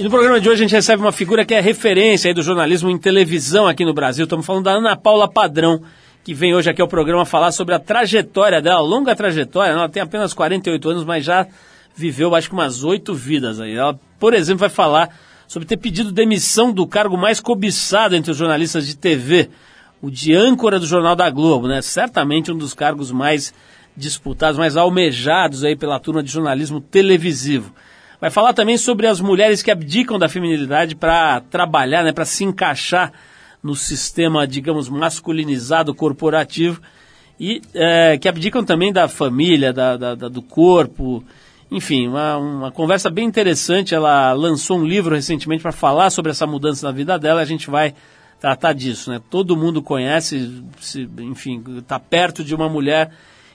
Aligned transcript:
E 0.00 0.02
no 0.02 0.08
programa 0.08 0.40
de 0.40 0.48
hoje 0.48 0.62
a 0.62 0.66
gente 0.66 0.74
recebe 0.74 1.02
uma 1.02 1.12
figura 1.12 1.44
que 1.44 1.52
é 1.52 1.60
referência 1.60 2.32
do 2.32 2.42
jornalismo 2.42 2.88
em 2.88 2.96
televisão 2.96 3.66
aqui 3.66 3.84
no 3.84 3.92
Brasil. 3.92 4.24
Estamos 4.24 4.46
falando 4.46 4.64
da 4.64 4.70
Ana 4.70 4.96
Paula 4.96 5.30
Padrão, 5.30 5.82
que 6.24 6.32
vem 6.32 6.54
hoje 6.54 6.70
aqui 6.70 6.80
ao 6.80 6.88
programa 6.88 7.26
falar 7.26 7.52
sobre 7.52 7.74
a 7.74 7.78
trajetória 7.78 8.62
dela, 8.62 8.80
longa 8.80 9.14
trajetória. 9.14 9.72
Ela 9.72 9.90
tem 9.90 10.02
apenas 10.02 10.32
48 10.32 10.88
anos, 10.88 11.04
mas 11.04 11.22
já 11.22 11.46
viveu 11.94 12.34
acho 12.34 12.48
que 12.48 12.54
umas 12.54 12.82
oito 12.82 13.12
vidas 13.12 13.60
aí. 13.60 13.74
Ela, 13.74 13.92
por 14.18 14.32
exemplo, 14.32 14.60
vai 14.60 14.70
falar 14.70 15.14
sobre 15.46 15.68
ter 15.68 15.76
pedido 15.76 16.10
demissão 16.10 16.72
do 16.72 16.86
cargo 16.86 17.18
mais 17.18 17.38
cobiçado 17.38 18.16
entre 18.16 18.30
os 18.30 18.38
jornalistas 18.38 18.86
de 18.86 18.96
TV, 18.96 19.50
o 20.00 20.10
de 20.10 20.34
âncora 20.34 20.80
do 20.80 20.86
Jornal 20.86 21.14
da 21.14 21.28
Globo, 21.28 21.68
né? 21.68 21.82
Certamente 21.82 22.50
um 22.50 22.56
dos 22.56 22.72
cargos 22.72 23.12
mais 23.12 23.52
disputados, 23.94 24.58
mais 24.58 24.78
almejados 24.78 25.62
aí 25.62 25.76
pela 25.76 26.00
turma 26.00 26.22
de 26.22 26.32
jornalismo 26.32 26.80
televisivo. 26.80 27.70
Vai 28.20 28.30
falar 28.30 28.52
também 28.52 28.76
sobre 28.76 29.06
as 29.06 29.20
mulheres 29.20 29.62
que 29.62 29.70
abdicam 29.70 30.18
da 30.18 30.28
feminilidade 30.28 30.94
para 30.94 31.40
trabalhar, 31.40 32.04
né, 32.04 32.12
para 32.12 32.26
se 32.26 32.44
encaixar 32.44 33.12
no 33.62 33.74
sistema, 33.74 34.46
digamos, 34.46 34.88
masculinizado 34.88 35.94
corporativo 35.94 36.80
e 37.38 37.62
é, 37.72 38.18
que 38.18 38.28
abdicam 38.28 38.62
também 38.62 38.92
da 38.92 39.08
família, 39.08 39.72
da, 39.72 39.96
da, 39.96 40.14
da 40.14 40.28
do 40.28 40.42
corpo. 40.42 41.24
Enfim, 41.70 42.08
uma, 42.08 42.36
uma 42.36 42.70
conversa 42.70 43.08
bem 43.08 43.24
interessante. 43.24 43.94
Ela 43.94 44.34
lançou 44.34 44.78
um 44.78 44.84
livro 44.84 45.14
recentemente 45.14 45.62
para 45.62 45.72
falar 45.72 46.10
sobre 46.10 46.30
essa 46.30 46.46
mudança 46.46 46.86
na 46.86 46.92
vida 46.92 47.18
dela. 47.18 47.40
A 47.40 47.46
gente 47.46 47.70
vai 47.70 47.94
tratar 48.38 48.74
disso, 48.74 49.10
né? 49.10 49.20
Todo 49.30 49.56
mundo 49.56 49.80
conhece, 49.80 50.62
se, 50.78 51.08
enfim, 51.20 51.62
está 51.78 51.98
perto 51.98 52.44
de 52.44 52.54
uma 52.54 52.68
mulher 52.68 53.10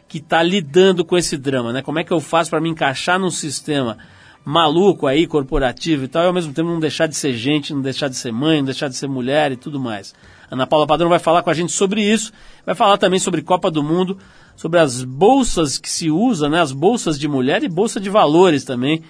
que 0.08 0.18
está 0.18 0.42
lidando 0.42 1.06
com 1.06 1.16
esse 1.16 1.38
drama, 1.38 1.72
né? 1.72 1.84
Como 1.84 2.00
é 2.00 2.04
que 2.04 2.12
eu 2.12 2.20
faço 2.20 2.50
para 2.50 2.62
me 2.62 2.70
encaixar 2.70 3.20
num 3.20 3.30
sistema 3.30 3.98
maluco 4.46 5.08
aí, 5.08 5.26
corporativo 5.26 6.04
e 6.04 6.08
tal, 6.08 6.24
e 6.24 6.28
ao 6.28 6.34
mesmo 6.34 6.54
tempo 6.54 6.70
não 6.70 6.80
deixar 6.80 7.08
de 7.08 7.16
ser 7.16 7.34
gente, 7.34 7.74
não 7.74 7.82
deixar 7.82 8.08
de 8.08 8.16
ser 8.16 8.32
mãe, 8.32 8.60
não 8.60 8.66
deixar 8.66 8.88
de 8.88 8.96
ser 8.96 9.08
mulher 9.08 9.52
e 9.52 9.58
tudo 9.58 9.80
mais. 9.80 10.14
Ana 10.52 10.68
Paula 10.68 10.86
Padrão 10.86 11.10
vai 11.10 11.18
falar 11.18 11.42
com 11.42 11.50
a 11.50 11.54
gente 11.54 11.72
sobre 11.72 12.04
isso, 12.04 12.32
vai 12.64 12.76
falar 12.76 13.00
também 13.00 13.20
sobre 13.20 13.42
Copa 13.42 13.72
do 13.72 13.84
Mundo, 13.84 14.20
sobre 14.56 14.80
as 14.80 15.04
bolsas 15.04 15.80
que 15.80 15.90
se 15.90 16.12
usa, 16.12 16.48
né, 16.48 16.62
as 16.62 16.72
bolsas 16.72 17.18
de 17.18 17.28
mulher 17.28 17.64
e 17.64 17.68
bolsa 17.68 18.00
de 18.00 18.08
valores 18.08 18.64
também, 18.64 19.02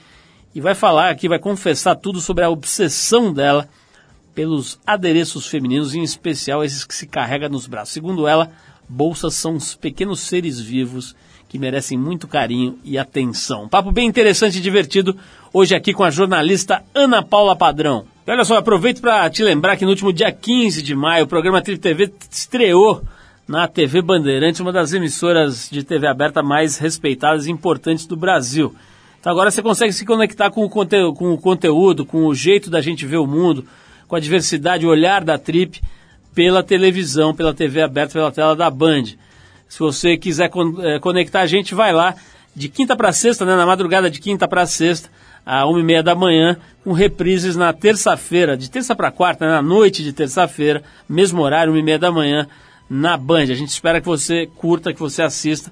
e 0.55 0.61
vai 0.61 0.73
falar 0.73 1.09
aqui, 1.09 1.27
vai 1.27 1.37
confessar 1.37 1.95
tudo 1.95 2.21
sobre 2.21 2.45
a 2.45 2.49
obsessão 2.49 3.33
dela 3.33 3.67
pelos 4.33 4.79
adereços 4.87 5.47
femininos, 5.47 5.93
em 5.93 6.01
especial 6.01 6.63
esses 6.63 6.85
que 6.85 6.95
se 6.95 7.07
carrega 7.07 7.49
nos 7.49 7.67
braços. 7.67 7.93
Segundo 7.93 8.25
ela, 8.25 8.51
bolsas 8.87 9.33
são 9.33 9.55
os 9.55 9.75
pequenos 9.75 10.21
seres 10.21 10.61
vivos 10.61 11.13
que 11.55 11.59
merecem 11.59 11.97
muito 11.97 12.27
carinho 12.27 12.77
e 12.83 12.97
atenção. 12.97 13.69
Papo 13.69 13.89
bem 13.89 14.05
interessante 14.05 14.57
e 14.57 14.61
divertido 14.61 15.15
hoje 15.53 15.73
aqui 15.73 15.93
com 15.93 16.03
a 16.03 16.09
jornalista 16.09 16.83
Ana 16.93 17.23
Paula 17.23 17.55
Padrão. 17.55 18.05
E 18.27 18.31
olha 18.31 18.43
só, 18.43 18.57
aproveito 18.57 18.99
para 18.99 19.29
te 19.29 19.41
lembrar 19.41 19.77
que 19.77 19.85
no 19.85 19.91
último 19.91 20.11
dia 20.11 20.29
15 20.33 20.81
de 20.81 20.93
maio 20.93 21.23
o 21.23 21.27
programa 21.27 21.61
Trip 21.61 21.79
TV 21.79 22.11
estreou 22.29 23.01
na 23.47 23.69
TV 23.69 24.01
Bandeirantes, 24.01 24.59
uma 24.59 24.73
das 24.73 24.91
emissoras 24.91 25.69
de 25.71 25.81
TV 25.81 26.05
aberta 26.07 26.43
mais 26.43 26.77
respeitadas 26.77 27.45
e 27.45 27.51
importantes 27.51 28.05
do 28.05 28.17
Brasil. 28.17 28.75
Então 29.17 29.31
agora 29.31 29.49
você 29.49 29.61
consegue 29.61 29.93
se 29.93 30.05
conectar 30.05 30.51
com 30.51 30.65
o, 30.65 30.69
conte 30.69 30.97
com 31.15 31.31
o 31.31 31.37
conteúdo, 31.37 32.05
com 32.05 32.25
o 32.25 32.35
jeito 32.35 32.69
da 32.69 32.81
gente 32.81 33.05
ver 33.05 33.17
o 33.17 33.25
mundo, 33.25 33.65
com 34.09 34.17
a 34.17 34.19
diversidade, 34.19 34.85
o 34.85 34.89
olhar 34.89 35.23
da 35.23 35.37
Trip 35.37 35.81
pela 36.33 36.61
televisão, 36.61 37.33
pela 37.33 37.53
TV 37.53 37.81
aberta, 37.81 38.11
pela 38.11 38.31
tela 38.31 38.57
da 38.57 38.69
Band. 38.69 39.15
Se 39.67 39.79
você 39.79 40.17
quiser 40.17 40.49
é, 40.83 40.99
conectar 40.99 41.41
a 41.41 41.47
gente, 41.47 41.75
vai 41.75 41.91
lá 41.91 42.15
de 42.55 42.69
quinta 42.69 42.95
para 42.95 43.11
sexta, 43.11 43.45
né, 43.45 43.55
na 43.55 43.65
madrugada 43.65 44.09
de 44.09 44.19
quinta 44.19 44.47
para 44.47 44.65
sexta, 44.65 45.09
às 45.45 45.65
uma 45.65 45.79
e 45.79 45.83
meia 45.83 46.01
da 46.01 46.15
manhã, 46.15 46.57
com 46.83 46.93
reprises 46.93 47.55
na 47.55 47.73
terça-feira, 47.73 48.55
de 48.55 48.69
terça 48.71 48.95
para 48.95 49.11
quarta, 49.11 49.45
né, 49.45 49.51
na 49.51 49.61
noite 49.61 50.03
de 50.03 50.13
terça-feira, 50.13 50.81
mesmo 51.07 51.41
horário, 51.41 51.73
uma 51.73 51.79
e 51.79 51.83
meia 51.83 51.99
da 51.99 52.11
manhã, 52.11 52.47
na 52.89 53.17
Band. 53.17 53.43
A 53.43 53.55
gente 53.55 53.69
espera 53.69 53.99
que 53.99 54.07
você 54.07 54.47
curta, 54.55 54.93
que 54.93 54.99
você 54.99 55.21
assista 55.21 55.71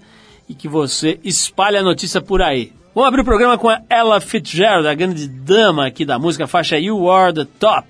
e 0.50 0.54
que 0.54 0.68
você 0.68 1.20
espalhe 1.24 1.78
a 1.78 1.84
notícia 1.84 2.20
por 2.20 2.42
aí. 2.42 2.74
Vamos 2.94 3.08
abrir 3.08 3.22
o 3.22 3.26
programa 3.26 3.58
com 3.58 3.70
a 3.70 3.82
Ella 3.90 4.20
Fitzgerald, 4.20 4.88
a 4.88 4.94
grande 4.94 5.28
dama 5.28 5.88
aqui 5.88 6.06
da 6.06 6.20
música, 6.20 6.46
faixa 6.46 6.78
You 6.78 7.10
Are 7.10 7.34
The 7.34 7.48
Top. 7.60 7.88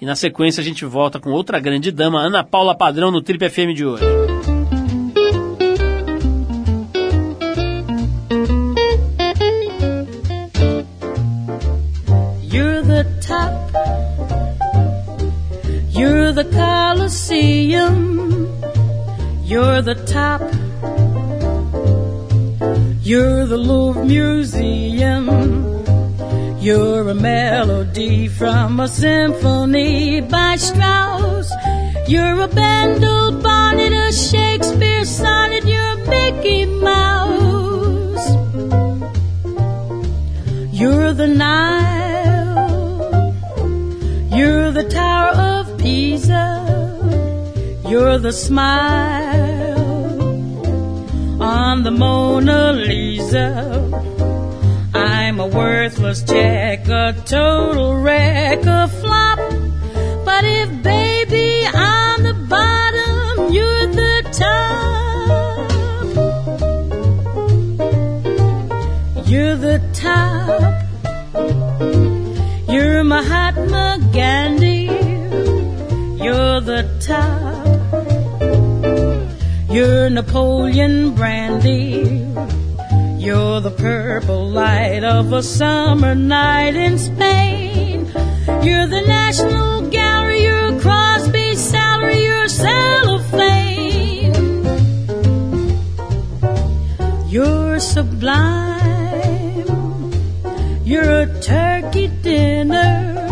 E 0.00 0.06
na 0.06 0.16
sequência 0.16 0.62
a 0.62 0.64
gente 0.64 0.84
volta 0.86 1.20
com 1.20 1.30
outra 1.30 1.60
grande 1.60 1.90
dama, 1.90 2.20
Ana 2.20 2.42
Paula 2.42 2.74
Padrão, 2.74 3.10
no 3.10 3.20
Trip 3.20 3.50
FM 3.50 3.74
de 3.74 3.84
hoje. 3.84 4.04
The 16.00 16.44
Colosseum. 16.44 18.48
You're 19.44 19.82
the 19.82 19.94
top. 20.06 20.40
You're 23.02 23.44
the 23.44 23.58
Louvre 23.58 24.06
Museum. 24.06 25.28
You're 26.58 27.06
a 27.08 27.14
melody 27.14 28.28
from 28.28 28.80
a 28.80 28.88
symphony 28.88 30.22
by 30.22 30.56
Strauss. 30.56 31.52
You're 32.08 32.40
a 32.40 32.48
Bendel 32.48 33.32
bonnet, 33.42 33.92
a 33.92 34.10
Shakespeare 34.12 35.04
sonnet. 35.04 35.66
You're 35.66 35.96
Mickey 36.06 36.64
Mouse. 36.64 38.30
You're 40.72 41.12
the 41.12 41.28
Nile. 41.28 42.00
You're 44.32 44.72
the 44.72 44.88
Tower 44.88 45.32
of 45.32 45.69
you're 47.90 48.18
the 48.18 48.32
smile 48.32 49.82
on 51.42 51.82
the 51.82 51.90
Mona 51.90 52.72
Lisa. 52.72 53.48
I'm 54.94 55.40
a 55.40 55.46
worthless 55.46 56.22
check, 56.22 56.86
a 56.88 57.14
total 57.24 57.96
wreck, 57.96 58.64
a 58.64 58.88
flop. 58.88 59.38
But 60.24 60.44
if 60.44 60.82
baby 60.82 61.66
I'm 61.66 62.22
the 62.22 62.34
bottom, 62.48 63.52
you're 63.52 63.86
the 63.86 64.22
top. 64.42 65.70
You're 69.26 69.56
the 69.56 69.80
top. 69.94 70.74
You're 72.68 73.02
Mahatma 73.02 73.98
Gandhi. 74.12 74.69
You're 79.70 80.10
Napoleon 80.10 81.14
Brandy. 81.14 82.26
You're 83.18 83.60
the 83.60 83.70
purple 83.70 84.48
light 84.48 85.04
of 85.04 85.32
a 85.32 85.44
summer 85.44 86.16
night 86.16 86.74
in 86.74 86.98
Spain. 86.98 88.06
You're 88.64 88.88
the 88.88 89.04
National 89.06 89.88
Gallery. 89.88 90.42
You're 90.42 90.80
Crosby 90.80 91.54
Salary. 91.54 92.24
You're 92.24 92.48
cellophane. 92.48 94.34
You're 97.28 97.78
sublime. 97.78 98.50
You're 100.84 101.20
a 101.20 101.40
turkey 101.40 102.08
dinner. 102.08 103.28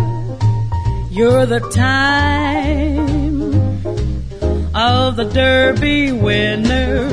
You're 1.10 1.46
the 1.46 1.58
time 1.74 3.07
of 4.78 5.16
the 5.16 5.24
Derby 5.24 6.12
winner. 6.12 7.08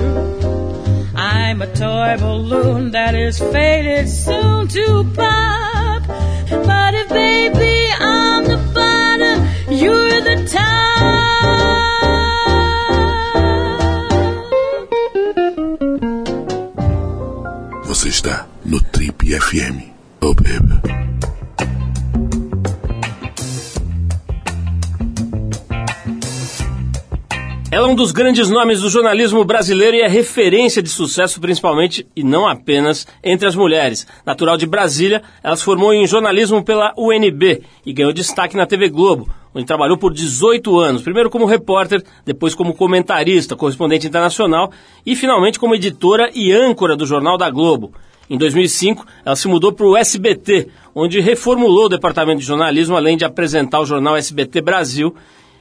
I'm 1.16 1.64
a 1.64 1.68
toy 1.74 2.16
balloon 2.20 2.92
that 2.92 3.16
is 3.16 3.40
fated 3.40 4.08
soon 4.08 4.68
to 4.68 5.04
pop. 5.16 6.04
But 6.06 6.94
if 6.94 7.10
baby 7.10 7.75
dos 28.06 28.12
grandes 28.12 28.52
nomes 28.52 28.82
do 28.82 28.90
jornalismo 28.90 29.44
brasileiro 29.44 29.98
e 29.98 30.02
é 30.02 30.08
referência 30.08 30.80
de 30.80 30.90
sucesso, 30.90 31.42
principalmente 31.42 32.06
e 32.16 32.24
não 32.24 32.48
apenas 32.48 33.08
entre 33.24 33.48
as 33.48 33.56
mulheres. 33.56 34.06
Natural 34.24 34.58
de 34.58 34.68
Brasília, 34.68 35.24
ela 35.42 35.56
se 35.56 35.64
formou 35.64 35.92
em 35.92 36.06
jornalismo 36.06 36.64
pela 36.64 36.94
UNB 36.96 37.64
e 37.84 37.92
ganhou 37.92 38.14
destaque 38.14 38.56
na 38.56 38.68
TV 38.68 38.90
Globo, 38.90 39.28
onde 39.56 39.66
trabalhou 39.66 39.98
por 39.98 40.14
18 40.14 40.80
anos, 40.80 41.02
primeiro 41.02 41.32
como 41.32 41.48
repórter, 41.48 42.04
depois 42.24 42.54
como 42.54 42.76
comentarista, 42.76 43.56
correspondente 43.56 44.06
internacional 44.06 44.72
e 45.04 45.16
finalmente 45.16 45.60
como 45.60 45.74
editora 45.74 46.30
e 46.32 46.52
âncora 46.52 46.96
do 46.96 47.08
Jornal 47.08 47.40
da 47.40 47.50
Globo. 47.50 47.92
Em 48.30 48.38
2005, 48.38 49.04
ela 49.26 49.36
se 49.36 49.48
mudou 49.48 49.72
para 49.74 49.88
o 49.88 49.98
SBT, 49.98 50.68
onde 50.94 51.20
reformulou 51.20 51.86
o 51.86 51.90
departamento 51.90 52.40
de 52.40 52.46
jornalismo, 52.46 52.96
além 52.96 53.18
de 53.18 53.26
apresentar 53.26 53.80
o 53.80 53.86
jornal 53.86 54.16
SBT 54.16 54.62
Brasil 54.62 55.16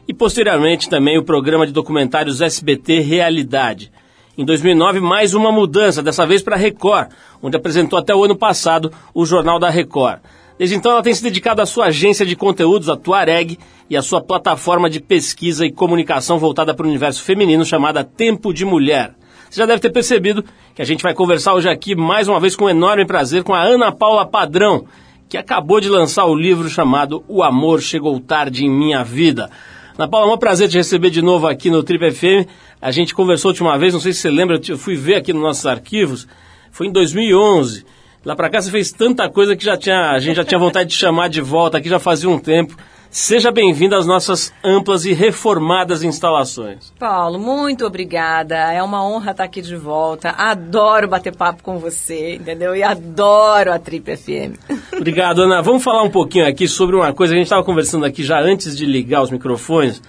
e, 0.06 0.14
posteriormente, 0.14 0.88
também 0.88 1.18
o 1.18 1.24
programa 1.24 1.66
de 1.66 1.72
documentários 1.72 2.40
SBT 2.40 3.00
Realidade. 3.00 3.90
Em 4.36 4.44
2009, 4.44 5.00
mais 5.00 5.32
uma 5.32 5.52
mudança, 5.52 6.02
dessa 6.02 6.26
vez 6.26 6.42
para 6.42 6.56
a 6.56 6.58
Record, 6.58 7.10
onde 7.42 7.56
apresentou 7.56 7.98
até 7.98 8.14
o 8.14 8.24
ano 8.24 8.36
passado 8.36 8.90
o 9.14 9.24
Jornal 9.24 9.58
da 9.58 9.70
Record. 9.70 10.20
Desde 10.58 10.76
então, 10.76 10.92
ela 10.92 11.02
tem 11.02 11.14
se 11.14 11.22
dedicado 11.22 11.62
à 11.62 11.66
sua 11.66 11.86
agência 11.86 12.24
de 12.24 12.36
conteúdos, 12.36 12.88
a 12.88 12.96
Tuareg, 12.96 13.58
e 13.88 13.96
à 13.96 14.02
sua 14.02 14.20
plataforma 14.20 14.88
de 14.88 15.00
pesquisa 15.00 15.66
e 15.66 15.72
comunicação 15.72 16.38
voltada 16.38 16.74
para 16.74 16.86
o 16.86 16.88
universo 16.88 17.22
feminino 17.22 17.64
chamada 17.64 18.02
Tempo 18.02 18.52
de 18.52 18.64
Mulher. 18.64 19.14
Você 19.48 19.60
já 19.60 19.66
deve 19.66 19.80
ter 19.80 19.90
percebido 19.90 20.44
que 20.74 20.82
a 20.82 20.84
gente 20.84 21.02
vai 21.02 21.14
conversar 21.14 21.54
hoje 21.54 21.68
aqui, 21.68 21.94
mais 21.94 22.26
uma 22.26 22.40
vez, 22.40 22.56
com 22.56 22.64
um 22.64 22.70
enorme 22.70 23.06
prazer, 23.06 23.44
com 23.44 23.54
a 23.54 23.62
Ana 23.62 23.92
Paula 23.92 24.26
Padrão, 24.26 24.84
que 25.28 25.36
acabou 25.36 25.80
de 25.80 25.88
lançar 25.88 26.24
o 26.24 26.34
livro 26.34 26.68
chamado 26.68 27.24
O 27.28 27.42
Amor 27.42 27.80
Chegou 27.80 28.18
Tarde 28.18 28.64
em 28.64 28.70
Minha 28.70 29.04
Vida. 29.04 29.50
Ana 29.96 30.08
Paula, 30.08 30.32
é 30.32 30.34
um 30.34 30.38
prazer 30.38 30.68
te 30.68 30.76
receber 30.76 31.08
de 31.08 31.22
novo 31.22 31.46
aqui 31.46 31.70
no 31.70 31.80
Trip 31.80 32.10
FM. 32.10 32.48
A 32.82 32.90
gente 32.90 33.14
conversou 33.14 33.50
a 33.50 33.52
última 33.52 33.78
vez, 33.78 33.92
não 33.92 34.00
sei 34.00 34.12
se 34.12 34.18
você 34.18 34.28
lembra, 34.28 34.60
eu 34.68 34.76
fui 34.76 34.96
ver 34.96 35.14
aqui 35.14 35.32
nos 35.32 35.40
nossos 35.40 35.64
arquivos, 35.66 36.26
foi 36.72 36.88
em 36.88 36.90
2011. 36.90 37.86
Lá 38.24 38.34
pra 38.34 38.50
cá 38.50 38.60
você 38.60 38.72
fez 38.72 38.90
tanta 38.90 39.28
coisa 39.28 39.54
que 39.54 39.64
já 39.64 39.76
tinha, 39.76 40.10
a 40.10 40.18
gente 40.18 40.34
já 40.34 40.44
tinha 40.44 40.58
vontade 40.58 40.90
de 40.90 40.96
chamar 40.96 41.28
de 41.28 41.40
volta 41.40 41.78
aqui 41.78 41.88
já 41.88 42.00
fazia 42.00 42.28
um 42.28 42.40
tempo. 42.40 42.76
Seja 43.14 43.52
bem-vindo 43.52 43.94
às 43.94 44.06
nossas 44.06 44.52
amplas 44.64 45.04
e 45.04 45.12
reformadas 45.12 46.02
instalações. 46.02 46.92
Paulo, 46.98 47.38
muito 47.38 47.86
obrigada. 47.86 48.56
É 48.56 48.82
uma 48.82 49.06
honra 49.06 49.30
estar 49.30 49.44
aqui 49.44 49.62
de 49.62 49.76
volta. 49.76 50.30
Adoro 50.30 51.06
bater 51.06 51.32
papo 51.32 51.62
com 51.62 51.78
você, 51.78 52.34
entendeu? 52.34 52.74
E 52.74 52.82
adoro 52.82 53.72
a 53.72 53.78
Trip 53.78 54.16
FM. 54.16 54.58
Obrigado, 54.98 55.42
Ana. 55.42 55.62
Vamos 55.62 55.84
falar 55.84 56.02
um 56.02 56.10
pouquinho 56.10 56.44
aqui 56.44 56.66
sobre 56.66 56.96
uma 56.96 57.12
coisa. 57.12 57.34
A 57.34 57.36
gente 57.36 57.46
estava 57.46 57.62
conversando 57.62 58.04
aqui 58.04 58.24
já 58.24 58.40
antes 58.40 58.76
de 58.76 58.84
ligar 58.84 59.22
os 59.22 59.30
microfones. 59.30 60.02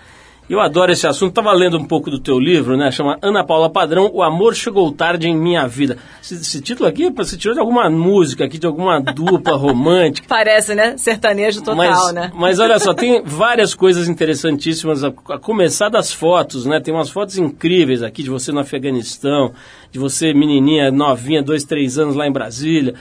Eu 0.48 0.60
adoro 0.60 0.92
esse 0.92 1.08
assunto. 1.08 1.30
Estava 1.30 1.52
lendo 1.54 1.78
um 1.78 1.84
pouco 1.84 2.12
do 2.12 2.20
teu 2.20 2.40
livro, 2.40 2.78
né? 2.78 2.92
Chama 2.92 3.18
Ana 3.22 3.44
Paula 3.44 3.68
Padrão, 3.68 4.12
O 4.14 4.22
Amor 4.22 4.54
Chegou 4.54 4.92
Tarde 4.92 5.28
em 5.28 5.36
Minha 5.36 5.68
Vida. 5.68 5.98
Esse, 6.22 6.36
esse 6.36 6.62
título 6.62 6.88
aqui 6.88 7.10
você 7.10 7.36
tirou 7.36 7.56
de 7.56 7.60
alguma 7.60 7.90
música 7.90 8.46
aqui, 8.46 8.60
de 8.60 8.68
alguma 8.68 9.02
dupla 9.02 9.58
romântica. 9.58 10.28
Parece, 10.30 10.76
né? 10.76 10.98
Sertanejo 10.98 11.62
total, 11.62 11.76
mas, 11.76 12.14
né? 12.14 12.32
Mas 12.36 12.60
olha 12.60 12.78
só, 12.78 12.94
tem 12.94 13.22
várias 13.26 13.74
coisas 13.74 14.08
interessantíssimas, 14.08 15.04
a, 15.04 15.08
a, 15.08 15.40
começar 15.40 15.90
das 15.90 16.14
fotos, 16.14 16.66
né? 16.66 16.80
Tem 16.80 16.94
umas 16.94 17.10
fotos 17.10 17.40
incríveis 17.40 18.04
aqui 18.04 18.22
de 18.22 18.30
você 18.30 18.52
no 18.52 18.60
Afeganistão, 18.60 19.52
de 19.92 19.98
você 19.98 20.32
menininha 20.32 20.92
novinha, 20.92 21.42
dois, 21.42 21.64
três 21.64 21.98
anos 21.98 22.16
lá 22.16 22.28
em 22.28 22.32
Brasília. 22.32 22.94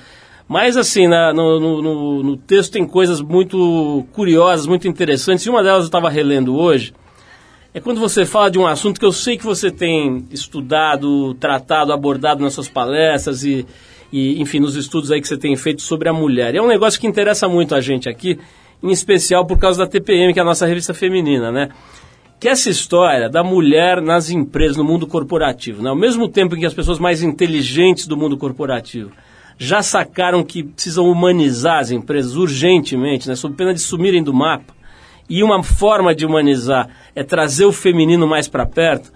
Mas 0.49 0.79
assim, 0.79 1.06
na, 1.06 1.32
no, 1.32 1.61
no, 1.61 2.23
no 2.23 2.37
texto 2.38 2.73
tem 2.73 2.87
coisas 2.87 3.20
muito 3.20 4.06
curiosas, 4.12 4.67
muito 4.67 4.88
interessantes. 4.88 5.44
E 5.44 5.50
uma 5.50 5.62
delas 5.62 5.82
eu 5.82 5.87
estava 5.87 6.08
relendo 6.08 6.56
hoje 6.56 6.94
é 7.75 7.81
quando 7.81 7.99
você 7.99 8.25
fala 8.25 8.49
de 8.49 8.56
um 8.56 8.67
assunto 8.69 9.00
que 9.00 9.05
eu 9.05 9.11
sei 9.11 9.37
que 9.37 9.44
você 9.44 9.69
tem 9.69 10.25
estudado, 10.31 11.35
tratado, 11.35 11.93
abordado 11.93 12.41
nas 12.41 12.55
suas 12.55 12.69
palestras 12.69 13.43
e, 13.43 13.67
e, 14.12 14.41
enfim, 14.41 14.61
nos 14.61 14.76
estudos 14.76 15.11
aí 15.11 15.21
que 15.21 15.26
você 15.26 15.37
tem 15.37 15.56
feito 15.56 15.82
sobre 15.82 16.09
a 16.09 16.12
mulher. 16.12 16.55
E 16.55 16.59
é 16.59 16.62
um 16.62 16.69
negócio 16.69 17.00
que 17.00 17.06
interessa 17.09 17.49
muito 17.49 17.75
a 17.75 17.81
gente 17.81 18.09
aqui, 18.09 18.38
em 18.81 18.93
especial 18.93 19.44
por 19.44 19.59
causa 19.59 19.81
da 19.85 19.91
TPM, 19.91 20.32
que 20.32 20.38
é 20.38 20.43
a 20.43 20.44
nossa 20.44 20.67
revista 20.67 20.94
feminina, 20.94 21.50
né? 21.50 21.71
Que 22.38 22.47
é 22.47 22.53
essa 22.53 22.71
história 22.71 23.29
da 23.29 23.43
mulher 23.43 24.00
nas 24.00 24.31
empresas, 24.31 24.77
no 24.77 24.85
mundo 24.85 25.05
corporativo, 25.05 25.82
né? 25.82 25.91
Ao 25.91 25.97
mesmo 25.97 26.29
tempo 26.29 26.55
em 26.55 26.61
que 26.61 26.67
as 26.67 26.75
pessoas 26.75 27.00
mais 27.00 27.25
inteligentes 27.25 28.06
do 28.06 28.17
mundo 28.17 28.37
corporativo 28.37 29.11
já 29.59 29.82
sacaram 29.82 30.44
que 30.44 30.62
precisam 30.62 31.11
humanizar 31.11 31.81
as 31.81 31.91
empresas 31.91 32.37
urgentemente, 32.37 33.29
né? 33.29 33.35
Sob 33.35 33.56
pena 33.56 33.75
de 33.75 33.81
sumirem 33.81 34.23
do 34.23 34.32
mapa, 34.32 34.73
e 35.29 35.43
uma 35.43 35.62
forma 35.62 36.15
de 36.15 36.26
humanizar 36.26 36.88
é 37.15 37.23
trazer 37.23 37.65
o 37.65 37.73
feminino 37.73 38.26
mais 38.26 38.49
para 38.49 38.67
perto, 38.67 39.12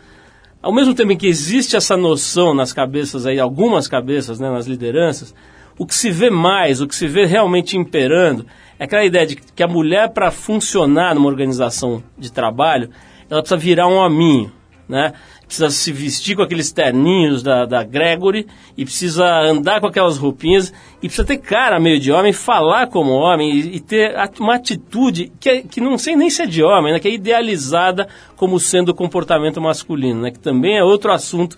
ao 0.62 0.72
mesmo 0.72 0.94
tempo 0.94 1.12
em 1.12 1.16
que 1.16 1.26
existe 1.26 1.76
essa 1.76 1.96
noção 1.96 2.52
nas 2.54 2.72
cabeças 2.72 3.26
aí, 3.26 3.38
algumas 3.38 3.86
cabeças, 3.86 4.40
né, 4.40 4.50
nas 4.50 4.66
lideranças, 4.66 5.34
o 5.78 5.86
que 5.86 5.94
se 5.94 6.10
vê 6.10 6.28
mais, 6.28 6.80
o 6.80 6.88
que 6.88 6.94
se 6.94 7.06
vê 7.06 7.24
realmente 7.24 7.76
imperando, 7.76 8.44
é 8.78 8.84
aquela 8.84 9.04
ideia 9.04 9.26
de 9.26 9.36
que 9.36 9.62
a 9.62 9.68
mulher, 9.68 10.10
para 10.10 10.30
funcionar 10.30 11.14
numa 11.14 11.28
organização 11.28 12.02
de 12.16 12.32
trabalho, 12.32 12.90
ela 13.30 13.40
precisa 13.40 13.58
virar 13.58 13.86
um 13.86 13.96
hominho, 13.96 14.52
né? 14.88 15.12
Precisa 15.48 15.70
se 15.70 15.90
vestir 15.90 16.36
com 16.36 16.42
aqueles 16.42 16.70
terninhos 16.70 17.42
da, 17.42 17.64
da 17.64 17.82
Gregory 17.82 18.46
e 18.76 18.84
precisa 18.84 19.26
andar 19.40 19.80
com 19.80 19.86
aquelas 19.86 20.18
roupinhas 20.18 20.70
e 20.98 21.08
precisa 21.08 21.26
ter 21.26 21.38
cara 21.38 21.80
meio 21.80 21.98
de 21.98 22.12
homem, 22.12 22.34
falar 22.34 22.88
como 22.88 23.12
homem 23.12 23.50
e, 23.50 23.76
e 23.76 23.80
ter 23.80 24.14
uma 24.38 24.56
atitude 24.56 25.32
que, 25.40 25.48
é, 25.48 25.62
que 25.62 25.80
não 25.80 25.96
sei 25.96 26.14
nem 26.14 26.28
se 26.28 26.42
é 26.42 26.46
de 26.46 26.62
homem, 26.62 26.92
né, 26.92 27.00
que 27.00 27.08
é 27.08 27.10
idealizada 27.10 28.06
como 28.36 28.60
sendo 28.60 28.90
o 28.90 28.94
comportamento 28.94 29.58
masculino, 29.58 30.20
né, 30.20 30.30
que 30.30 30.38
também 30.38 30.76
é 30.76 30.84
outro 30.84 31.10
assunto 31.10 31.56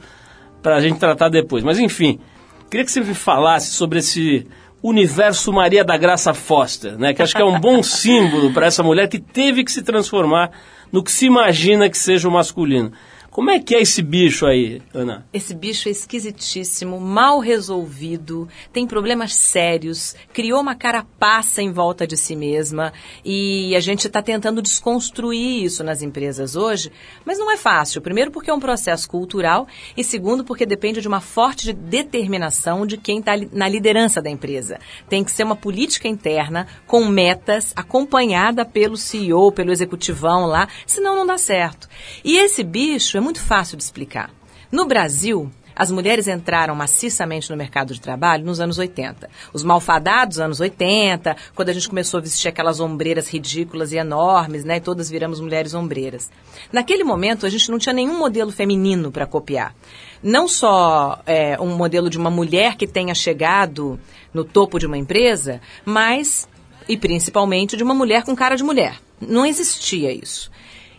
para 0.62 0.76
a 0.76 0.80
gente 0.80 1.00
tratar 1.00 1.28
depois. 1.28 1.64
Mas 1.64 1.80
enfim, 1.80 2.20
queria 2.70 2.84
que 2.84 2.92
você 2.92 3.00
me 3.00 3.12
falasse 3.12 3.72
sobre 3.72 3.98
esse 3.98 4.46
universo 4.80 5.52
Maria 5.52 5.84
da 5.84 5.96
Graça 5.96 6.32
Foster, 6.32 6.96
né, 6.96 7.12
que 7.12 7.22
acho 7.22 7.34
que 7.34 7.42
é 7.42 7.44
um 7.44 7.58
bom 7.58 7.82
símbolo 7.82 8.52
para 8.52 8.66
essa 8.66 8.84
mulher 8.84 9.08
que 9.08 9.18
teve 9.18 9.64
que 9.64 9.72
se 9.72 9.82
transformar 9.82 10.52
no 10.92 11.02
que 11.02 11.10
se 11.10 11.26
imagina 11.26 11.90
que 11.90 11.98
seja 11.98 12.28
o 12.28 12.32
masculino. 12.32 12.92
Como 13.30 13.48
é 13.48 13.60
que 13.60 13.76
é 13.76 13.80
esse 13.80 14.02
bicho 14.02 14.44
aí, 14.44 14.82
Ana? 14.92 15.24
Esse 15.32 15.54
bicho 15.54 15.88
é 15.88 15.92
esquisitíssimo, 15.92 16.98
mal 16.98 17.38
resolvido, 17.38 18.48
tem 18.72 18.88
problemas 18.88 19.36
sérios, 19.36 20.16
criou 20.32 20.60
uma 20.60 20.74
carapaça 20.74 21.62
em 21.62 21.70
volta 21.70 22.08
de 22.08 22.16
si 22.16 22.34
mesma 22.34 22.92
e 23.24 23.76
a 23.76 23.80
gente 23.80 24.08
está 24.08 24.20
tentando 24.20 24.60
desconstruir 24.60 25.62
isso 25.62 25.84
nas 25.84 26.02
empresas 26.02 26.56
hoje, 26.56 26.90
mas 27.24 27.38
não 27.38 27.52
é 27.52 27.56
fácil. 27.56 28.02
Primeiro, 28.02 28.32
porque 28.32 28.50
é 28.50 28.54
um 28.54 28.58
processo 28.58 29.08
cultural 29.08 29.68
e 29.96 30.02
segundo, 30.02 30.42
porque 30.42 30.66
depende 30.66 31.00
de 31.00 31.06
uma 31.06 31.20
forte 31.20 31.72
determinação 31.72 32.84
de 32.84 32.96
quem 32.96 33.20
está 33.20 33.34
na 33.52 33.68
liderança 33.68 34.20
da 34.20 34.28
empresa. 34.28 34.80
Tem 35.08 35.22
que 35.22 35.30
ser 35.30 35.44
uma 35.44 35.54
política 35.54 36.08
interna 36.08 36.66
com 36.84 37.04
metas 37.04 37.72
acompanhada 37.76 38.64
pelo 38.64 38.96
CEO, 38.96 39.52
pelo 39.52 39.70
executivão 39.70 40.46
lá, 40.46 40.66
senão 40.84 41.14
não 41.14 41.24
dá 41.24 41.38
certo. 41.38 41.88
E 42.24 42.36
esse 42.36 42.64
bicho 42.64 43.19
é 43.20 43.22
muito 43.22 43.40
fácil 43.40 43.76
de 43.76 43.82
explicar. 43.82 44.30
No 44.72 44.86
Brasil, 44.86 45.50
as 45.76 45.90
mulheres 45.90 46.26
entraram 46.26 46.74
maciçamente 46.74 47.50
no 47.50 47.56
mercado 47.56 47.92
de 47.92 48.00
trabalho 48.00 48.44
nos 48.44 48.60
anos 48.60 48.78
80. 48.78 49.28
Os 49.52 49.62
malfadados 49.62 50.38
anos 50.38 50.58
80, 50.58 51.36
quando 51.54 51.68
a 51.68 51.72
gente 51.72 51.88
começou 51.88 52.18
a 52.18 52.22
vestir 52.22 52.48
aquelas 52.48 52.80
ombreiras 52.80 53.28
ridículas 53.28 53.92
e 53.92 53.96
enormes, 53.96 54.64
né? 54.64 54.76
E 54.76 54.80
todas 54.80 55.10
viramos 55.10 55.38
mulheres 55.38 55.74
ombreiras. 55.74 56.30
Naquele 56.72 57.04
momento, 57.04 57.44
a 57.44 57.50
gente 57.50 57.70
não 57.70 57.78
tinha 57.78 57.92
nenhum 57.92 58.18
modelo 58.18 58.50
feminino 58.50 59.12
para 59.12 59.26
copiar. 59.26 59.74
Não 60.22 60.48
só 60.48 61.20
é, 61.26 61.60
um 61.60 61.76
modelo 61.76 62.08
de 62.08 62.18
uma 62.18 62.30
mulher 62.30 62.76
que 62.76 62.86
tenha 62.86 63.14
chegado 63.14 63.98
no 64.32 64.44
topo 64.44 64.78
de 64.78 64.86
uma 64.86 64.98
empresa, 64.98 65.60
mas, 65.84 66.48
e 66.88 66.96
principalmente, 66.96 67.76
de 67.76 67.82
uma 67.82 67.94
mulher 67.94 68.22
com 68.22 68.34
cara 68.34 68.56
de 68.56 68.64
mulher. 68.64 68.96
Não 69.20 69.44
existia 69.44 70.10
isso. 70.10 70.50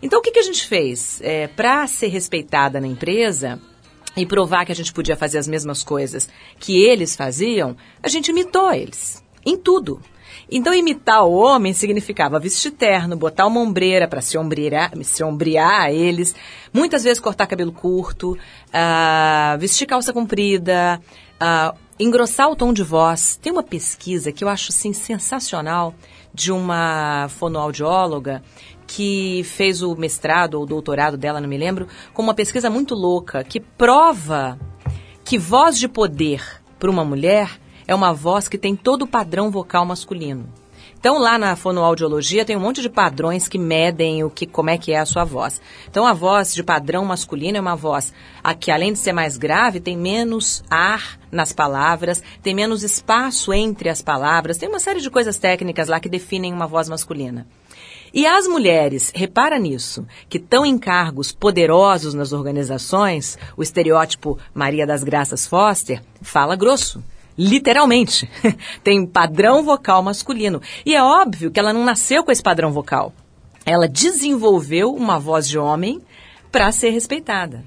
Então, 0.02 0.20
o 0.20 0.22
que, 0.22 0.32
que 0.32 0.40
a 0.40 0.44
gente 0.44 0.66
fez? 0.66 1.20
É, 1.22 1.48
Para 1.48 1.86
ser 1.88 2.08
respeitada 2.08 2.82
na 2.82 2.88
empresa 2.88 3.60
e 4.16 4.26
provar 4.26 4.66
que 4.66 4.72
a 4.72 4.76
gente 4.76 4.92
podia 4.92 5.16
fazer 5.16 5.38
as 5.38 5.48
mesmas 5.48 5.84
coisas 5.84 6.28
que 6.60 6.84
eles 6.84 7.16
faziam, 7.16 7.76
a 8.02 8.10
gente 8.10 8.30
imitou 8.30 8.72
eles, 8.74 9.24
em 9.46 9.58
tudo. 9.58 10.02
Então, 10.50 10.74
imitar 10.74 11.26
o 11.26 11.34
homem 11.34 11.74
significava 11.74 12.40
vestir 12.40 12.72
terno, 12.72 13.16
botar 13.16 13.46
uma 13.48 13.62
ombreira 13.62 14.08
para 14.08 14.22
se 14.22 14.38
se 15.04 15.24
ombrear 15.24 15.82
a 15.82 15.92
eles, 15.92 16.36
muitas 16.74 17.04
vezes 17.04 17.20
cortar 17.20 17.48
cabelo 17.48 17.72
curto, 17.72 18.34
uh, 18.34 19.58
vestir 19.60 19.86
calça 19.86 20.12
comprida, 20.12 21.02
uh, 21.42 21.78
engrossar 21.98 22.50
o 22.50 22.56
tom 22.56 22.74
de 22.74 22.84
voz. 22.84 23.40
Tem 23.42 23.52
uma 23.52 23.64
pesquisa 23.64 24.32
que 24.32 24.44
eu 24.44 24.50
acho 24.50 24.72
assim, 24.72 24.92
sensacional 24.92 25.94
de 26.34 26.52
uma 26.52 27.28
fonoaudióloga 27.30 28.44
que 28.94 29.42
fez 29.46 29.82
o 29.82 29.96
mestrado 29.96 30.56
ou 30.56 30.66
doutorado 30.66 31.16
dela, 31.16 31.40
não 31.40 31.48
me 31.48 31.58
lembro, 31.58 31.88
com 32.14 32.22
uma 32.22 32.34
pesquisa 32.34 32.70
muito 32.70 32.94
louca 32.94 33.42
que 33.42 33.60
prova 33.60 34.60
que 35.24 35.38
voz 35.38 35.80
de 35.80 35.88
poder 35.88 36.44
para 36.78 36.90
uma 36.90 37.06
mulher 37.06 37.58
é 37.88 37.96
uma 37.96 38.14
voz 38.14 38.50
que 38.50 38.58
tem 38.58 38.76
todo 38.76 39.04
o 39.04 39.08
padrão 39.08 39.50
vocal 39.50 39.86
masculino. 39.86 40.50
Então 41.00 41.18
lá 41.18 41.38
na 41.38 41.56
fonoaudiologia 41.56 42.44
tem 42.44 42.58
um 42.58 42.60
monte 42.60 42.82
de 42.82 42.90
padrões 42.90 43.48
que 43.48 43.58
medem 43.58 44.26
o 44.26 44.30
que 44.30 44.46
como 44.46 44.70
é 44.70 44.78
que 44.78 44.92
é 44.92 45.00
a 45.00 45.06
sua 45.06 45.24
voz. 45.24 45.62
Então 45.90 46.06
a 46.06 46.14
voz 46.14 46.54
de 46.54 46.62
padrão 46.62 47.06
masculino 47.06 47.58
é 47.58 47.62
uma 47.62 47.78
voz 47.78 48.14
a 48.44 48.54
que 48.54 48.72
além 48.72 48.92
de 48.92 49.00
ser 49.00 49.14
mais 49.14 49.38
grave, 49.38 49.80
tem 49.80 49.98
menos 49.98 50.64
ar 50.70 51.18
nas 51.32 51.54
palavras, 51.54 52.22
tem 52.44 52.54
menos 52.54 52.84
espaço 52.84 53.54
entre 53.54 53.88
as 53.88 54.02
palavras, 54.02 54.58
tem 54.58 54.68
uma 54.68 54.80
série 54.80 55.00
de 55.00 55.10
coisas 55.10 55.38
técnicas 55.38 55.88
lá 55.88 56.00
que 56.00 56.10
definem 56.10 56.54
uma 56.54 56.68
voz 56.68 56.90
masculina. 56.90 57.48
E 58.14 58.26
as 58.26 58.46
mulheres, 58.46 59.10
repara 59.16 59.58
nisso, 59.58 60.06
que 60.28 60.38
estão 60.38 60.66
em 60.66 60.78
cargos 60.78 61.32
poderosos 61.32 62.14
nas 62.14 62.34
organizações, 62.34 63.38
o 63.56 63.64
estereótipo 63.64 64.38
Maria 64.54 64.86
das 64.86 65.02
Graças 65.02 65.48
Foster 65.48 66.04
fala 66.22 66.58
grosso, 66.58 67.02
literalmente. 67.38 68.30
Tem 68.84 69.06
padrão 69.06 69.64
vocal 69.64 70.04
masculino. 70.04 70.62
E 70.86 70.94
é 70.94 71.02
óbvio 71.02 71.50
que 71.52 71.60
ela 71.60 71.72
não 71.72 71.86
nasceu 71.86 72.22
com 72.22 72.34
esse 72.34 72.44
padrão 72.44 72.74
vocal. 72.74 73.14
Ela 73.66 73.88
desenvolveu 73.88 74.94
uma 74.94 75.18
voz 75.18 75.48
de 75.48 75.58
homem 75.58 76.02
para 76.52 76.72
ser 76.74 76.90
respeitada. 76.90 77.64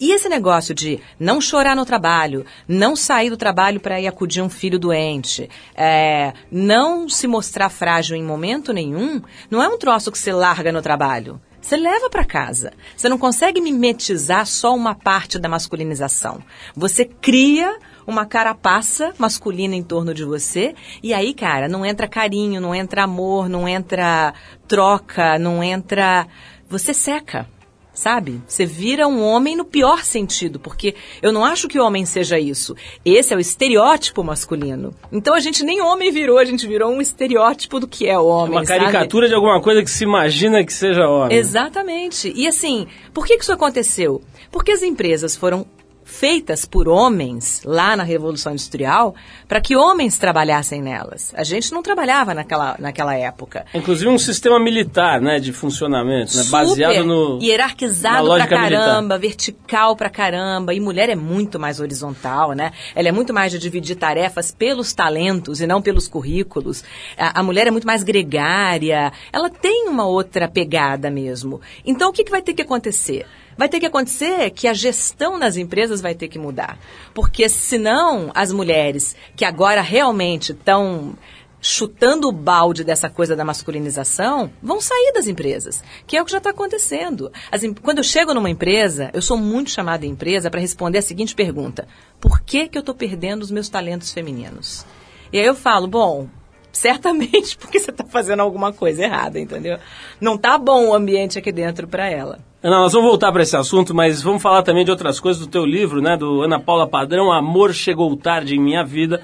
E 0.00 0.12
esse 0.12 0.30
negócio 0.30 0.74
de 0.74 0.98
não 1.18 1.42
chorar 1.42 1.76
no 1.76 1.84
trabalho, 1.84 2.46
não 2.66 2.96
sair 2.96 3.28
do 3.28 3.36
trabalho 3.36 3.78
para 3.78 4.00
ir 4.00 4.06
acudir 4.06 4.40
um 4.40 4.48
filho 4.48 4.78
doente, 4.78 5.50
é, 5.74 6.32
não 6.50 7.06
se 7.06 7.26
mostrar 7.26 7.68
frágil 7.68 8.16
em 8.16 8.24
momento 8.24 8.72
nenhum, 8.72 9.20
não 9.50 9.62
é 9.62 9.68
um 9.68 9.76
troço 9.76 10.10
que 10.10 10.18
você 10.18 10.32
larga 10.32 10.72
no 10.72 10.80
trabalho. 10.80 11.38
Você 11.60 11.76
leva 11.76 12.08
para 12.08 12.24
casa. 12.24 12.72
Você 12.96 13.10
não 13.10 13.18
consegue 13.18 13.60
mimetizar 13.60 14.46
só 14.46 14.74
uma 14.74 14.94
parte 14.94 15.38
da 15.38 15.50
masculinização. 15.50 16.42
Você 16.74 17.04
cria 17.04 17.78
uma 18.06 18.24
carapaça 18.24 19.12
masculina 19.18 19.76
em 19.76 19.82
torno 19.82 20.14
de 20.14 20.24
você 20.24 20.74
e 21.02 21.12
aí, 21.12 21.34
cara, 21.34 21.68
não 21.68 21.84
entra 21.84 22.08
carinho, 22.08 22.58
não 22.58 22.74
entra 22.74 23.04
amor, 23.04 23.50
não 23.50 23.68
entra 23.68 24.32
troca, 24.66 25.38
não 25.38 25.62
entra. 25.62 26.26
Você 26.70 26.94
seca 26.94 27.46
sabe? 27.92 28.40
Você 28.46 28.64
vira 28.64 29.06
um 29.06 29.22
homem 29.22 29.56
no 29.56 29.64
pior 29.64 30.04
sentido, 30.04 30.58
porque 30.58 30.94
eu 31.22 31.32
não 31.32 31.44
acho 31.44 31.68
que 31.68 31.78
o 31.78 31.84
homem 31.84 32.04
seja 32.04 32.38
isso. 32.38 32.74
Esse 33.04 33.32
é 33.34 33.36
o 33.36 33.40
estereótipo 33.40 34.22
masculino. 34.22 34.94
Então 35.12 35.34
a 35.34 35.40
gente 35.40 35.64
nem 35.64 35.80
homem 35.80 36.10
virou, 36.10 36.38
a 36.38 36.44
gente 36.44 36.66
virou 36.66 36.90
um 36.90 37.00
estereótipo 37.00 37.80
do 37.80 37.86
que 37.86 38.08
é 38.08 38.18
o 38.18 38.26
homem. 38.26 38.58
Uma 38.58 38.64
caricatura 38.64 39.26
sabe? 39.26 39.28
de 39.28 39.34
alguma 39.34 39.60
coisa 39.60 39.82
que 39.82 39.90
se 39.90 40.04
imagina 40.04 40.64
que 40.64 40.72
seja 40.72 41.08
homem. 41.08 41.36
Exatamente. 41.36 42.32
E 42.34 42.46
assim, 42.46 42.86
por 43.12 43.26
que, 43.26 43.36
que 43.36 43.42
isso 43.42 43.52
aconteceu? 43.52 44.22
Porque 44.50 44.72
as 44.72 44.82
empresas 44.82 45.36
foram 45.36 45.66
feitas 46.10 46.64
por 46.64 46.88
homens 46.88 47.62
lá 47.64 47.96
na 47.96 48.02
Revolução 48.02 48.52
Industrial 48.52 49.14
para 49.48 49.60
que 49.60 49.76
homens 49.76 50.18
trabalhassem 50.18 50.82
nelas. 50.82 51.32
A 51.36 51.44
gente 51.44 51.72
não 51.72 51.82
trabalhava 51.82 52.34
naquela, 52.34 52.76
naquela 52.78 53.14
época. 53.14 53.64
Inclusive 53.72 54.10
um 54.10 54.18
sistema 54.18 54.58
militar, 54.58 55.20
né, 55.20 55.38
de 55.38 55.52
funcionamento, 55.52 56.36
né, 56.36 56.44
baseado 56.50 57.04
no 57.04 57.38
hierarquizado 57.40 58.28
pra 58.28 58.46
caramba, 58.46 59.00
militar. 59.00 59.18
vertical 59.18 59.96
pra 59.96 60.10
caramba. 60.10 60.74
E 60.74 60.80
mulher 60.80 61.08
é 61.08 61.16
muito 61.16 61.58
mais 61.58 61.80
horizontal, 61.80 62.52
né? 62.52 62.72
Ela 62.94 63.08
é 63.08 63.12
muito 63.12 63.32
mais 63.32 63.52
de 63.52 63.58
dividir 63.58 63.96
tarefas 63.96 64.50
pelos 64.50 64.92
talentos 64.92 65.60
e 65.60 65.66
não 65.66 65.80
pelos 65.80 66.08
currículos. 66.08 66.82
A, 67.16 67.40
a 67.40 67.42
mulher 67.42 67.68
é 67.68 67.70
muito 67.70 67.86
mais 67.86 68.02
gregária. 68.02 69.12
Ela 69.32 69.48
tem 69.48 69.88
uma 69.88 70.06
outra 70.06 70.48
pegada 70.48 71.10
mesmo. 71.10 71.60
Então 71.86 72.10
o 72.10 72.12
que, 72.12 72.24
que 72.24 72.30
vai 72.30 72.42
ter 72.42 72.52
que 72.52 72.62
acontecer? 72.62 73.26
Vai 73.56 73.68
ter 73.68 73.80
que 73.80 73.86
acontecer 73.86 74.50
que 74.50 74.66
a 74.66 74.74
gestão 74.74 75.38
nas 75.38 75.56
empresas 75.56 76.00
vai 76.00 76.14
ter 76.14 76.28
que 76.28 76.38
mudar. 76.38 76.78
Porque 77.14 77.48
senão 77.48 78.30
as 78.34 78.52
mulheres 78.52 79.14
que 79.36 79.44
agora 79.44 79.80
realmente 79.80 80.52
estão 80.52 81.16
chutando 81.60 82.28
o 82.28 82.32
balde 82.32 82.82
dessa 82.82 83.10
coisa 83.10 83.36
da 83.36 83.44
masculinização, 83.44 84.50
vão 84.62 84.80
sair 84.80 85.12
das 85.12 85.26
empresas, 85.26 85.84
que 86.06 86.16
é 86.16 86.22
o 86.22 86.24
que 86.24 86.32
já 86.32 86.38
está 86.38 86.50
acontecendo. 86.50 87.30
As, 87.52 87.62
quando 87.82 87.98
eu 87.98 88.04
chego 88.04 88.32
numa 88.32 88.50
empresa, 88.50 89.10
eu 89.12 89.20
sou 89.20 89.36
muito 89.36 89.70
chamada 89.70 90.06
em 90.06 90.10
empresa 90.10 90.50
para 90.50 90.60
responder 90.60 90.98
a 90.98 91.02
seguinte 91.02 91.34
pergunta: 91.34 91.86
por 92.18 92.40
que, 92.40 92.68
que 92.68 92.78
eu 92.78 92.80
estou 92.80 92.94
perdendo 92.94 93.42
os 93.42 93.50
meus 93.50 93.68
talentos 93.68 94.12
femininos? 94.12 94.86
E 95.32 95.38
aí 95.38 95.46
eu 95.46 95.54
falo, 95.54 95.86
bom, 95.86 96.28
certamente 96.72 97.56
porque 97.58 97.78
você 97.78 97.90
está 97.90 98.04
fazendo 98.04 98.40
alguma 98.40 98.72
coisa 98.72 99.04
errada, 99.04 99.38
entendeu? 99.38 99.78
Não 100.20 100.36
tá 100.36 100.58
bom 100.58 100.88
o 100.88 100.94
ambiente 100.94 101.38
aqui 101.38 101.52
dentro 101.52 101.86
para 101.86 102.08
ela. 102.08 102.38
Ana, 102.62 102.78
nós 102.78 102.92
vamos 102.92 103.08
voltar 103.08 103.32
para 103.32 103.42
esse 103.42 103.56
assunto, 103.56 103.94
mas 103.94 104.20
vamos 104.20 104.42
falar 104.42 104.62
também 104.62 104.84
de 104.84 104.90
outras 104.90 105.18
coisas 105.18 105.40
do 105.40 105.50
teu 105.50 105.64
livro, 105.64 106.02
né? 106.02 106.16
Do 106.16 106.42
Ana 106.42 106.60
Paula 106.60 106.86
Padrão, 106.86 107.32
Amor 107.32 107.72
Chegou 107.72 108.14
Tarde 108.16 108.54
em 108.54 108.60
Minha 108.60 108.84
Vida. 108.84 109.22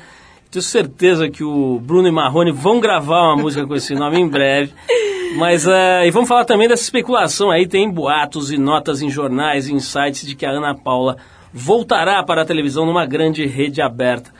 Tenho 0.50 0.62
certeza 0.62 1.28
que 1.28 1.44
o 1.44 1.78
Bruno 1.78 2.08
e 2.08 2.10
Marrone 2.10 2.50
vão 2.50 2.80
gravar 2.80 3.22
uma 3.24 3.36
música 3.36 3.66
com 3.66 3.74
esse 3.74 3.94
nome 3.94 4.18
em 4.18 4.26
breve. 4.26 4.72
Mas, 5.36 5.66
uh, 5.66 6.04
e 6.06 6.10
vamos 6.10 6.28
falar 6.28 6.46
também 6.46 6.66
dessa 6.66 6.84
especulação 6.84 7.50
aí, 7.50 7.66
tem 7.66 7.90
boatos 7.90 8.50
e 8.50 8.56
notas 8.56 9.02
em 9.02 9.10
jornais 9.10 9.68
e 9.68 9.74
em 9.74 9.80
sites 9.80 10.26
de 10.26 10.34
que 10.34 10.46
a 10.46 10.50
Ana 10.50 10.74
Paula 10.74 11.18
voltará 11.52 12.22
para 12.22 12.40
a 12.40 12.44
televisão 12.46 12.86
numa 12.86 13.04
grande 13.04 13.44
rede 13.44 13.82
aberta 13.82 14.30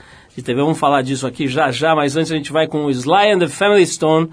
TV. 0.43 0.61
Vamos 0.61 0.79
falar 0.79 1.03
disso 1.03 1.27
aqui 1.27 1.49
já 1.49 1.71
já, 1.71 1.95
mas 1.95 2.17
antes 2.17 2.33
a 2.33 2.37
gente 2.37 2.53
vai 2.53 2.67
com 2.67 2.85
o 2.85 2.91
Sly 2.91 3.33
and 3.33 3.39
the 3.39 3.49
Family 3.49 3.87
Stone, 3.87 4.31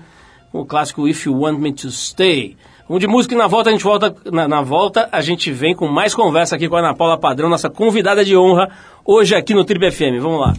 com 0.52 0.60
o 0.62 0.66
clássico 0.66 1.08
If 1.08 1.26
You 1.26 1.40
Want 1.40 1.60
Me 1.60 1.74
to 1.74 1.90
Stay. 1.92 2.56
Um 2.90 3.00
de 3.00 3.08
música 3.08 3.34
e 3.34 3.38
na 3.38 3.48
volta 3.48 3.70
a 3.70 3.74
gente 3.74 3.84
volta 3.84 4.14
na, 4.32 4.48
na, 4.48 4.62
volta 4.62 5.08
a 5.12 5.22
gente 5.22 5.52
vem 5.52 5.74
com 5.74 5.88
mais 5.88 6.14
conversa 6.14 6.56
aqui 6.56 6.68
com 6.68 6.76
a 6.76 6.80
Ana 6.80 6.94
Paula 6.94 7.18
Padrão, 7.18 7.50
nossa 7.50 7.70
convidada 7.70 8.26
de 8.26 8.36
honra 8.36 8.70
hoje 9.06 9.36
aqui 9.36 9.54
no 9.54 9.64
Triple 9.64 9.92
FM. 9.92 10.22
Vamos 10.22 10.40
lá. 10.42 10.54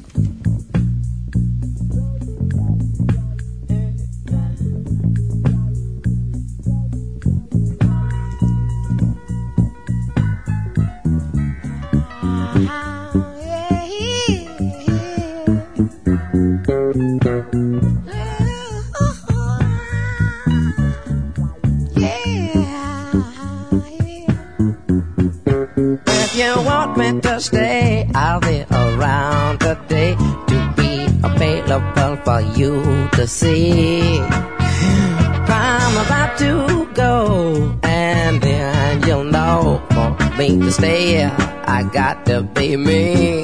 Stay. 27.40 28.08
I'll 28.14 28.40
be 28.40 28.64
around 28.70 29.60
today 29.60 30.14
to 30.14 30.74
be 30.76 31.06
available 31.24 32.16
for 32.24 32.40
you 32.58 33.08
to 33.12 33.26
see. 33.26 34.18
I'm 34.20 36.06
about 36.06 36.38
to 36.38 36.88
go, 36.94 37.78
and 37.82 38.40
then 38.40 39.06
you'll 39.06 39.24
know 39.24 39.82
for 39.90 40.36
me 40.38 40.60
to 40.60 40.72
stay. 40.72 41.24
I 41.24 41.82
got 41.92 42.26
to 42.26 42.42
be 42.42 42.76
me. 42.76 43.42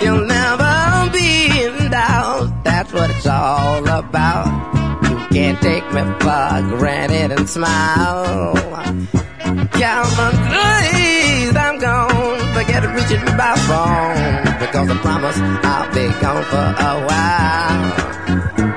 You'll 0.00 0.26
never 0.26 1.10
be 1.12 1.64
in 1.64 1.90
doubt. 1.90 2.64
That's 2.64 2.92
what 2.92 3.10
it's 3.10 3.26
all 3.26 3.86
about. 3.88 4.46
You 5.04 5.16
can't 5.28 5.60
take 5.60 5.84
me 5.92 6.02
for 6.20 6.76
granted 6.78 7.32
and 7.32 7.48
smile. 7.48 8.54
Count 9.72 10.16
my 10.16 10.54
I'm 11.56 11.78
gone 11.78 12.13
forget 12.64 12.84
reaching 12.94 13.24
by 13.36 13.54
phone 13.66 14.58
because 14.58 14.88
I 14.88 14.96
promise 15.02 15.38
I'll 15.38 15.92
be 15.92 16.06
gone 16.20 16.44
for 16.44 16.56
a 16.56 16.94
while. 17.06 17.92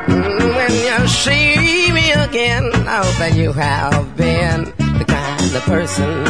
Mm, 0.08 0.56
when 0.56 0.72
you 0.72 1.08
see 1.08 1.91
me 1.91 2.12
again, 2.12 2.65
I 2.88 3.03
hope 3.03 3.17
that 3.17 3.34
you 3.36 3.53
have 3.53 4.17
been 4.17 4.65
the 4.98 5.06
kind 5.08 5.56
of 5.56 5.62
person 5.63 6.24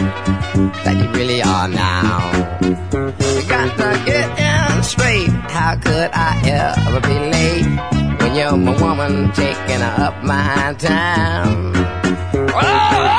that 0.83 0.95
you 0.97 1.09
really 1.17 1.41
are 1.41 1.67
now. 1.67 2.31
You 2.61 3.43
got 3.47 3.75
to 3.77 4.03
get 4.05 4.29
in 4.39 4.83
straight. 4.83 5.29
How 5.49 5.75
could 5.77 6.11
I 6.13 6.41
ever 6.45 7.01
be 7.01 7.17
late 7.33 8.19
when 8.19 8.35
you're 8.35 8.57
my 8.57 8.79
woman 8.81 9.31
taking 9.31 9.81
up 9.81 10.23
my 10.23 10.75
time? 10.77 11.73
Oh, 12.59 13.16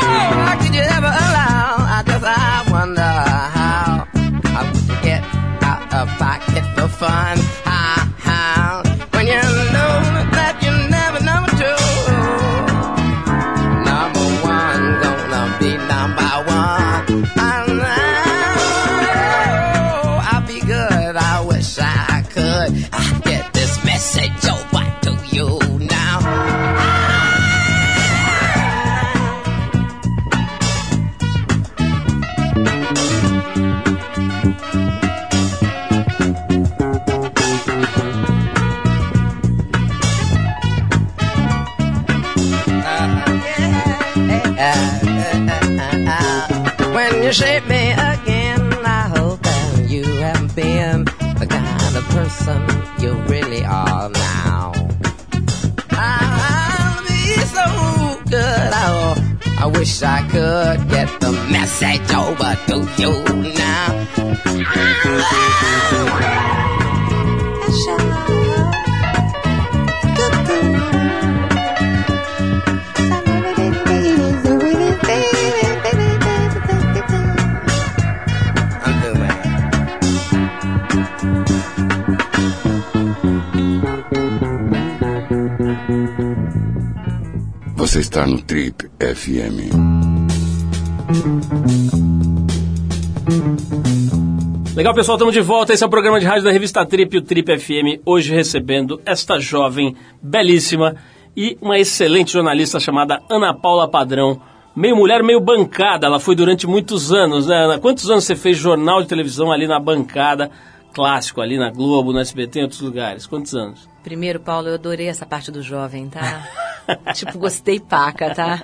Legal, 94.89 94.97
pessoal, 94.97 95.17
estamos 95.17 95.35
de 95.35 95.43
volta. 95.43 95.75
Esse 95.75 95.85
é 95.85 95.87
o 95.87 95.91
programa 95.91 96.19
de 96.19 96.25
rádio 96.25 96.45
da 96.45 96.51
revista 96.51 96.87
Trip, 96.87 97.19
o 97.19 97.21
Trip 97.21 97.59
FM. 97.59 98.01
Hoje 98.07 98.35
recebendo 98.35 98.99
esta 99.05 99.39
jovem, 99.39 99.95
belíssima 100.23 100.97
e 101.37 101.59
uma 101.61 101.79
excelente 101.79 102.33
jornalista 102.33 102.81
chamada 102.81 103.21
Ana 103.29 103.53
Paula 103.53 103.87
Padrão. 103.87 104.41
Meio 104.75 104.97
mulher, 104.97 105.23
meio 105.23 105.41
bancada. 105.41 106.07
Ela 106.07 106.19
foi 106.19 106.35
durante 106.35 106.67
muitos 106.67 107.13
anos, 107.13 107.49
né, 107.49 107.65
Ana? 107.65 107.79
Quantos 107.79 108.11
anos 108.11 108.25
você 108.25 108.35
fez 108.35 108.57
jornal 108.57 109.03
de 109.03 109.09
televisão 109.09 109.53
ali 109.53 109.67
na 109.67 109.79
bancada? 109.79 110.51
Clássico, 110.95 111.43
ali 111.43 111.59
na 111.59 111.71
Globo, 111.71 112.11
no 112.11 112.21
SBT, 112.21 112.61
em 112.61 112.63
outros 112.63 112.81
lugares. 112.81 113.27
Quantos 113.27 113.55
anos? 113.55 113.87
Primeiro, 114.03 114.41
Paulo, 114.41 114.69
eu 114.69 114.75
adorei 114.75 115.09
essa 115.09 115.27
parte 115.27 115.53
do 115.53 115.61
jovem, 115.61 116.09
tá? 116.09 116.49
tipo, 117.13 117.39
gostei 117.39 117.79
paca, 117.79 118.35
tá? 118.35 118.63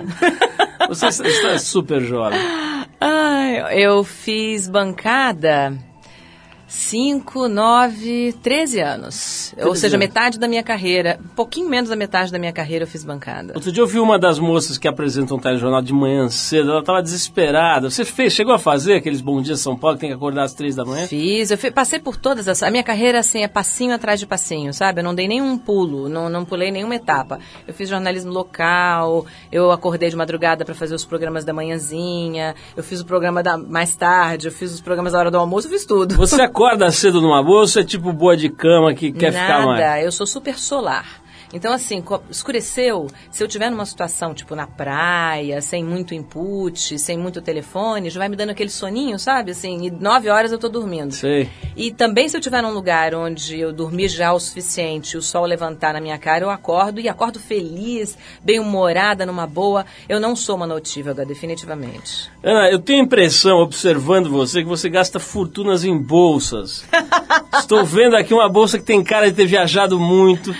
Você 0.89 1.09
está 1.09 1.59
super 1.59 2.01
jovem. 2.01 2.41
Ai, 2.99 3.85
eu 3.85 4.03
fiz 4.03 4.71
bancada 4.71 5.79
5, 6.77 7.49
9, 7.49 8.33
13 8.43 8.81
anos. 8.81 9.55
Ou 9.65 9.75
seja, 9.77 9.97
anos. 9.97 10.07
metade 10.09 10.39
da 10.39 10.49
minha 10.49 10.63
carreira, 10.63 11.19
um 11.25 11.29
pouquinho 11.35 11.69
menos 11.69 11.89
da 11.89 11.95
metade 11.97 12.33
da 12.33 12.39
minha 12.39 12.53
carreira 12.53 12.83
eu 12.85 12.89
fiz 12.89 13.05
bancada. 13.05 13.53
Outro 13.55 13.71
dia 13.71 13.81
eu 13.83 13.87
vi 13.87 13.99
uma 14.01 14.19
das 14.19 14.39
moças 14.41 14.77
que 14.77 14.89
apresentam 14.89 15.37
um 15.37 15.41
telejornal 15.41 15.81
de 15.81 15.93
manhã 15.93 16.29
cedo, 16.29 16.71
ela 16.73 16.81
estava 16.81 17.01
desesperada. 17.01 17.89
Você 17.89 18.05
fez, 18.05 18.33
chegou 18.33 18.53
a 18.53 18.59
fazer 18.59 18.95
aqueles 18.95 19.21
Bom 19.21 19.41
Dia 19.41 19.57
São 19.57 19.77
Paulo 19.77 19.97
que 19.97 20.01
tem 20.01 20.11
que 20.11 20.17
acordar 20.17 20.43
às 20.43 20.53
três 20.53 20.75
da 20.75 20.85
manhã? 20.85 21.07
Fiz, 21.07 21.51
eu 21.53 21.57
fi- 21.57 21.71
passei 21.71 22.01
por 22.01 22.17
todas 22.17 22.49
as. 22.49 22.61
A 22.63 22.71
minha 22.71 22.83
carreira, 22.83 23.21
assim, 23.21 23.43
é 23.45 23.49
passinho 23.49 23.95
atrás 23.95 24.19
de 24.19 24.27
passinho, 24.27 24.75
sabe? 24.75 25.01
Eu 25.01 25.05
não 25.05 25.15
dei 25.15 25.29
nenhum 25.29 25.57
pulo, 25.57 26.09
não, 26.09 26.29
não 26.29 26.45
pulei 26.45 26.73
nenhuma 26.73 26.97
etapa. 26.97 27.39
Eu 27.69 27.73
fiz 27.73 27.89
jornalismo 27.89 28.33
local, 28.33 29.25
eu 29.53 29.71
acordei 29.71 30.11
de 30.11 30.17
madrugada 30.17 30.65
para 30.65 30.75
fazer 30.75 30.95
os 30.97 31.05
programas 31.05 31.45
da 31.45 31.53
manhãzinha, 31.53 32.55
eu 32.77 32.83
fiz 32.83 33.01
o 33.01 33.07
programa 33.07 33.43
da 33.45 33.57
mais 33.57 33.95
tarde, 33.95 34.49
eu 34.49 34.53
fiz 34.53 34.73
os 34.75 34.81
programas 34.81 35.13
da 35.13 35.19
hora 35.21 35.31
do 35.31 35.39
almoço, 35.39 35.69
eu 35.69 35.73
fiz 35.73 35.87
tudo. 35.87 36.17
Você 36.17 36.43
acorda 36.43 36.64
cedo 36.91 37.21
numa 37.21 37.43
bolsa, 37.43 37.81
é 37.81 37.85
tipo 37.85 38.13
boa 38.13 38.37
de 38.37 38.49
cama 38.49 38.95
que 38.95 39.13
quer 39.13 39.33
Nada, 39.33 39.45
ficar 39.47 39.67
mais. 39.67 40.05
eu 40.05 40.13
sou 40.13 40.27
super 40.27 40.59
solar. 40.59 41.24
Então, 41.55 41.73
assim, 41.73 42.03
escureceu, 42.29 43.07
se 43.31 43.43
eu 43.43 43.47
tiver 43.47 43.71
numa 43.71 43.87
situação, 43.87 44.35
tipo, 44.35 44.57
na 44.57 44.67
praia, 44.67 45.63
sem 45.63 45.85
muito 45.85 46.13
input, 46.13 46.99
sem 46.99 47.17
muito 47.17 47.41
telefone, 47.41 48.11
já 48.11 48.19
vai 48.19 48.29
me 48.29 48.35
dando 48.35 48.51
aquele 48.51 48.71
soninho, 48.71 49.21
sabe? 49.21 49.53
Assim, 49.53 49.87
e 49.87 49.91
nove 49.91 50.29
horas 50.29 50.51
eu 50.51 50.59
tô 50.59 50.69
dormindo. 50.69 51.15
Sei. 51.15 51.49
E 51.77 51.93
também 51.93 52.29
se 52.29 52.37
eu 52.37 52.41
estiver 52.41 52.61
num 52.61 52.73
lugar 52.73 53.15
onde 53.15 53.59
eu 53.61 53.73
dormi 53.73 54.09
já 54.09 54.33
o 54.33 54.41
suficiente, 54.41 55.17
o 55.17 55.23
sol 55.23 55.45
levantar 55.45 55.95
na 55.95 56.01
minha 56.01 56.19
cara, 56.19 56.45
eu 56.45 56.51
acordo 56.51 57.01
e 57.01 57.09
acordo 57.09 57.39
feliz, 57.39 58.19
bem-humorada, 58.43 59.25
numa 59.25 59.47
boa. 59.47 59.87
Eu 60.09 60.19
não 60.19 60.35
sou 60.35 60.57
uma 60.57 60.67
notívaga, 60.67 61.25
definitivamente. 61.25 62.29
Ana, 62.43 62.69
eu 62.69 62.81
tenho 62.81 63.01
a 63.01 63.05
impressão, 63.05 63.59
observando 63.59 64.29
você, 64.29 64.63
que 64.63 64.69
você 64.69 64.89
gasta 64.89 65.21
fortunas 65.21 65.85
em 65.85 65.97
bolsas. 65.97 66.85
Estou 67.57 67.85
vendo 67.85 68.17
aqui 68.17 68.35
uma 68.35 68.49
bolsa 68.49 68.77
que 68.77 68.85
tem 68.85 69.05
cara 69.05 69.31
de 69.31 69.37
ter 69.37 69.47
viajado 69.47 70.01
muito, 70.01 70.53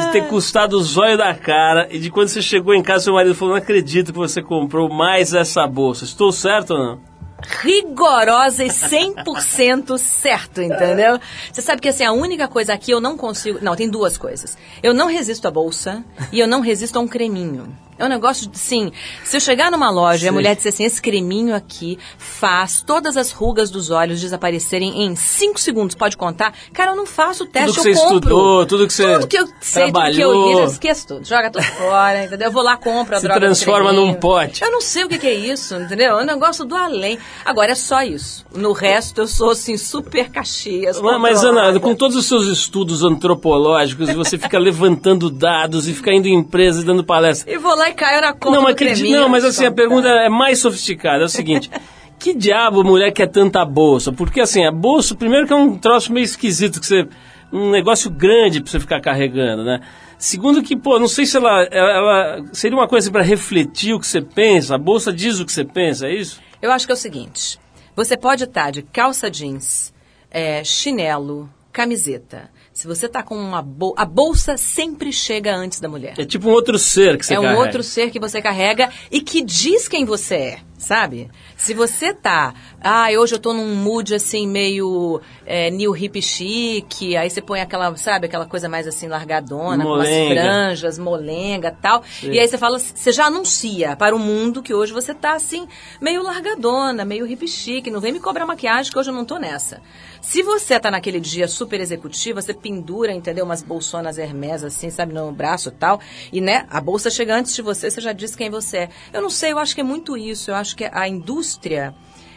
de 0.00 0.12
ter 0.12 0.28
custado 0.28 0.76
o 0.76 0.82
zóio 0.82 1.16
da 1.16 1.34
cara, 1.34 1.88
e 1.90 1.98
de 1.98 2.10
quando 2.10 2.28
você 2.28 2.42
chegou 2.42 2.74
em 2.74 2.82
casa, 2.82 3.04
seu 3.04 3.14
marido 3.14 3.34
falou, 3.34 3.54
não 3.54 3.62
acredito 3.62 4.12
que 4.12 4.18
você 4.18 4.42
comprou 4.42 4.88
mais 4.88 5.34
essa 5.34 5.66
bolsa. 5.66 6.04
Estou 6.04 6.32
certo 6.32 6.74
ou 6.74 6.78
não? 6.78 7.14
rigorosa 7.62 8.64
e 8.64 8.68
100% 8.68 9.98
certo, 9.98 10.62
entendeu? 10.62 11.18
Você 11.52 11.60
sabe 11.60 11.80
que 11.80 11.88
assim, 11.88 12.04
a 12.04 12.12
única 12.12 12.48
coisa 12.48 12.72
aqui 12.72 12.90
eu 12.90 13.00
não 13.00 13.16
consigo. 13.16 13.58
Não, 13.60 13.76
tem 13.76 13.88
duas 13.88 14.16
coisas. 14.16 14.56
Eu 14.82 14.94
não 14.94 15.08
resisto 15.08 15.46
à 15.46 15.50
bolsa 15.50 16.04
e 16.32 16.40
eu 16.40 16.48
não 16.48 16.60
resisto 16.60 16.96
a 16.96 17.00
um 17.00 17.08
creminho. 17.08 17.76
É 17.98 18.04
um 18.04 18.08
negócio, 18.08 18.50
sim. 18.52 18.90
Se 19.22 19.36
eu 19.36 19.40
chegar 19.40 19.70
numa 19.70 19.90
loja 19.90 20.24
e 20.24 20.28
a 20.28 20.30
Sim. 20.30 20.34
mulher 20.34 20.56
disser 20.56 20.72
assim: 20.72 20.84
esse 20.84 21.00
creminho 21.00 21.54
aqui 21.54 21.98
faz 22.18 22.82
todas 22.82 23.16
as 23.16 23.30
rugas 23.30 23.70
dos 23.70 23.90
olhos 23.90 24.20
desaparecerem 24.20 25.04
em 25.04 25.14
5 25.14 25.58
segundos, 25.60 25.94
pode 25.94 26.16
contar? 26.16 26.52
Cara, 26.72 26.90
eu 26.92 26.96
não 26.96 27.06
faço 27.06 27.44
o 27.44 27.46
teste, 27.46 27.68
Tudo 27.74 27.82
que 27.82 27.88
eu 27.88 27.94
você 27.94 28.00
compro. 28.00 28.16
estudou, 28.16 28.66
tudo 28.66 28.86
que 28.86 28.92
você 28.92 29.12
Tudo 29.14 29.26
que 29.28 29.38
eu 29.38 29.46
sei, 29.46 29.84
tudo 29.84 29.92
que 29.92 29.92
eu 29.92 29.92
trabalhou. 29.92 30.46
li, 30.48 30.52
eu 30.60 30.64
esqueço 30.64 31.06
tudo. 31.06 31.24
Joga 31.24 31.50
tudo 31.50 31.62
fora, 31.64 32.24
entendeu? 32.24 32.48
Eu 32.48 32.52
vou 32.52 32.62
lá, 32.62 32.76
compro 32.76 33.14
a 33.16 33.20
Se 33.20 33.24
droga 33.26 33.40
transforma 33.40 33.92
num 33.92 34.14
pote. 34.14 34.62
Eu 34.62 34.70
não 34.70 34.80
sei 34.80 35.04
o 35.04 35.08
que, 35.08 35.18
que 35.18 35.26
é 35.26 35.34
isso, 35.34 35.76
entendeu? 35.76 36.18
É 36.18 36.22
um 36.22 36.26
negócio 36.26 36.64
do 36.64 36.74
além. 36.74 37.18
Agora 37.44 37.72
é 37.72 37.76
só 37.76 38.02
isso. 38.02 38.44
No 38.54 38.72
resto 38.72 39.20
eu 39.20 39.28
sou 39.28 39.50
assim 39.50 39.76
super 39.76 40.30
caxias. 40.30 41.00
Mas, 41.00 41.20
mas. 41.20 41.44
Ana, 41.44 41.78
com 41.78 41.94
todos 41.94 42.16
os 42.16 42.26
seus 42.26 42.46
estudos 42.46 43.02
antropológicos, 43.04 44.10
você 44.14 44.36
fica 44.38 44.58
levantando 44.58 45.30
dados 45.30 45.86
e 45.88 45.94
fica 45.94 46.12
indo 46.12 46.26
em 46.26 46.34
empresas 46.34 46.82
e 46.82 46.86
dando 46.86 47.04
palestra. 47.04 47.52
E 47.52 47.58
vou 47.58 47.74
lá 47.76 47.83
e 47.88 47.94
caio 47.94 48.20
na 48.20 48.32
conta 48.32 48.56
Não, 48.56 48.62
mas, 48.62 49.00
não, 49.02 49.28
mas 49.28 49.44
assim, 49.44 49.66
a 49.66 49.72
pergunta 49.72 50.08
é 50.08 50.28
mais 50.28 50.58
sofisticada. 50.58 51.22
É 51.22 51.26
o 51.26 51.28
seguinte: 51.28 51.70
que 52.18 52.34
diabo 52.34 52.82
mulher 52.84 53.12
quer 53.12 53.28
tanta 53.28 53.64
bolsa? 53.64 54.12
Porque 54.12 54.40
assim, 54.40 54.64
a 54.64 54.72
bolsa, 54.72 55.14
primeiro 55.14 55.46
que 55.46 55.52
é 55.52 55.56
um 55.56 55.76
troço 55.76 56.12
meio 56.12 56.24
esquisito, 56.24 56.80
que 56.80 56.86
você. 56.86 57.06
um 57.52 57.70
negócio 57.70 58.10
grande 58.10 58.60
pra 58.60 58.70
você 58.70 58.80
ficar 58.80 59.00
carregando, 59.00 59.62
né? 59.64 59.80
Segundo 60.18 60.62
que, 60.62 60.76
pô, 60.76 60.98
não 60.98 61.08
sei 61.08 61.26
se 61.26 61.36
ela, 61.36 61.62
ela, 61.70 61.90
ela- 61.90 62.44
seria 62.52 62.76
uma 62.78 62.88
coisa 62.88 63.10
para 63.10 63.22
refletir 63.22 63.92
o 63.94 64.00
que 64.00 64.06
você 64.06 64.22
pensa. 64.22 64.74
A 64.76 64.78
bolsa 64.78 65.12
diz 65.12 65.38
o 65.40 65.44
que 65.44 65.52
você 65.52 65.64
pensa, 65.64 66.06
é 66.06 66.14
isso? 66.14 66.40
Eu 66.62 66.72
acho 66.72 66.86
que 66.86 66.92
é 66.92 66.94
o 66.94 66.98
seguinte: 66.98 67.58
você 67.94 68.16
pode 68.16 68.44
estar 68.44 68.70
de 68.70 68.82
calça 68.82 69.30
jeans, 69.30 69.92
é, 70.30 70.64
chinelo, 70.64 71.50
camiseta. 71.72 72.48
Se 72.74 72.88
você 72.88 73.08
tá 73.08 73.22
com 73.22 73.36
uma 73.36 73.62
bolsa. 73.62 74.02
A 74.02 74.04
bolsa 74.04 74.56
sempre 74.56 75.12
chega 75.12 75.54
antes 75.54 75.78
da 75.78 75.88
mulher. 75.88 76.14
É 76.18 76.24
tipo 76.24 76.48
um 76.48 76.52
outro 76.52 76.76
ser 76.76 77.16
que 77.16 77.24
você 77.24 77.34
é 77.34 77.38
um 77.38 77.42
carrega. 77.42 77.60
outro 77.60 77.82
ser 77.84 78.10
que 78.10 78.18
você 78.18 78.42
carrega 78.42 78.90
e 79.12 79.20
que 79.20 79.42
diz 79.42 79.86
quem 79.86 80.04
você 80.04 80.34
é, 80.34 80.58
sabe? 80.76 81.30
Se 81.64 81.72
você 81.72 82.12
tá, 82.12 82.52
ah, 82.78 83.06
hoje 83.18 83.36
eu 83.36 83.38
tô 83.38 83.54
num 83.54 83.74
mood 83.74 84.14
assim 84.14 84.46
meio 84.46 85.22
é, 85.46 85.70
new 85.70 85.96
hip 85.96 86.20
chique, 86.20 87.16
aí 87.16 87.30
você 87.30 87.40
põe 87.40 87.62
aquela, 87.62 87.96
sabe, 87.96 88.26
aquela 88.26 88.44
coisa 88.44 88.68
mais 88.68 88.86
assim 88.86 89.08
largadona, 89.08 89.82
com 89.82 89.92
umas 89.92 90.06
Molenga. 90.06 90.42
franjas, 90.42 90.98
molenga, 90.98 91.74
tal. 91.80 92.04
E 92.22 92.38
aí 92.38 92.46
você 92.46 92.58
fala, 92.58 92.78
você 92.78 93.10
já 93.10 93.24
anuncia 93.24 93.96
para 93.96 94.14
o 94.14 94.18
mundo 94.18 94.62
que 94.62 94.74
hoje 94.74 94.92
você 94.92 95.14
tá 95.14 95.32
assim 95.32 95.66
meio 96.02 96.22
largadona, 96.22 97.02
meio 97.02 97.26
hip 97.26 97.48
chique, 97.48 97.90
não 97.90 97.98
vem 97.98 98.12
me 98.12 98.20
cobrar 98.20 98.44
maquiagem 98.44 98.92
que 98.92 98.98
hoje 98.98 99.08
eu 99.08 99.14
não 99.14 99.24
tô 99.24 99.38
nessa. 99.38 99.80
Se 100.20 100.42
você 100.42 100.78
tá 100.78 100.90
naquele 100.90 101.20
dia 101.20 101.48
super 101.48 101.80
executivo, 101.80 102.42
você 102.42 102.52
pendura, 102.52 103.12
entendeu? 103.12 103.46
Umas 103.46 103.62
bolsonas 103.62 104.18
Hermes 104.18 104.64
assim, 104.64 104.90
sabe, 104.90 105.14
no 105.14 105.32
braço 105.32 105.70
e 105.70 105.72
tal. 105.72 105.98
E, 106.30 106.42
né, 106.42 106.66
a 106.70 106.80
bolsa 106.80 107.08
chega 107.08 107.34
antes 107.34 107.54
de 107.54 107.62
você, 107.62 107.90
você 107.90 108.02
já 108.02 108.12
disse 108.12 108.36
quem 108.36 108.50
você 108.50 108.76
é. 108.76 108.88
Eu 109.14 109.22
não 109.22 109.30
sei, 109.30 109.52
eu 109.52 109.58
acho 109.58 109.74
que 109.74 109.80
é 109.80 109.84
muito 109.84 110.14
isso. 110.14 110.50
Eu 110.50 110.54
acho 110.54 110.76
que 110.76 110.88
a 110.90 111.08
indústria 111.08 111.53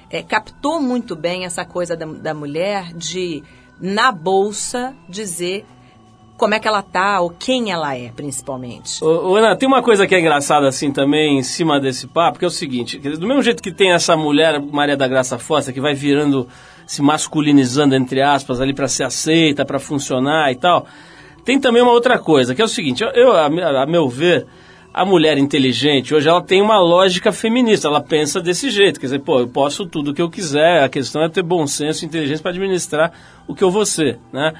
eh, 0.09 0.23
captou 0.23 0.81
muito 0.81 1.15
bem 1.15 1.45
essa 1.45 1.65
coisa 1.65 1.95
da, 1.95 2.05
da 2.05 2.33
mulher 2.33 2.93
de, 2.93 3.43
na 3.79 4.11
bolsa, 4.11 4.95
dizer 5.09 5.65
como 6.37 6.53
é 6.53 6.59
que 6.59 6.67
ela 6.67 6.83
tá 6.83 7.19
ou 7.19 7.31
quem 7.31 7.71
ela 7.71 7.95
é, 7.97 8.11
principalmente. 8.15 9.03
Ô, 9.03 9.31
ô, 9.31 9.35
Ana, 9.35 9.55
tem 9.55 9.67
uma 9.67 9.81
coisa 9.81 10.05
que 10.05 10.13
é 10.13 10.19
engraçada 10.19 10.67
assim 10.67 10.91
também 10.91 11.39
em 11.39 11.43
cima 11.43 11.79
desse 11.79 12.07
papo, 12.07 12.37
que 12.37 12.45
é 12.45 12.47
o 12.47 12.51
seguinte, 12.51 12.99
do 12.99 13.27
mesmo 13.27 13.41
jeito 13.41 13.61
que 13.61 13.71
tem 13.71 13.91
essa 13.91 14.15
mulher, 14.15 14.61
Maria 14.61 14.95
da 14.95 15.07
Graça 15.07 15.39
Fossa, 15.39 15.73
que 15.73 15.81
vai 15.81 15.95
virando, 15.95 16.47
se 16.85 17.01
masculinizando, 17.01 17.95
entre 17.95 18.21
aspas, 18.21 18.61
ali 18.61 18.73
para 18.73 18.87
ser 18.87 19.03
aceita, 19.03 19.65
para 19.65 19.79
funcionar 19.79 20.51
e 20.51 20.55
tal, 20.55 20.85
tem 21.43 21.59
também 21.59 21.81
uma 21.81 21.91
outra 21.91 22.19
coisa, 22.19 22.53
que 22.53 22.61
é 22.61 22.65
o 22.65 22.69
seguinte, 22.69 23.03
eu, 23.15 23.31
a, 23.31 23.47
a 23.47 23.85
meu 23.87 24.07
ver, 24.07 24.45
a 24.97 25.05
mulher 25.05 25.37
inteligente, 25.37 26.15
hoje 26.15 26.27
ela 26.27 26.41
tem 26.41 26.59
uma 26.59 26.79
lógica 26.79 27.31
feminista, 27.31 27.87
ela 27.87 28.01
pensa 28.01 28.41
desse 28.41 28.71
jeito, 28.71 28.99
quer 28.99 29.05
dizer, 29.05 29.19
pô, 29.19 29.41
eu 29.41 29.47
posso 29.47 29.85
tudo 29.85 30.09
o 30.09 30.13
que 30.13 30.21
eu 30.23 30.27
quiser, 30.27 30.83
a 30.83 30.89
questão 30.89 31.21
é 31.21 31.29
ter 31.29 31.43
bom 31.43 31.67
senso 31.67 32.03
e 32.03 32.07
inteligência 32.07 32.41
para 32.41 32.49
administrar 32.49 33.11
o 33.47 33.53
que 33.53 33.63
eu 33.63 33.69
vou 33.69 33.85
ser, 33.85 34.17
né? 34.33 34.53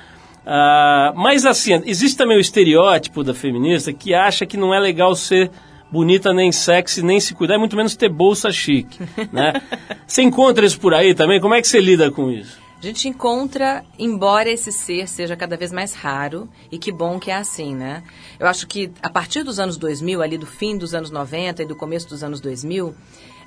Ah, 0.46 1.12
mas 1.16 1.44
assim, 1.44 1.82
existe 1.88 2.16
também 2.16 2.38
o 2.38 2.40
estereótipo 2.40 3.24
da 3.24 3.34
feminista 3.34 3.92
que 3.92 4.14
acha 4.14 4.46
que 4.46 4.58
não 4.58 4.72
é 4.72 4.80
legal 4.80 5.16
ser 5.16 5.50
bonita, 5.92 6.32
nem 6.32 6.52
sexy, 6.52 7.04
nem 7.04 7.20
se 7.20 7.34
cuidar, 7.34 7.56
e 7.56 7.58
muito 7.58 7.76
menos 7.76 7.96
ter 7.96 8.08
bolsa 8.08 8.52
chique, 8.52 9.00
né? 9.34 9.54
Você 10.06 10.22
encontra 10.22 10.68
isso 10.68 10.80
por 10.80 10.94
aí 10.94 11.16
também? 11.16 11.42
Como 11.42 11.56
é 11.56 11.62
que 11.62 11.68
você 11.68 11.80
lida 11.80 12.12
com 12.12 12.30
isso? 12.30 12.67
A 12.80 12.82
gente 12.86 13.08
encontra, 13.08 13.84
embora 13.98 14.52
esse 14.52 14.72
ser 14.72 15.08
seja 15.08 15.36
cada 15.36 15.58
vez 15.58 15.72
mais 15.72 15.96
raro, 15.96 16.48
e 16.72 16.78
que 16.78 16.92
bom 16.92 17.20
que 17.20 17.32
é 17.32 17.36
assim, 17.36 17.76
né? 17.76 18.04
Eu 18.40 18.46
acho 18.46 18.68
que 18.68 18.92
a 19.02 19.10
partir 19.10 19.42
dos 19.42 19.60
anos 19.60 19.78
2000, 19.78 20.22
ali 20.22 20.38
do 20.38 20.46
fim 20.46 20.78
dos 20.78 20.94
anos 20.94 21.10
90 21.10 21.64
e 21.64 21.66
do 21.66 21.76
começo 21.76 22.08
dos 22.08 22.24
anos 22.24 22.40
2000, 22.40 22.94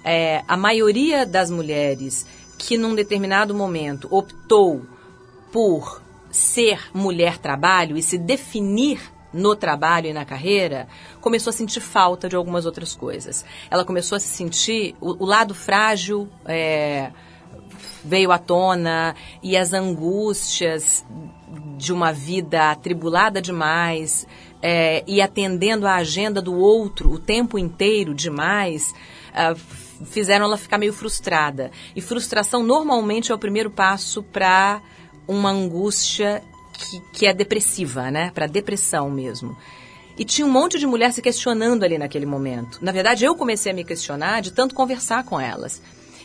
é, 0.03 0.43
a 0.49 0.57
maioria 0.57 1.25
das 1.25 1.49
mulheres 1.49 2.27
que 2.59 2.77
num 2.77 2.93
determinado 2.93 3.55
momento 3.55 4.09
optou 4.11 4.85
por 5.53 6.03
ser 6.31 6.91
mulher 6.93 7.39
trabalho 7.39 7.97
e 7.97 8.03
se 8.03 8.19
definir 8.19 9.01
no 9.33 9.55
trabalho 9.55 10.09
e 10.09 10.13
na 10.13 10.25
carreira, 10.25 10.89
começou 11.21 11.51
a 11.51 11.55
sentir 11.55 11.81
falta 11.81 12.29
de 12.29 12.35
algumas 12.35 12.67
outras 12.67 12.97
coisas. 12.97 13.45
Ela 13.71 13.85
começou 13.85 14.17
a 14.17 14.21
se 14.21 14.27
sentir 14.27 14.97
o, 15.01 15.23
o 15.23 15.25
lado 15.25 15.55
frágil, 15.55 16.29
é, 16.45 17.13
veio 18.05 18.33
à 18.33 18.39
tona 18.39 19.15
e 19.43 19.57
as 19.57 19.73
angústias 19.73 21.05
de 21.77 21.93
uma 21.93 22.13
vida 22.13 22.71
atribulada 22.71 23.41
demais 23.41 24.27
é, 24.63 25.03
e 25.07 25.21
atendendo 25.21 25.87
à 25.87 25.97
agenda 25.97 26.41
do 26.41 26.55
outro 26.55 27.11
o 27.11 27.19
tempo 27.19 27.59
inteiro 27.59 28.15
demais, 28.15 28.95
f- 29.35 30.05
fizeram 30.07 30.45
ela 30.47 30.57
ficar 30.57 30.79
meio 30.79 30.93
frustrada. 30.93 31.71
E 31.97 32.01
frustração 32.01 32.63
normalmente 32.63 33.33
é 33.33 33.35
o 33.35 33.39
primeiro 33.39 33.71
passo 33.71 34.23
para 34.23 34.81
uma 35.27 35.51
angústia 35.51 36.43
que, 36.73 37.01
que 37.13 37.27
é 37.27 37.35
depressiva, 37.35 38.11
né? 38.11 38.31
Para 38.35 38.47
depressão 38.47 39.11
mesmo. 39.11 39.57
E 40.19 40.25
tinha 40.25 40.47
um 40.47 40.51
monte 40.51 40.79
de 40.79 40.87
mulher 40.87 41.13
se 41.13 41.23
questionando 41.23 41.83
ali 41.83 41.97
naquele 41.97 42.27
momento. 42.27 42.79
Na 42.83 42.93
verdade, 42.93 43.25
eu 43.25 43.35
comecei 43.35 43.73
a 43.73 43.75
me 43.75 43.85
questionar 43.85 44.43
de 44.43 44.51
tanto 44.53 44.75
conversar 44.75 45.25
com 45.25 45.41
elas. 45.41 45.81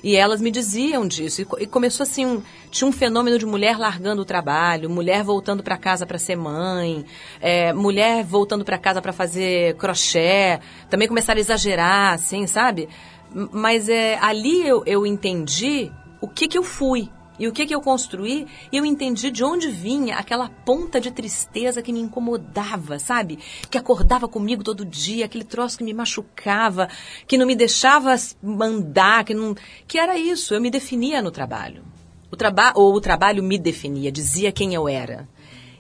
E 0.06 0.16
elas 0.16 0.40
me 0.40 0.52
diziam 0.52 1.08
disso. 1.08 1.42
E, 1.42 1.64
e 1.64 1.66
começou 1.66 2.04
assim, 2.04 2.28
um, 2.28 2.44
tinha 2.70 2.88
um 2.88 2.92
fenômeno 2.92 3.40
de 3.40 3.46
mulher 3.48 3.76
largando 3.76 4.22
o 4.22 4.26
trabalho, 4.26 4.88
mulher 4.88 5.24
voltando 5.24 5.64
para 5.64 5.80
casa 5.80 6.06
para 6.06 6.20
ser 6.20 6.36
mãe, 6.36 7.04
é, 7.42 7.74
mulher 7.74 8.24
voltando 8.24 8.64
para 8.64 8.78
casa 8.78 9.02
para 9.02 9.12
fazer 9.12 9.74
crochê. 9.78 10.60
Também 10.92 11.08
começaram 11.08 11.40
a 11.40 11.42
exagerar, 11.42 12.14
assim, 12.14 12.46
sabe? 12.46 12.88
Mas 13.52 13.90
é, 13.90 14.20
ali 14.22 14.68
eu, 14.68 14.84
eu 14.86 15.08
entendi 15.08 15.92
o 16.22 16.28
que, 16.28 16.48
que 16.48 16.58
eu 16.60 16.64
fui. 16.64 17.10
E 17.38 17.48
o 17.48 17.52
que, 17.52 17.66
que 17.66 17.76
eu 17.76 17.82
construí, 17.82 18.48
eu 18.72 18.86
entendi 18.86 19.30
de 19.30 19.44
onde 19.44 19.70
vinha 19.70 20.16
aquela 20.16 20.50
ponta 20.50 21.00
de 21.00 21.12
tristeza 21.12 21.82
que 21.82 21.92
me 21.92 22.00
incomodava, 22.00 22.98
sabe? 22.98 23.40
Que 23.70 23.78
acordava 23.78 24.28
comigo 24.28 24.64
todo 24.64 24.86
dia, 24.86 25.26
aquele 25.26 25.44
troço 25.44 25.78
que 25.78 25.84
me 25.84 25.94
machucava, 25.94 26.88
que 27.28 27.38
não 27.38 27.46
me 27.46 27.56
deixava 27.56 28.16
andar, 28.44 29.24
que 29.26 29.34
não. 29.34 29.56
Que 29.88 29.98
era 29.98 30.18
isso, 30.18 30.54
eu 30.54 30.62
me 30.62 30.72
definia 30.72 31.22
no 31.22 31.32
trabalho. 31.32 31.84
O 32.32 32.36
traba 32.36 32.74
ou 32.76 32.94
o 32.94 33.02
trabalho 33.02 33.44
me 33.44 33.58
definia, 33.58 34.12
dizia 34.12 34.52
quem 34.52 34.74
eu 34.74 34.88
era. 34.88 35.28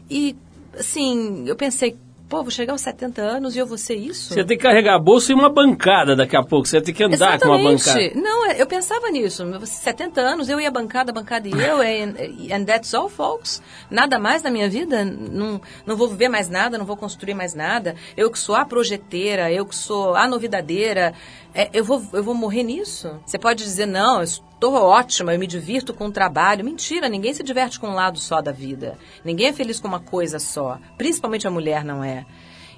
E, 0.10 0.36
assim, 0.78 1.48
eu 1.48 1.56
pensei, 1.56 1.98
pô, 2.28 2.42
vou 2.42 2.52
chegar 2.52 2.74
aos 2.74 2.82
70 2.82 3.22
anos 3.22 3.56
e 3.56 3.60
eu 3.60 3.66
vou 3.66 3.78
ser 3.78 3.96
isso? 3.96 4.34
Você 4.34 4.44
tem 4.44 4.58
que 4.58 4.64
carregar 4.64 4.96
a 4.96 5.00
bolsa 5.00 5.32
e 5.32 5.36
uma 5.36 5.50
bancada 5.50 6.16
daqui 6.16 6.36
a 6.36 6.44
pouco. 6.44 6.68
Você 6.68 6.82
tem 6.82 6.94
que 6.94 7.04
andar 7.04 7.40
com 7.40 7.48
uma 7.48 7.58
bancada. 7.58 8.02
Exatamente. 8.02 8.18
Não, 8.18 8.46
é, 8.46 8.62
eu 8.62 8.68
pensava 8.68 9.10
nisso. 9.10 9.44
70 9.66 10.22
anos, 10.22 10.50
eu 10.50 10.60
e 10.60 10.66
a 10.66 10.72
bancada, 10.72 11.12
a 11.12 11.14
bancada 11.14 11.48
e 11.48 11.52
eu, 11.52 11.82
and, 11.82 12.16
and 12.54 12.66
that's 12.66 12.94
all, 12.94 13.10
folks. 13.10 13.62
Nada 13.90 14.18
mais 14.20 14.44
na 14.44 14.50
minha 14.50 14.70
vida. 14.70 15.06
Não, 15.06 15.62
não 15.86 15.96
vou 15.96 16.08
viver 16.08 16.30
mais 16.30 16.50
nada, 16.50 16.78
não 16.78 16.86
vou 16.86 16.98
construir 16.98 17.34
mais 17.34 17.54
nada. 17.54 17.96
Eu 18.18 18.32
que 18.32 18.40
sou 18.40 18.56
a 18.56 18.66
projeteira, 18.66 19.52
eu 19.52 19.66
que 19.66 19.76
sou 19.76 20.16
a 20.16 20.28
novidadeira, 20.28 21.14
é, 21.54 21.70
eu, 21.74 21.84
vou, 21.84 22.04
eu 22.12 22.24
vou 22.24 22.36
morrer 22.36 22.64
nisso? 22.64 23.20
Você 23.26 23.38
pode 23.38 23.64
dizer, 23.64 23.86
não, 23.86 24.22
eu 24.22 24.28
estou 24.66 24.82
ótima, 24.82 25.34
eu 25.34 25.40
me 25.40 25.48
divirto 25.48 25.94
com 25.94 26.08
o 26.08 26.12
trabalho. 26.12 26.66
Mentira, 26.66 27.10
ninguém 27.10 27.34
se 27.34 27.44
diverte 27.44 27.80
com 27.80 27.88
um 27.88 27.96
lado 27.96 28.20
só 28.20 28.42
da 28.42 28.52
vida. 28.52 28.98
Ninguém 29.24 29.48
é 29.48 29.54
feliz 29.54 29.80
com 29.80 29.88
uma 29.88 30.00
coisa 30.00 30.40
só. 30.40 30.80
Principalmente 30.98 31.48
a 31.48 31.52
mulher 31.52 31.84
não 31.84 32.04
é. 32.04 32.26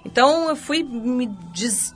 Então 0.05 0.49
eu 0.49 0.55
fui 0.55 0.83
me 0.83 1.27
des 1.53 1.95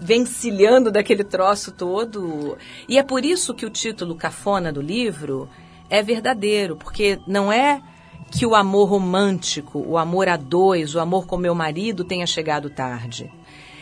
vencilhando 0.00 0.90
daquele 0.90 1.24
troço 1.24 1.72
todo. 1.72 2.56
E 2.88 2.98
é 2.98 3.02
por 3.02 3.24
isso 3.24 3.54
que 3.54 3.66
o 3.66 3.70
título 3.70 4.14
cafona 4.14 4.72
do 4.72 4.80
livro 4.80 5.48
é 5.90 6.02
verdadeiro, 6.02 6.76
porque 6.76 7.18
não 7.26 7.52
é 7.52 7.82
que 8.30 8.46
o 8.46 8.54
amor 8.54 8.90
romântico, 8.90 9.82
o 9.84 9.96
amor 9.96 10.28
a 10.28 10.36
dois, 10.36 10.94
o 10.94 11.00
amor 11.00 11.26
com 11.26 11.36
meu 11.36 11.54
marido 11.54 12.04
tenha 12.04 12.26
chegado 12.26 12.70
tarde. 12.70 13.32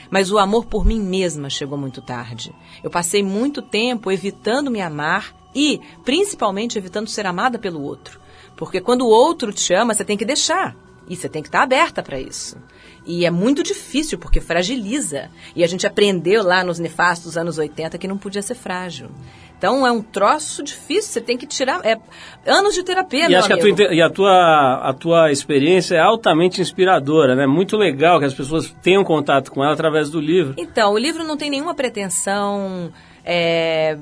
Mas 0.08 0.30
o 0.30 0.38
amor 0.38 0.66
por 0.66 0.86
mim 0.86 1.00
mesma 1.00 1.50
chegou 1.50 1.76
muito 1.76 2.00
tarde. 2.00 2.54
Eu 2.82 2.88
passei 2.88 3.22
muito 3.22 3.60
tempo 3.60 4.10
evitando 4.10 4.70
me 4.70 4.80
amar 4.80 5.34
e, 5.56 5.80
principalmente, 6.04 6.76
evitando 6.76 7.08
ser 7.08 7.24
amada 7.24 7.58
pelo 7.58 7.82
outro. 7.82 8.20
Porque 8.58 8.78
quando 8.78 9.06
o 9.06 9.08
outro 9.08 9.54
te 9.54 9.72
ama, 9.72 9.94
você 9.94 10.04
tem 10.04 10.16
que 10.16 10.24
deixar. 10.24 10.76
E 11.08 11.16
você 11.16 11.28
tem 11.28 11.40
que 11.40 11.48
estar 11.48 11.62
aberta 11.62 12.02
para 12.02 12.20
isso. 12.20 12.58
E 13.06 13.24
é 13.24 13.30
muito 13.30 13.62
difícil 13.62 14.18
porque 14.18 14.40
fragiliza. 14.40 15.30
E 15.54 15.64
a 15.64 15.66
gente 15.66 15.86
aprendeu 15.86 16.42
lá 16.42 16.62
nos 16.62 16.78
nefastos 16.78 17.38
anos 17.38 17.56
80 17.56 17.96
que 17.96 18.08
não 18.08 18.18
podia 18.18 18.42
ser 18.42 18.56
frágil. 18.56 19.08
Então 19.56 19.86
é 19.86 19.90
um 19.90 20.02
troço 20.02 20.62
difícil, 20.62 21.12
você 21.12 21.20
tem 21.20 21.38
que 21.38 21.46
tirar. 21.46 21.80
É 21.86 21.98
anos 22.44 22.74
de 22.74 22.82
terapia, 22.82 23.30
E 23.30 23.34
acho 23.34 23.46
que 23.46 23.54
a 23.54 23.56
tua, 23.56 23.70
amigo. 23.70 23.92
e 23.94 24.02
a 24.02 24.10
tua, 24.10 24.74
a 24.90 24.92
tua 24.92 25.32
experiência 25.32 25.94
é 25.94 26.00
altamente 26.00 26.60
inspiradora, 26.60 27.34
né? 27.34 27.46
Muito 27.46 27.76
legal 27.76 28.18
que 28.18 28.26
as 28.26 28.34
pessoas 28.34 28.74
tenham 28.82 29.02
contato 29.04 29.50
com 29.50 29.62
ela 29.62 29.72
através 29.72 30.10
do 30.10 30.20
livro. 30.20 30.54
Então, 30.58 30.92
o 30.92 30.98
livro 30.98 31.24
não 31.24 31.36
tem 31.36 31.48
nenhuma 31.48 31.74
pretensão 31.74 32.92
é, 33.24 33.96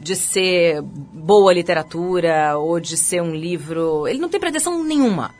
de 0.00 0.16
ser 0.16 0.80
boa 0.82 1.52
literatura 1.52 2.56
ou 2.56 2.80
de 2.80 2.96
ser 2.96 3.22
um 3.22 3.34
livro. 3.34 4.08
Ele 4.08 4.18
não 4.18 4.28
tem 4.28 4.40
pretensão 4.40 4.82
nenhuma. 4.82 5.32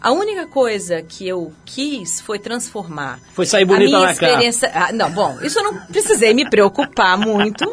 A 0.00 0.12
única 0.12 0.46
coisa 0.46 1.02
que 1.02 1.26
eu 1.26 1.52
quis 1.64 2.20
foi 2.20 2.38
transformar. 2.38 3.18
Foi 3.32 3.46
sair 3.46 3.62
a 3.62 3.66
bonita 3.66 3.86
minha 3.86 4.00
na 4.00 4.14
capa. 4.14 4.26
experiência. 4.26 4.70
Ah, 4.74 4.92
não, 4.92 5.10
bom, 5.10 5.38
isso 5.42 5.58
eu 5.58 5.64
não 5.64 5.86
precisei 5.86 6.34
me 6.34 6.48
preocupar 6.48 7.18
muito. 7.18 7.64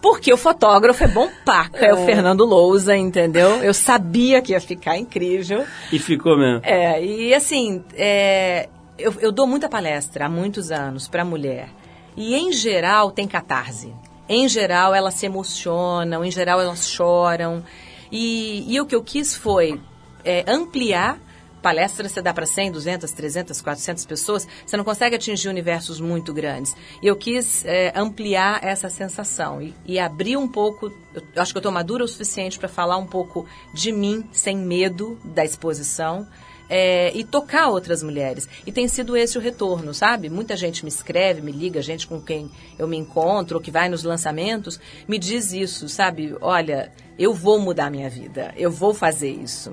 Porque 0.00 0.32
o 0.32 0.36
fotógrafo 0.36 1.02
é 1.02 1.08
bom 1.08 1.30
paca, 1.46 1.84
é 1.84 1.94
o 1.94 2.04
Fernando 2.04 2.44
Lousa, 2.44 2.94
entendeu? 2.94 3.62
Eu 3.62 3.72
sabia 3.72 4.42
que 4.42 4.52
ia 4.52 4.60
ficar 4.60 4.98
incrível. 4.98 5.64
E 5.90 5.98
ficou 5.98 6.36
mesmo. 6.36 6.60
É, 6.62 7.02
e 7.02 7.34
assim, 7.34 7.82
é, 7.94 8.68
eu, 8.98 9.14
eu 9.18 9.32
dou 9.32 9.46
muita 9.46 9.66
palestra 9.66 10.26
há 10.26 10.28
muitos 10.28 10.70
anos 10.70 11.08
para 11.08 11.24
mulher. 11.24 11.70
E 12.16 12.34
em 12.34 12.52
geral 12.52 13.10
tem 13.10 13.26
catarse. 13.26 13.92
Em 14.28 14.48
geral 14.48 14.94
elas 14.94 15.14
se 15.14 15.26
emocionam, 15.26 16.24
em 16.24 16.30
geral 16.30 16.60
elas 16.60 16.88
choram. 16.88 17.62
E, 18.10 18.64
e 18.72 18.80
o 18.80 18.86
que 18.86 18.94
eu 18.94 19.02
quis 19.02 19.34
foi 19.34 19.80
é, 20.24 20.44
ampliar. 20.46 21.18
Palestra 21.60 22.06
você 22.06 22.20
dá 22.20 22.34
para 22.34 22.44
100, 22.44 22.72
200, 22.72 23.10
300, 23.10 23.62
400 23.62 24.04
pessoas, 24.04 24.46
você 24.66 24.76
não 24.76 24.84
consegue 24.84 25.16
atingir 25.16 25.48
universos 25.48 25.98
muito 25.98 26.32
grandes. 26.32 26.76
E 27.02 27.06
eu 27.06 27.16
quis 27.16 27.64
é, 27.64 27.90
ampliar 27.96 28.62
essa 28.62 28.90
sensação 28.90 29.62
e, 29.62 29.74
e 29.86 29.98
abrir 29.98 30.36
um 30.36 30.46
pouco. 30.46 30.92
Eu 31.14 31.42
acho 31.42 31.52
que 31.52 31.56
eu 31.56 31.60
estou 31.60 31.72
madura 31.72 32.04
o 32.04 32.08
suficiente 32.08 32.58
para 32.58 32.68
falar 32.68 32.98
um 32.98 33.06
pouco 33.06 33.46
de 33.72 33.92
mim, 33.92 34.28
sem 34.30 34.58
medo 34.58 35.18
da 35.24 35.42
exposição, 35.42 36.28
é, 36.68 37.12
e 37.14 37.24
tocar 37.24 37.68
outras 37.68 38.02
mulheres. 38.02 38.48
E 38.66 38.72
tem 38.72 38.88
sido 38.88 39.16
esse 39.16 39.36
o 39.38 39.40
retorno, 39.40 39.92
sabe? 39.92 40.28
Muita 40.28 40.56
gente 40.56 40.84
me 40.84 40.88
escreve, 40.88 41.40
me 41.40 41.52
liga, 41.52 41.82
gente 41.82 42.06
com 42.06 42.20
quem 42.20 42.50
eu 42.78 42.86
me 42.86 42.96
encontro, 42.96 43.60
que 43.60 43.70
vai 43.70 43.88
nos 43.88 44.04
lançamentos, 44.04 44.80
me 45.06 45.18
diz 45.18 45.52
isso, 45.52 45.88
sabe? 45.88 46.36
Olha, 46.40 46.90
eu 47.18 47.32
vou 47.32 47.58
mudar 47.58 47.90
minha 47.90 48.08
vida, 48.08 48.52
eu 48.56 48.70
vou 48.70 48.94
fazer 48.94 49.30
isso. 49.30 49.72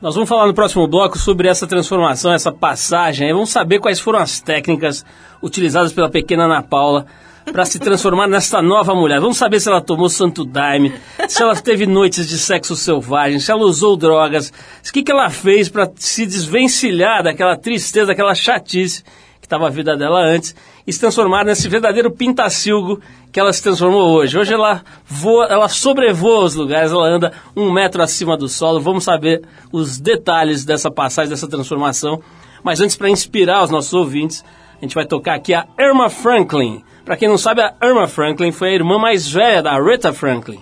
Nós 0.00 0.16
vamos 0.16 0.28
falar 0.28 0.48
no 0.48 0.54
próximo 0.54 0.88
bloco 0.88 1.16
sobre 1.16 1.46
essa 1.46 1.64
transformação, 1.64 2.32
essa 2.32 2.50
passagem. 2.50 3.28
aí 3.28 3.32
Vamos 3.32 3.50
saber 3.50 3.78
quais 3.78 4.00
foram 4.00 4.18
as 4.18 4.40
técnicas 4.40 5.04
utilizadas 5.40 5.92
pela 5.92 6.10
pequena 6.10 6.44
Ana 6.44 6.60
Paula 6.60 7.06
para 7.50 7.64
se 7.64 7.78
transformar 7.78 8.26
nessa 8.26 8.62
nova 8.62 8.94
mulher. 8.94 9.20
Vamos 9.20 9.36
saber 9.36 9.60
se 9.60 9.68
ela 9.68 9.80
tomou 9.80 10.08
santo 10.08 10.44
daime, 10.44 10.92
se 11.28 11.42
ela 11.42 11.56
teve 11.56 11.86
noites 11.86 12.28
de 12.28 12.38
sexo 12.38 12.76
selvagem, 12.76 13.40
se 13.40 13.50
ela 13.50 13.62
usou 13.62 13.96
drogas, 13.96 14.52
o 14.86 14.92
que, 14.92 15.02
que 15.02 15.10
ela 15.10 15.30
fez 15.30 15.68
para 15.68 15.90
se 15.96 16.26
desvencilhar 16.26 17.22
daquela 17.22 17.56
tristeza, 17.56 18.06
daquela 18.06 18.34
chatice 18.34 19.02
que 19.40 19.46
estava 19.46 19.66
a 19.66 19.70
vida 19.70 19.96
dela 19.96 20.20
antes 20.20 20.54
e 20.86 20.92
se 20.92 21.00
transformar 21.00 21.44
nesse 21.44 21.68
verdadeiro 21.68 22.10
pintacilgo 22.10 23.00
que 23.32 23.40
ela 23.40 23.52
se 23.52 23.62
transformou 23.62 24.12
hoje. 24.12 24.38
Hoje 24.38 24.52
ela 24.52 24.82
voa, 25.06 25.46
ela 25.46 25.68
sobrevoa 25.68 26.44
os 26.44 26.54
lugares, 26.54 26.92
ela 26.92 27.06
anda 27.06 27.32
um 27.56 27.72
metro 27.72 28.02
acima 28.02 28.36
do 28.36 28.48
solo. 28.48 28.80
Vamos 28.80 29.04
saber 29.04 29.42
os 29.72 29.98
detalhes 29.98 30.64
dessa 30.64 30.90
passagem, 30.90 31.30
dessa 31.30 31.48
transformação. 31.48 32.22
Mas 32.62 32.80
antes, 32.80 32.96
para 32.96 33.10
inspirar 33.10 33.64
os 33.64 33.70
nossos 33.70 33.92
ouvintes, 33.92 34.44
a 34.78 34.84
gente 34.84 34.94
vai 34.94 35.06
tocar 35.06 35.34
aqui 35.34 35.54
a 35.54 35.66
Irma 35.78 36.08
Franklin. 36.10 36.82
Para 37.04 37.16
quem 37.16 37.28
não 37.28 37.38
sabe, 37.38 37.62
a 37.62 37.74
Irma 37.82 38.06
Franklin 38.06 38.52
foi 38.52 38.68
a 38.68 38.74
irmã 38.74 38.98
mais 38.98 39.28
velha 39.28 39.62
da 39.62 39.80
Rita 39.80 40.12
Franklin. 40.12 40.60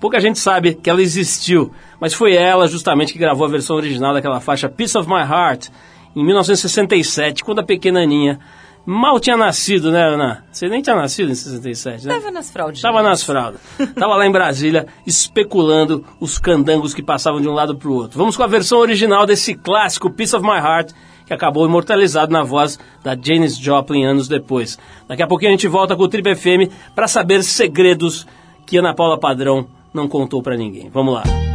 Pouca 0.00 0.20
gente 0.20 0.38
sabe 0.38 0.74
que 0.74 0.90
ela 0.90 1.00
existiu, 1.00 1.72
mas 2.00 2.12
foi 2.12 2.34
ela 2.34 2.68
justamente 2.68 3.12
que 3.12 3.18
gravou 3.18 3.46
a 3.46 3.50
versão 3.50 3.76
original 3.76 4.12
daquela 4.12 4.40
faixa 4.40 4.68
Piece 4.68 4.98
of 4.98 5.08
My 5.08 5.20
Heart 5.20 5.68
em 6.14 6.24
1967, 6.24 7.42
quando 7.42 7.60
a 7.60 7.64
pequena 7.64 8.00
Aninha 8.00 8.38
mal 8.84 9.18
tinha 9.18 9.36
nascido, 9.36 9.90
né, 9.90 10.02
Ana? 10.02 10.44
Você 10.52 10.68
nem 10.68 10.80
tinha 10.80 10.94
nascido 10.94 11.30
em 11.30 11.34
67, 11.34 12.06
né? 12.06 12.14
Tava 12.14 12.30
nas 12.30 12.50
fraldinhas. 12.50 12.82
Tava 12.82 13.02
nas 13.02 13.22
fraldas. 13.22 13.60
Tava 13.98 14.16
lá 14.16 14.26
em 14.26 14.30
Brasília 14.30 14.86
especulando 15.06 16.04
os 16.20 16.38
candangos 16.38 16.94
que 16.94 17.02
passavam 17.02 17.40
de 17.40 17.48
um 17.48 17.52
lado 17.52 17.76
para 17.76 17.88
o 17.88 17.94
outro. 17.94 18.18
Vamos 18.18 18.36
com 18.36 18.42
a 18.42 18.46
versão 18.46 18.78
original 18.78 19.26
desse 19.26 19.54
clássico 19.54 20.10
Piece 20.10 20.36
of 20.36 20.46
My 20.46 20.58
Heart, 20.58 20.92
que 21.26 21.34
acabou 21.34 21.66
imortalizado 21.66 22.32
na 22.32 22.42
voz 22.42 22.78
da 23.02 23.16
Janis 23.20 23.58
Joplin 23.58 24.04
anos 24.04 24.28
depois. 24.28 24.78
Daqui 25.08 25.22
a 25.22 25.26
pouquinho 25.26 25.50
a 25.50 25.52
gente 25.52 25.68
volta 25.68 25.96
com 25.96 26.04
o 26.04 26.08
Trip 26.08 26.34
FM 26.34 26.72
para 26.94 27.08
saber 27.08 27.42
segredos 27.42 28.26
que 28.64 28.78
Ana 28.78 28.94
Paula 28.94 29.18
Padrão 29.18 29.66
não 29.92 30.08
contou 30.08 30.42
para 30.42 30.56
ninguém. 30.56 30.88
Vamos 30.88 31.14
lá. 31.14 31.45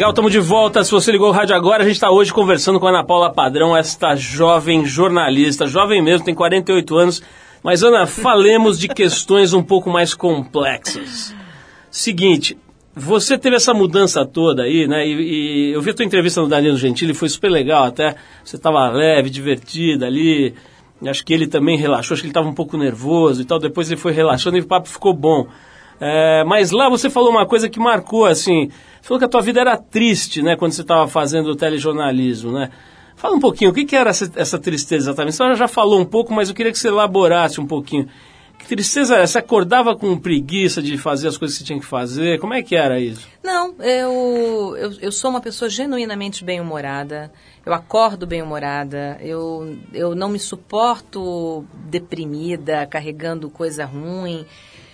Legal, 0.00 0.12
estamos 0.12 0.32
de 0.32 0.40
volta. 0.40 0.82
Se 0.82 0.90
você 0.90 1.12
ligou 1.12 1.28
o 1.28 1.30
rádio 1.30 1.54
agora, 1.54 1.82
a 1.82 1.86
gente 1.86 1.96
está 1.96 2.10
hoje 2.10 2.32
conversando 2.32 2.80
com 2.80 2.86
a 2.86 2.88
Ana 2.88 3.04
Paula 3.04 3.30
Padrão, 3.30 3.76
esta 3.76 4.16
jovem 4.16 4.86
jornalista, 4.86 5.66
jovem 5.66 6.00
mesmo, 6.00 6.24
tem 6.24 6.34
48 6.34 6.96
anos. 6.96 7.22
Mas, 7.62 7.82
Ana, 7.82 8.06
falemos 8.06 8.78
de 8.78 8.88
questões 8.88 9.52
um 9.52 9.62
pouco 9.62 9.90
mais 9.90 10.14
complexas. 10.14 11.34
Seguinte, 11.90 12.56
você 12.96 13.36
teve 13.36 13.56
essa 13.56 13.74
mudança 13.74 14.24
toda 14.24 14.62
aí, 14.62 14.88
né? 14.88 15.06
E, 15.06 15.68
e 15.68 15.72
eu 15.74 15.82
vi 15.82 15.90
a 15.90 15.94
tua 15.94 16.06
entrevista 16.06 16.40
no 16.40 16.48
Danilo 16.48 16.78
Gentili, 16.78 17.12
foi 17.12 17.28
super 17.28 17.50
legal 17.50 17.84
até. 17.84 18.16
Você 18.42 18.56
estava 18.56 18.88
leve, 18.88 19.28
divertida 19.28 20.06
ali. 20.06 20.54
Acho 21.06 21.22
que 21.22 21.34
ele 21.34 21.46
também 21.46 21.76
relaxou, 21.76 22.14
acho 22.14 22.22
que 22.22 22.26
ele 22.26 22.30
estava 22.30 22.48
um 22.48 22.54
pouco 22.54 22.78
nervoso 22.78 23.42
e 23.42 23.44
tal. 23.44 23.58
Depois 23.58 23.90
ele 23.90 24.00
foi 24.00 24.12
relaxando 24.12 24.56
e 24.56 24.60
o 24.60 24.66
papo 24.66 24.88
ficou 24.88 25.12
bom. 25.12 25.46
É, 26.00 26.42
mas 26.44 26.70
lá 26.70 26.88
você 26.88 27.10
falou 27.10 27.30
uma 27.30 27.46
coisa 27.46 27.68
que 27.68 27.78
marcou, 27.78 28.24
assim, 28.24 28.70
falou 29.02 29.18
que 29.18 29.24
a 29.24 29.28
tua 29.28 29.42
vida 29.42 29.60
era 29.60 29.76
triste, 29.76 30.40
né, 30.40 30.56
quando 30.56 30.72
você 30.72 30.80
estava 30.80 31.06
fazendo 31.06 31.50
o 31.50 31.56
telejornalismo, 31.56 32.52
né? 32.52 32.70
Fala 33.16 33.36
um 33.36 33.40
pouquinho, 33.40 33.70
o 33.70 33.74
que, 33.74 33.84
que 33.84 33.94
era 33.94 34.08
essa, 34.08 34.32
essa, 34.34 34.58
tristeza 34.58 35.10
exatamente? 35.10 35.36
Você 35.36 35.54
já 35.54 35.68
falou 35.68 36.00
um 36.00 36.06
pouco, 36.06 36.32
mas 36.32 36.48
eu 36.48 36.54
queria 36.54 36.72
que 36.72 36.78
você 36.78 36.88
elaborasse 36.88 37.60
um 37.60 37.66
pouquinho. 37.66 38.08
Que 38.58 38.66
tristeza 38.66 39.16
era? 39.16 39.26
Você 39.26 39.38
acordava 39.38 39.94
com 39.94 40.18
preguiça 40.18 40.80
de 40.80 40.96
fazer 40.96 41.28
as 41.28 41.36
coisas 41.36 41.56
que 41.56 41.62
você 41.62 41.66
tinha 41.66 41.78
que 41.78 41.84
fazer? 41.84 42.38
Como 42.40 42.54
é 42.54 42.62
que 42.62 42.74
era 42.74 42.98
isso? 42.98 43.28
Não, 43.42 43.74
eu, 43.78 44.76
eu, 44.76 44.92
eu 45.00 45.12
sou 45.12 45.30
uma 45.30 45.40
pessoa 45.40 45.68
genuinamente 45.68 46.42
bem-humorada. 46.44 47.30
Eu 47.64 47.74
acordo 47.74 48.26
bem-humorada. 48.26 49.18
Eu, 49.20 49.76
eu 49.92 50.14
não 50.14 50.30
me 50.30 50.38
suporto 50.38 51.64
deprimida, 51.90 52.86
carregando 52.86 53.50
coisa 53.50 53.84
ruim. 53.84 54.46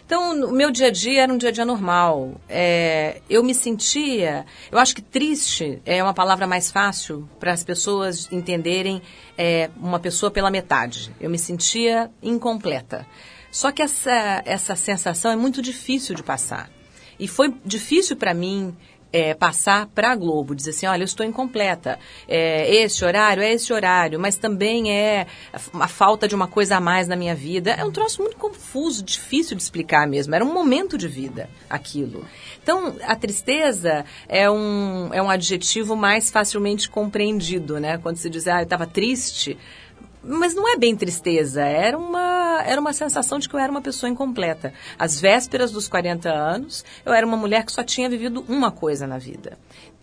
Então, 0.07 0.45
o 0.45 0.53
meu 0.53 0.71
dia 0.71 0.87
a 0.87 0.91
dia 0.91 1.25
era 1.25 1.33
um 1.33 1.37
dia 1.37 1.49
a 1.49 1.53
dia 1.53 1.65
normal. 1.65 2.41
É, 2.49 3.21
eu 3.29 3.43
me 3.43 3.53
sentia. 3.53 4.47
Eu 4.71 4.79
acho 4.79 4.95
que 4.95 5.03
triste 5.03 5.83
é 5.85 6.01
uma 6.01 6.15
palavra 6.15 6.47
mais 6.47 6.71
fácil 6.71 7.29
para 7.41 7.53
as 7.53 7.65
pessoas 7.65 8.31
entenderem 8.31 9.03
é, 9.37 9.69
uma 9.77 9.99
pessoa 9.99 10.31
pela 10.31 10.49
metade. 10.49 11.13
Eu 11.21 11.29
me 11.29 11.39
sentia 11.39 12.09
incompleta. 12.23 13.05
Só 13.51 13.73
que 13.73 13.83
essa, 13.83 14.43
essa 14.45 14.77
sensação 14.77 15.33
é 15.33 15.37
muito 15.37 15.61
difícil 15.61 16.15
de 16.15 16.23
passar. 16.23 16.71
E 17.19 17.27
foi 17.27 17.53
difícil 17.65 18.15
para 18.15 18.33
mim 18.33 18.77
é, 19.13 19.35
passar 19.35 19.87
para 19.87 20.13
a 20.13 20.17
Globo, 20.17 20.55
dizer 20.55 20.71
assim, 20.71 20.87
olha, 20.87 21.03
eu 21.03 21.07
estou 21.07 21.25
incompleta, 21.25 21.99
é, 22.29 22.75
esse 22.75 23.05
horário 23.05 23.43
é 23.43 23.53
esse 23.53 23.73
horário, 23.73 24.19
mas 24.19 24.37
também 24.37 24.93
é 24.93 25.27
a 25.53 25.89
falta 25.89 26.29
de 26.29 26.35
uma 26.35 26.49
coisa 26.49 26.77
a 26.77 26.81
mais 26.81 27.09
na 27.09 27.17
minha 27.17 27.35
vida. 27.35 27.71
É 27.73 27.85
um 27.85 27.91
troço 27.91 28.23
muito 28.23 28.37
confuso, 28.37 29.03
difícil 29.03 29.57
de 29.57 29.63
explicar 29.63 30.07
mesmo. 30.07 30.35
Era 30.35 30.45
um 30.45 30.53
momento 30.53 30.99
de 30.99 31.09
vida 31.09 31.49
aquilo. 31.69 32.27
Então, 32.63 32.97
a 33.03 33.15
tristeza 33.15 34.05
é 34.29 34.51
um, 34.51 35.11
é 35.13 35.23
um 35.23 35.31
adjetivo 35.31 35.95
mais 35.97 36.31
facilmente 36.31 36.91
compreendido, 36.91 37.79
né? 37.79 37.99
Quando 37.99 38.17
se 38.17 38.29
diz, 38.29 38.47
ah, 38.47 38.61
eu 38.61 38.65
estava 38.65 38.87
triste, 38.87 39.57
mas 40.27 40.55
não 40.55 40.69
é 40.69 40.77
bem 40.77 40.97
tristeza, 40.97 41.63
era 41.63 41.97
uma, 41.97 42.63
era 42.65 42.81
uma 42.81 42.93
sensação 42.93 43.39
de 43.39 43.49
que 43.49 43.55
eu 43.55 43.61
era 43.61 43.71
uma 43.71 43.81
pessoa 43.81 44.11
incompleta. 44.11 44.73
Às 44.99 45.21
vésperas 45.21 45.71
dos 45.71 45.89
40 45.89 46.29
anos, 46.29 46.85
eu 47.05 47.13
era 47.13 47.27
uma 47.27 47.37
mulher 47.37 47.65
que 47.65 47.73
só 47.73 47.83
tinha 47.83 48.09
vivido 48.09 48.45
uma 48.49 48.71
coisa 48.71 49.07
na 49.07 49.19
vida. 49.19 49.59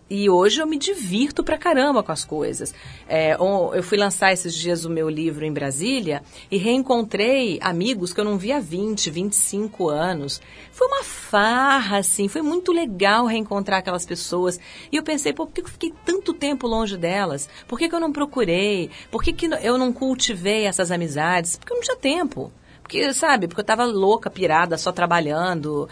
E 0.08 0.28
hoje 0.28 0.60
eu 0.60 0.66
me 0.66 0.76
divirto 0.76 1.42
pra 1.42 1.56
caramba 1.56 2.02
com 2.02 2.12
as 2.12 2.24
coisas. 2.24 2.74
É, 3.08 3.34
eu 3.34 3.82
fui 3.82 3.96
lançar 3.96 4.32
esses 4.32 4.54
dias 4.54 4.84
o 4.84 4.90
meu 4.90 5.08
livro 5.08 5.46
em 5.46 5.52
Brasília 5.52 6.22
e 6.50 6.58
reencontrei 6.58 7.58
amigos 7.62 8.12
que 8.12 8.20
eu 8.20 8.24
não 8.24 8.36
via 8.36 8.58
há 8.58 8.60
20, 8.60 9.08
25 9.10 9.88
anos. 9.88 10.42
Foi 10.70 10.86
uma 10.88 11.02
farra, 11.02 11.98
assim, 11.98 12.28
foi 12.28 12.42
muito 12.42 12.70
legal 12.70 13.24
reencontrar 13.24 13.78
aquelas 13.78 14.04
pessoas. 14.04 14.60
E 14.92 14.96
eu 14.96 15.02
pensei, 15.02 15.32
pô, 15.32 15.46
por 15.46 15.54
que 15.54 15.62
eu 15.62 15.68
fiquei 15.68 15.94
tanto 16.04 16.34
tempo 16.34 16.66
longe 16.66 16.98
delas? 16.98 17.48
Por 17.66 17.78
que, 17.78 17.88
que 17.88 17.94
eu 17.94 18.00
não 18.00 18.12
procurei? 18.12 18.90
Por 19.10 19.22
que, 19.22 19.32
que 19.32 19.46
eu 19.46 19.78
não 19.78 19.90
cultivei 19.90 20.66
essas 20.66 20.90
amizades? 20.90 21.56
Porque 21.56 21.72
eu 21.72 21.76
não 21.76 21.82
tinha 21.82 21.96
tempo. 21.96 22.52
Porque, 22.84 23.14
sabe, 23.14 23.48
porque 23.48 23.60
eu 23.60 23.64
estava 23.64 23.86
louca, 23.86 24.28
pirada, 24.28 24.76
só 24.76 24.92
trabalhando, 24.92 25.88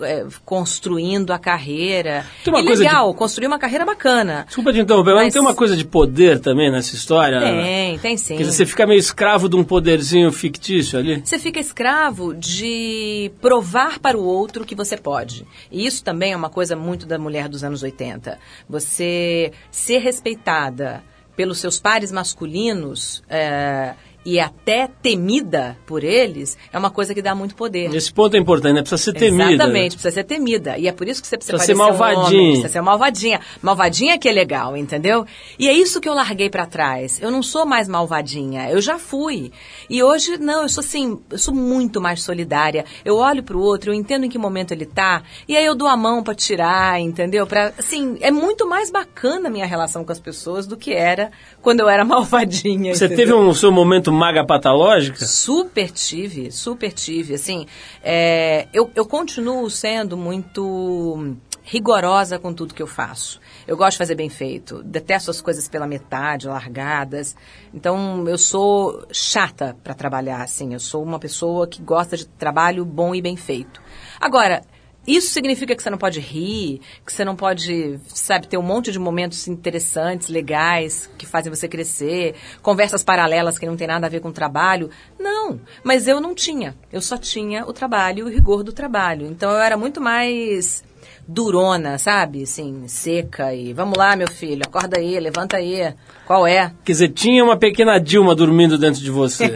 é, 0.00 0.26
construindo 0.44 1.32
a 1.32 1.38
carreira. 1.38 2.26
Tem 2.42 2.52
uma 2.52 2.64
coisa 2.64 2.82
legal, 2.82 3.12
de... 3.12 3.18
construir 3.18 3.46
uma 3.46 3.58
carreira 3.58 3.84
bacana. 3.84 4.44
Desculpa 4.46 4.72
te 4.72 4.80
interromper, 4.80 5.14
mas 5.14 5.24
não 5.24 5.30
tem 5.30 5.40
uma 5.40 5.54
coisa 5.54 5.76
de 5.76 5.84
poder 5.84 6.40
também 6.40 6.70
nessa 6.70 6.94
história? 6.94 7.40
Tem, 7.40 7.98
tem 7.98 8.16
sim. 8.16 8.36
Porque 8.36 8.50
você 8.50 8.66
fica 8.66 8.86
meio 8.86 8.98
escravo 8.98 9.48
de 9.48 9.56
um 9.56 9.64
poderzinho 9.64 10.30
fictício 10.32 10.98
ali? 10.98 11.22
Você 11.24 11.38
fica 11.38 11.60
escravo 11.60 12.34
de 12.34 13.30
provar 13.40 13.98
para 13.98 14.18
o 14.18 14.24
outro 14.24 14.64
que 14.64 14.74
você 14.74 14.96
pode. 14.96 15.46
E 15.70 15.86
isso 15.86 16.02
também 16.02 16.32
é 16.32 16.36
uma 16.36 16.50
coisa 16.50 16.76
muito 16.76 17.06
da 17.06 17.18
mulher 17.18 17.48
dos 17.48 17.64
anos 17.64 17.82
80. 17.82 18.38
Você 18.68 19.52
ser 19.70 19.98
respeitada 19.98 21.02
pelos 21.36 21.58
seus 21.58 21.80
pares 21.80 22.12
masculinos 22.12 23.22
é, 23.28 23.94
e 24.24 24.40
até 24.40 24.88
temida 25.02 25.76
por 25.86 26.02
eles, 26.02 26.56
é 26.72 26.78
uma 26.78 26.90
coisa 26.90 27.14
que 27.14 27.20
dá 27.20 27.34
muito 27.34 27.54
poder. 27.54 27.94
Esse 27.94 28.12
ponto 28.12 28.36
é 28.36 28.40
importante, 28.40 28.74
né? 28.74 28.80
Precisa 28.80 29.02
ser 29.02 29.12
temida. 29.12 29.52
Exatamente, 29.52 29.96
precisa 29.96 30.14
ser 30.14 30.24
temida. 30.24 30.78
E 30.78 30.88
é 30.88 30.92
por 30.92 31.06
isso 31.06 31.20
que 31.20 31.28
você 31.28 31.36
precisa, 31.36 31.56
precisa 31.56 31.74
ser 31.74 31.78
malvadinha. 31.78 32.18
Um 32.18 32.26
homem, 32.26 32.46
precisa 32.52 32.68
ser 32.68 32.80
malvadinha. 32.80 33.40
Malvadinha 33.60 34.18
que 34.18 34.28
é 34.28 34.32
legal, 34.32 34.76
entendeu? 34.76 35.26
E 35.58 35.68
é 35.68 35.72
isso 35.72 36.00
que 36.00 36.08
eu 36.08 36.14
larguei 36.14 36.48
para 36.48 36.66
trás. 36.66 37.20
Eu 37.20 37.30
não 37.30 37.42
sou 37.42 37.66
mais 37.66 37.88
malvadinha, 37.88 38.70
eu 38.70 38.80
já 38.80 38.98
fui. 38.98 39.52
E 39.90 40.02
hoje, 40.02 40.38
não, 40.38 40.62
eu 40.62 40.68
sou 40.68 40.80
assim, 40.80 41.18
eu 41.30 41.38
sou 41.38 41.54
muito 41.54 42.00
mais 42.00 42.22
solidária. 42.22 42.84
Eu 43.04 43.16
olho 43.16 43.42
pro 43.42 43.60
outro, 43.60 43.90
eu 43.90 43.94
entendo 43.94 44.24
em 44.24 44.28
que 44.28 44.38
momento 44.38 44.72
ele 44.72 44.86
tá, 44.86 45.22
e 45.48 45.56
aí 45.56 45.64
eu 45.64 45.74
dou 45.74 45.88
a 45.88 45.96
mão 45.96 46.22
para 46.22 46.34
tirar, 46.34 47.00
entendeu? 47.00 47.46
Pra, 47.46 47.72
assim, 47.78 48.16
é 48.20 48.30
muito 48.30 48.68
mais 48.68 48.90
bacana 48.90 49.48
a 49.48 49.50
minha 49.50 49.66
relação 49.66 50.04
com 50.04 50.12
as 50.12 50.20
pessoas 50.20 50.66
do 50.66 50.76
que 50.76 50.92
era 50.92 51.30
quando 51.60 51.80
eu 51.80 51.88
era 51.88 52.04
malvadinha. 52.06 52.94
Você 52.94 53.06
entendeu? 53.06 53.26
teve 53.26 53.34
um 53.34 53.52
seu 53.52 53.70
momento 53.72 54.13
maga 54.14 54.46
patológica? 54.46 55.24
Super 55.26 55.90
tive, 55.90 56.50
super 56.50 56.92
tive. 56.92 57.34
Assim, 57.34 57.66
é, 58.02 58.68
eu, 58.72 58.90
eu 58.94 59.04
continuo 59.04 59.68
sendo 59.68 60.16
muito 60.16 61.36
rigorosa 61.62 62.38
com 62.38 62.52
tudo 62.52 62.74
que 62.74 62.82
eu 62.82 62.86
faço. 62.86 63.40
Eu 63.66 63.76
gosto 63.76 63.92
de 63.92 63.98
fazer 63.98 64.14
bem 64.14 64.28
feito. 64.28 64.82
Detesto 64.82 65.30
as 65.30 65.40
coisas 65.40 65.66
pela 65.66 65.86
metade, 65.86 66.46
largadas. 66.46 67.34
Então, 67.72 68.28
eu 68.28 68.36
sou 68.36 69.06
chata 69.10 69.74
para 69.82 69.94
trabalhar, 69.94 70.42
assim. 70.42 70.74
Eu 70.74 70.80
sou 70.80 71.02
uma 71.02 71.18
pessoa 71.18 71.66
que 71.66 71.82
gosta 71.82 72.16
de 72.16 72.26
trabalho 72.26 72.84
bom 72.84 73.14
e 73.14 73.22
bem 73.22 73.36
feito. 73.36 73.80
Agora, 74.20 74.62
isso 75.06 75.28
significa 75.30 75.74
que 75.74 75.82
você 75.82 75.90
não 75.90 75.98
pode 75.98 76.20
rir, 76.20 76.80
que 77.04 77.12
você 77.12 77.24
não 77.24 77.36
pode, 77.36 77.98
sabe, 78.06 78.48
ter 78.48 78.56
um 78.56 78.62
monte 78.62 78.90
de 78.90 78.98
momentos 78.98 79.46
interessantes, 79.48 80.28
legais, 80.28 81.10
que 81.16 81.26
fazem 81.26 81.52
você 81.52 81.68
crescer, 81.68 82.34
conversas 82.62 83.02
paralelas 83.02 83.58
que 83.58 83.66
não 83.66 83.76
tem 83.76 83.86
nada 83.86 84.06
a 84.06 84.10
ver 84.10 84.20
com 84.20 84.28
o 84.28 84.32
trabalho. 84.32 84.90
Não, 85.18 85.60
mas 85.82 86.08
eu 86.08 86.20
não 86.20 86.34
tinha. 86.34 86.76
Eu 86.92 87.00
só 87.00 87.16
tinha 87.16 87.66
o 87.66 87.72
trabalho 87.72 88.24
o 88.24 88.28
rigor 88.28 88.62
do 88.62 88.72
trabalho. 88.72 89.26
Então 89.26 89.50
eu 89.50 89.58
era 89.58 89.76
muito 89.76 90.00
mais 90.00 90.82
durona, 91.26 91.98
sabe? 91.98 92.42
Assim, 92.42 92.86
seca 92.86 93.54
e 93.54 93.72
vamos 93.72 93.96
lá, 93.96 94.16
meu 94.16 94.28
filho, 94.30 94.62
acorda 94.64 94.98
aí, 94.98 95.18
levanta 95.18 95.56
aí. 95.56 95.94
Qual 96.26 96.46
é? 96.46 96.72
Quer 96.84 96.92
dizer, 96.92 97.08
tinha 97.10 97.44
uma 97.44 97.56
pequena 97.56 97.98
Dilma 97.98 98.34
dormindo 98.34 98.78
dentro 98.78 99.00
de 99.00 99.10
você. 99.10 99.54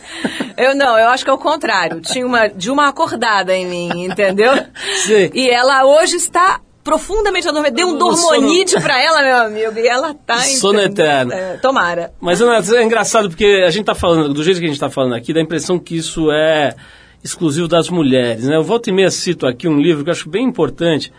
eu 0.56 0.74
não, 0.74 0.98
eu 0.98 1.08
acho 1.08 1.24
que 1.24 1.30
é 1.30 1.32
o 1.32 1.38
contrário. 1.38 2.00
Tinha 2.00 2.26
uma 2.26 2.48
Dilma 2.48 2.88
acordada 2.88 3.54
em 3.56 3.66
mim, 3.66 4.04
entendeu? 4.04 4.52
Sim. 5.06 5.30
E 5.32 5.48
ela 5.48 5.84
hoje 5.84 6.16
está 6.16 6.60
profundamente 6.88 7.46
adormecida. 7.46 7.76
Deu 7.76 7.88
um 7.88 7.98
dormonite 7.98 8.80
pra 8.80 9.02
ela, 9.02 9.22
meu 9.22 9.36
amigo, 9.36 9.78
e 9.78 9.86
ela 9.86 10.14
tá... 10.14 10.38
Sono 10.38 10.80
eterno. 10.80 11.32
É, 11.32 11.58
tomara. 11.58 12.12
Mas, 12.18 12.40
Ana, 12.40 12.62
é 12.76 12.82
engraçado 12.82 13.28
porque 13.28 13.62
a 13.66 13.70
gente 13.70 13.84
tá 13.84 13.94
falando, 13.94 14.32
do 14.32 14.42
jeito 14.42 14.58
que 14.58 14.64
a 14.64 14.68
gente 14.68 14.80
tá 14.80 14.88
falando 14.88 15.14
aqui, 15.14 15.34
dá 15.34 15.40
a 15.40 15.42
impressão 15.42 15.78
que 15.78 15.96
isso 15.96 16.32
é 16.32 16.74
exclusivo 17.22 17.68
das 17.68 17.88
mulheres. 17.88 18.44
Né? 18.44 18.56
Eu 18.56 18.62
volto 18.62 18.88
e 18.88 18.92
meia 18.92 19.10
cito 19.10 19.46
aqui 19.46 19.68
um 19.68 19.80
livro 19.80 20.04
que 20.04 20.10
eu 20.10 20.12
acho 20.12 20.28
bem 20.28 20.44
importante, 20.44 21.12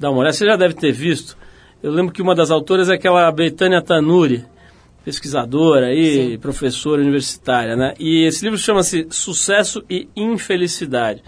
uma 0.00 0.10
olhada, 0.10 0.32
você 0.32 0.46
já 0.46 0.56
deve 0.56 0.74
ter 0.74 0.92
visto. 0.92 1.36
Eu 1.82 1.90
lembro 1.90 2.12
que 2.12 2.22
uma 2.22 2.34
das 2.34 2.50
autoras 2.50 2.88
é 2.88 2.94
aquela 2.94 3.30
Betânia 3.30 3.80
Tanuri, 3.80 4.44
pesquisadora 5.04 5.94
e 5.94 6.36
professora 6.38 7.00
universitária, 7.00 7.76
né? 7.76 7.94
E 7.98 8.24
esse 8.24 8.44
livro 8.44 8.58
chama-se 8.58 9.06
Sucesso 9.10 9.84
e 9.88 10.08
Infelicidade. 10.16 11.22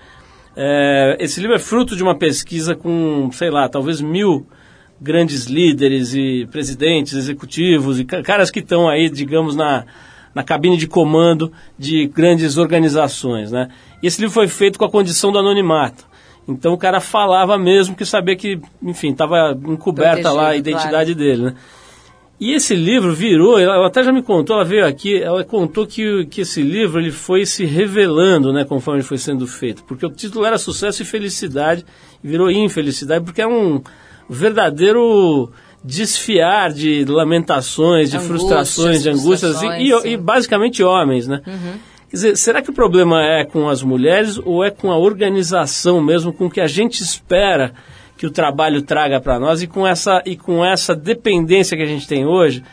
É, 0.57 1.17
esse 1.21 1.41
livro 1.41 1.55
é 1.55 1.59
fruto 1.61 1.95
de 1.95 2.03
uma 2.03 2.17
pesquisa 2.17 2.75
com, 2.75 3.31
sei 3.33 3.51
lá, 3.51 3.69
talvez 3.69 4.01
mil 4.01 4.47
grandes 5.01 5.45
líderes 5.45 6.13
e 6.15 6.49
presidentes, 6.51 7.13
executivos 7.13 8.01
e 8.01 8.05
caras 8.05 8.51
que 8.51 8.59
estão 8.59 8.89
aí, 8.89 9.09
digamos, 9.09 9.55
na, 9.55 9.85
na 10.39 10.45
cabine 10.45 10.77
de 10.77 10.87
comando 10.87 11.51
de 11.77 12.07
grandes 12.07 12.59
organizações, 12.59 13.51
né? 13.51 13.71
E 14.01 14.07
esse 14.07 14.21
livro 14.21 14.33
foi 14.33 14.47
feito 14.47 14.79
com 14.79 14.85
a 14.85 14.89
condição 14.89 15.33
do 15.33 15.39
anonimato. 15.41 16.07
Então 16.47 16.73
o 16.73 16.79
cara 16.79 17.01
falava 17.01 17.59
mesmo 17.59 17.97
que 17.97 18.05
sabia 18.05 18.37
que, 18.37 18.61
enfim, 18.81 19.11
estava 19.11 19.51
encoberta 19.67 20.23
Protegido, 20.23 20.37
lá 20.37 20.49
a 20.51 20.57
identidade 20.57 21.13
claro. 21.13 21.15
dele, 21.17 21.43
né? 21.43 21.55
E 22.39 22.53
esse 22.53 22.77
livro 22.77 23.13
virou, 23.13 23.59
ela 23.59 23.85
até 23.85 24.01
já 24.05 24.13
me 24.13 24.23
contou, 24.23 24.55
ela 24.55 24.65
veio 24.65 24.87
aqui, 24.87 25.21
ela 25.21 25.43
contou 25.43 25.85
que, 25.85 26.25
que 26.27 26.43
esse 26.43 26.63
livro 26.63 27.01
ele 27.01 27.11
foi 27.11 27.45
se 27.45 27.65
revelando, 27.65 28.53
né, 28.53 28.65
conforme 28.65 29.03
foi 29.03 29.19
sendo 29.19 29.45
feito, 29.45 29.83
porque 29.83 30.07
o 30.07 30.09
título 30.09 30.45
era 30.45 30.57
Sucesso 30.57 31.03
e 31.03 31.05
Felicidade, 31.05 31.85
e 32.23 32.29
virou 32.29 32.49
Infelicidade, 32.49 33.25
porque 33.25 33.43
é 33.43 33.47
um, 33.49 33.83
verdadeiro 34.31 35.51
desfiar 35.83 36.73
de 36.73 37.05
lamentações, 37.05 38.11
de 38.11 38.17
Angústias, 38.17 38.41
frustrações, 38.41 39.03
de 39.03 39.09
angústias 39.11 39.57
e, 39.57 39.59
frustrações, 39.59 39.83
e-. 39.83 39.95
Uhum. 39.95 40.07
e 40.07 40.17
basicamente 40.17 40.83
homens, 40.83 41.27
né? 41.27 41.41
Quer 42.11 42.17
dizer, 42.17 42.37
será 42.37 42.63
que 42.63 42.71
o 42.71 42.73
problema 42.73 43.23
é 43.23 43.45
com 43.45 43.69
as 43.69 43.83
mulheres 43.83 44.39
ou 44.39 44.65
é 44.65 44.71
com 44.71 44.91
a 44.91 44.97
organização 44.97 46.03
mesmo, 46.03 46.33
com 46.33 46.47
o 46.47 46.51
que 46.51 46.61
a 46.61 46.67
gente 46.67 47.03
espera 47.03 47.75
que 48.17 48.27
o 48.27 48.31
trabalho 48.31 48.83
traga 48.83 49.21
para 49.21 49.39
nós 49.39 49.63
e 49.63 49.67
com 49.67 49.87
essa 49.87 50.23
e 50.25 50.37
com 50.37 50.65
essa 50.65 50.97
dependência 50.97 51.77
que 51.77 51.83
a 51.83 51.87
gente 51.87 52.09
tem 52.09 52.27
hoje 52.27 52.65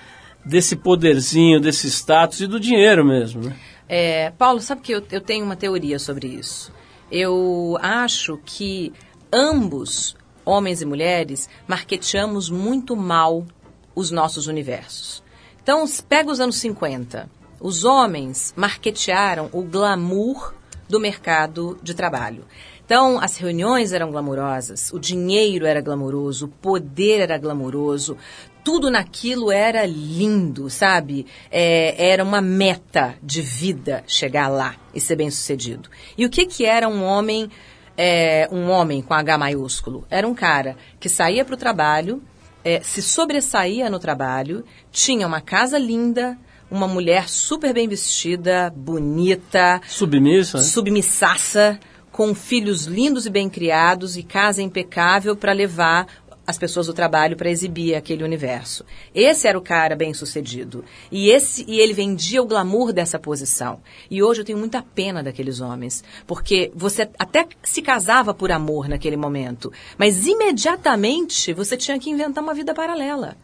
desse 0.44 0.76
poderzinho, 0.76 1.60
desse 1.60 1.88
status 1.88 2.40
e 2.42 2.48
do 2.48 2.60
dinheiro 2.60 3.06
mesmo, 3.06 3.42
né? 3.44 3.56
É, 3.88 4.32
Paulo, 4.32 4.60
sabe 4.62 4.82
que 4.82 4.92
eu, 4.92 5.04
eu 5.12 5.22
tenho 5.22 5.46
uma 5.46 5.56
teoria 5.56 6.00
sobre 6.00 6.28
isso. 6.28 6.72
Eu 7.12 7.78
acho 7.82 8.40
que 8.44 8.92
ambos, 9.32 10.16
homens 10.46 10.82
e 10.82 10.86
mulheres, 10.86 11.50
marketeamos 11.68 12.50
muito 12.50 12.96
mal 12.96 13.46
os 13.96 14.12
nossos 14.12 14.48
universos. 14.48 15.24
Então, 15.62 15.84
pega 16.08 16.32
os 16.32 16.40
anos 16.40 16.58
50. 16.58 17.30
Os 17.60 17.84
homens 17.84 18.54
marketearam 18.56 19.50
o 19.52 19.64
glamour 19.64 20.54
do 20.88 21.00
mercado 21.00 21.80
de 21.82 21.94
trabalho. 21.94 22.46
Então, 22.86 23.20
as 23.20 23.38
reuniões 23.38 23.94
eram 23.94 24.12
glamurosas, 24.12 24.94
o 24.94 25.00
dinheiro 25.00 25.66
era 25.66 25.82
glamouroso, 25.82 26.46
o 26.46 26.50
poder 26.50 27.22
era 27.22 27.36
glamouroso, 27.36 28.16
tudo 28.64 28.92
naquilo 28.92 29.52
era 29.52 29.88
lindo, 29.88 30.70
sabe? 30.70 31.26
É, 31.50 32.12
era 32.12 32.24
uma 32.24 32.42
meta 32.42 33.16
de 33.24 33.42
vida 33.42 34.04
chegar 34.06 34.50
lá 34.50 34.76
e 34.94 35.02
ser 35.02 35.16
bem 35.16 35.32
sucedido. 35.32 35.90
E 36.16 36.28
o 36.28 36.30
que 36.30 36.46
que 36.46 36.64
era 36.64 36.88
um 36.88 37.04
homem, 37.04 37.50
é, 37.98 38.48
um 38.52 38.70
homem 38.70 39.02
com 39.02 39.14
H 39.14 39.38
maiúsculo? 39.38 40.06
Era 40.10 40.28
um 40.28 40.34
cara 40.34 40.76
que 41.00 41.10
saía 41.10 41.46
para 41.46 41.56
o 41.56 41.58
trabalho, 41.58 42.22
é, 42.64 42.82
se 42.82 43.02
sobressaía 43.02 43.90
no 43.90 44.00
trabalho, 44.00 44.64
tinha 44.92 45.28
uma 45.28 45.42
casa 45.42 45.78
linda, 45.78 46.38
uma 46.70 46.88
mulher 46.88 47.30
super 47.30 47.74
bem 47.74 47.88
vestida, 47.88 48.74
bonita, 48.76 49.82
Submissa, 49.88 50.58
né? 50.58 50.64
submissaça, 50.64 51.80
com 52.12 52.34
filhos 52.34 52.86
lindos 52.86 53.26
e 53.26 53.30
bem 53.30 53.50
criados 53.50 54.16
e 54.16 54.24
casa 54.24 54.62
impecável 54.62 55.36
para 55.36 55.52
levar 55.52 56.08
as 56.46 56.58
pessoas 56.58 56.88
do 56.88 56.94
trabalho 56.94 57.36
para 57.36 57.50
exibir 57.50 57.96
aquele 57.96 58.24
universo. 58.24 58.86
Esse 59.14 59.48
era 59.48 59.58
o 59.58 59.62
cara 59.62 59.96
bem 59.96 60.14
sucedido. 60.14 60.84
E, 61.12 61.30
esse, 61.30 61.66
e 61.68 61.80
ele 61.80 61.94
vendia 61.94 62.42
o 62.42 62.46
glamour 62.46 62.94
dessa 62.94 63.18
posição. 63.18 63.80
E 64.10 64.22
hoje 64.22 64.42
eu 64.42 64.46
tenho 64.46 64.58
muita 64.58 64.82
pena 64.82 65.24
daqueles 65.24 65.60
homens. 65.60 66.04
Porque 66.28 66.72
você 66.76 67.10
até 67.18 67.48
se 67.64 67.82
casava 67.82 68.34
por 68.34 68.52
amor 68.52 68.88
naquele 68.88 69.18
momento. 69.18 69.72
Mas 69.98 70.26
imediatamente 70.28 71.54
você 71.54 71.76
tinha 71.76 72.00
que 72.00 72.10
inventar 72.10 72.44
uma 72.44 72.54
vida 72.54 72.74
paralela. 72.74 73.36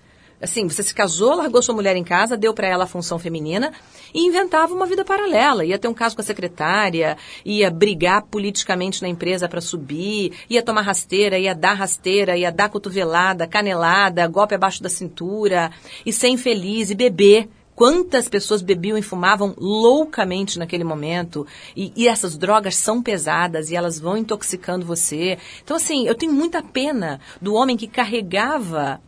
Assim, 0.41 0.67
você 0.67 0.82
se 0.82 0.93
casou, 0.93 1.36
largou 1.36 1.62
sua 1.62 1.75
mulher 1.75 1.95
em 1.95 2.04
casa, 2.04 2.36
deu 2.36 2.54
para 2.54 2.67
ela 2.67 2.86
a 2.86 2.88
função 2.88 3.19
feminina 3.19 3.71
e 4.13 4.25
inventava 4.25 4.73
uma 4.73 4.86
vida 4.86 5.06
paralela. 5.06 5.63
Ia 5.63 5.77
ter 5.77 5.88
um 5.88 5.93
caso 5.93 6.15
com 6.15 6.21
a 6.21 6.25
secretária, 6.25 7.15
ia 7.45 7.69
brigar 7.69 8.23
politicamente 8.23 9.01
na 9.01 9.07
empresa 9.07 9.47
para 9.47 9.61
subir, 9.61 10.34
ia 10.49 10.63
tomar 10.63 10.82
rasteira, 10.82 11.38
ia 11.38 11.53
dar 11.53 11.74
rasteira, 11.74 12.36
ia 12.36 12.51
dar 12.51 12.70
cotovelada, 12.70 13.45
canelada, 13.45 14.28
golpe 14.28 14.55
abaixo 14.55 14.82
da 14.82 14.89
cintura, 14.89 15.72
e 16.05 16.11
ser 16.11 16.30
infeliz 16.30 16.89
e 16.89 16.95
beber. 16.95 17.47
Quantas 17.74 18.30
pessoas 18.30 18.61
bebiam 18.61 18.97
e 18.97 19.01
fumavam 19.01 19.55
loucamente 19.57 20.59
naquele 20.59 20.84
momento? 20.84 21.47
E, 21.76 21.91
e 21.95 22.07
essas 22.07 22.38
drogas 22.38 22.76
são 22.76 23.01
pesadas 23.01 23.72
e 23.72 23.76
elas 23.76 23.97
vão 23.97 24.18
intoxicando 24.18 24.86
você. 24.86 25.38
Então, 25.63 25.78
assim, 25.78 26.05
eu 26.05 26.13
tenho 26.13 26.34
muita 26.34 26.61
pena 26.61 27.20
do 27.41 27.55
homem 27.55 27.78
que 27.78 27.88
carregava 27.88 29.01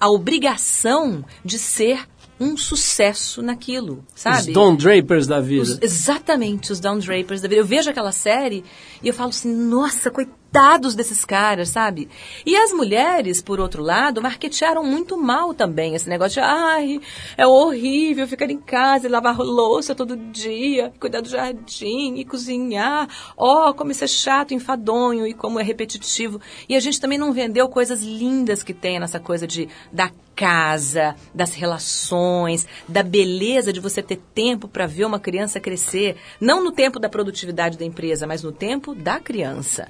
a 0.00 0.08
obrigação 0.08 1.24
de 1.44 1.58
ser 1.58 2.08
um 2.40 2.56
sucesso 2.56 3.42
naquilo, 3.42 4.02
Os 4.16 4.22
sabe? 4.22 4.52
Don 4.52 4.74
Drapers 4.74 5.26
da 5.26 5.40
vida. 5.40 5.62
Os- 5.62 5.78
exatamente, 5.82 6.72
os 6.72 6.80
Down 6.80 6.98
Drapers 6.98 7.42
da 7.42 7.48
vida. 7.48 7.60
Eu 7.60 7.66
vejo 7.66 7.90
aquela 7.90 8.12
série 8.12 8.64
e 9.02 9.08
eu 9.08 9.12
falo 9.12 9.28
assim, 9.28 9.54
nossa, 9.54 10.10
coitados 10.50 10.94
desses 10.96 11.24
caras, 11.24 11.68
sabe? 11.68 12.08
E 12.44 12.56
as 12.56 12.72
mulheres, 12.72 13.40
por 13.40 13.60
outro 13.60 13.82
lado, 13.82 14.20
marketearam 14.20 14.82
muito 14.82 15.16
mal 15.16 15.54
também 15.54 15.94
esse 15.94 16.08
negócio 16.08 16.34
de, 16.34 16.40
ai, 16.40 17.00
é 17.36 17.46
horrível 17.46 18.26
ficar 18.26 18.50
em 18.50 18.58
casa 18.58 19.06
e 19.06 19.10
lavar 19.10 19.38
louça 19.38 19.94
todo 19.94 20.16
dia, 20.16 20.92
cuidar 20.98 21.20
do 21.20 21.28
jardim 21.28 22.16
e 22.16 22.24
cozinhar. 22.24 23.08
Oh, 23.36 23.72
como 23.74 23.92
isso 23.92 24.04
é 24.04 24.08
chato, 24.08 24.52
enfadonho 24.52 25.26
e 25.26 25.32
como 25.32 25.60
é 25.60 25.62
repetitivo. 25.62 26.40
E 26.68 26.74
a 26.74 26.80
gente 26.80 27.00
também 27.00 27.18
não 27.18 27.32
vendeu 27.32 27.68
coisas 27.68 28.02
lindas 28.02 28.62
que 28.62 28.74
tem 28.74 28.98
nessa 28.98 29.20
coisa 29.20 29.46
de 29.46 29.68
da 29.92 30.10
casa, 30.40 31.14
das 31.34 31.52
relações, 31.52 32.66
da 32.88 33.02
beleza 33.02 33.74
de 33.74 33.78
você 33.78 34.02
ter 34.02 34.16
tempo 34.34 34.66
para 34.66 34.86
ver 34.86 35.04
uma 35.04 35.20
criança 35.20 35.60
crescer, 35.60 36.16
não 36.40 36.64
no 36.64 36.72
tempo 36.72 36.98
da 36.98 37.10
produtividade 37.10 37.76
da 37.76 37.84
empresa, 37.84 38.26
mas 38.26 38.42
no 38.42 38.50
tempo 38.50 38.94
da 38.94 39.20
criança. 39.20 39.86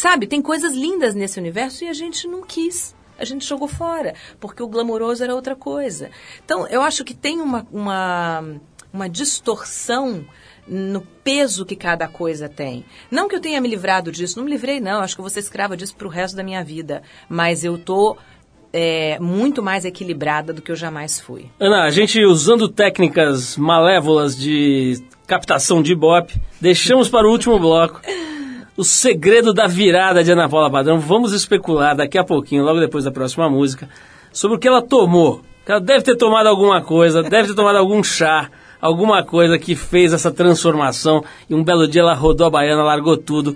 Sabe, 0.00 0.26
tem 0.26 0.40
coisas 0.40 0.72
lindas 0.72 1.14
nesse 1.14 1.38
universo 1.38 1.84
e 1.84 1.88
a 1.88 1.92
gente 1.92 2.26
não 2.26 2.40
quis. 2.40 2.96
A 3.18 3.24
gente 3.26 3.46
jogou 3.46 3.68
fora, 3.68 4.14
porque 4.40 4.62
o 4.62 4.66
glamouroso 4.66 5.22
era 5.22 5.34
outra 5.34 5.54
coisa. 5.54 6.08
Então, 6.42 6.66
eu 6.68 6.80
acho 6.80 7.04
que 7.04 7.12
tem 7.12 7.38
uma, 7.38 7.66
uma, 7.70 8.42
uma 8.90 9.10
distorção 9.10 10.24
no 10.66 11.02
peso 11.02 11.66
que 11.66 11.76
cada 11.76 12.08
coisa 12.08 12.48
tem. 12.48 12.82
Não 13.10 13.28
que 13.28 13.36
eu 13.36 13.40
tenha 13.40 13.60
me 13.60 13.68
livrado 13.68 14.10
disso, 14.10 14.38
não 14.38 14.46
me 14.46 14.50
livrei 14.50 14.80
não, 14.80 15.02
acho 15.02 15.14
que 15.14 15.20
eu 15.20 15.24
vou 15.24 15.28
ser 15.28 15.40
escrava 15.40 15.76
disso 15.76 15.94
pro 15.94 16.08
resto 16.08 16.34
da 16.34 16.42
minha 16.42 16.64
vida. 16.64 17.02
Mas 17.28 17.62
eu 17.62 17.76
tô 17.76 18.16
é, 18.72 19.18
muito 19.20 19.62
mais 19.62 19.84
equilibrada 19.84 20.50
do 20.54 20.62
que 20.62 20.72
eu 20.72 20.76
jamais 20.76 21.20
fui. 21.20 21.50
Ana, 21.60 21.84
a 21.84 21.90
gente 21.90 22.24
usando 22.24 22.70
técnicas 22.70 23.54
malévolas 23.54 24.34
de 24.34 25.04
captação 25.26 25.82
de 25.82 25.92
ibope, 25.92 26.40
deixamos 26.58 27.06
para 27.10 27.28
o 27.28 27.30
último 27.30 27.58
bloco 27.58 28.00
o 28.80 28.84
segredo 28.84 29.52
da 29.52 29.66
virada 29.66 30.24
de 30.24 30.32
Ana 30.32 30.48
Paula 30.48 30.70
Padrão. 30.70 30.98
Vamos 30.98 31.34
especular 31.34 31.94
daqui 31.94 32.16
a 32.16 32.24
pouquinho, 32.24 32.64
logo 32.64 32.80
depois 32.80 33.04
da 33.04 33.10
próxima 33.10 33.46
música, 33.46 33.86
sobre 34.32 34.56
o 34.56 34.58
que 34.58 34.66
ela 34.66 34.80
tomou. 34.80 35.42
Ela 35.66 35.78
deve 35.78 36.02
ter 36.02 36.16
tomado 36.16 36.46
alguma 36.46 36.80
coisa, 36.80 37.22
deve 37.22 37.48
ter 37.48 37.54
tomado 37.54 37.76
algum 37.76 38.02
chá, 38.02 38.50
alguma 38.80 39.22
coisa 39.22 39.58
que 39.58 39.76
fez 39.76 40.14
essa 40.14 40.30
transformação. 40.30 41.22
E 41.48 41.54
um 41.54 41.62
belo 41.62 41.86
dia 41.86 42.00
ela 42.00 42.14
rodou 42.14 42.46
a 42.46 42.50
baiana, 42.50 42.82
largou 42.82 43.18
tudo, 43.18 43.54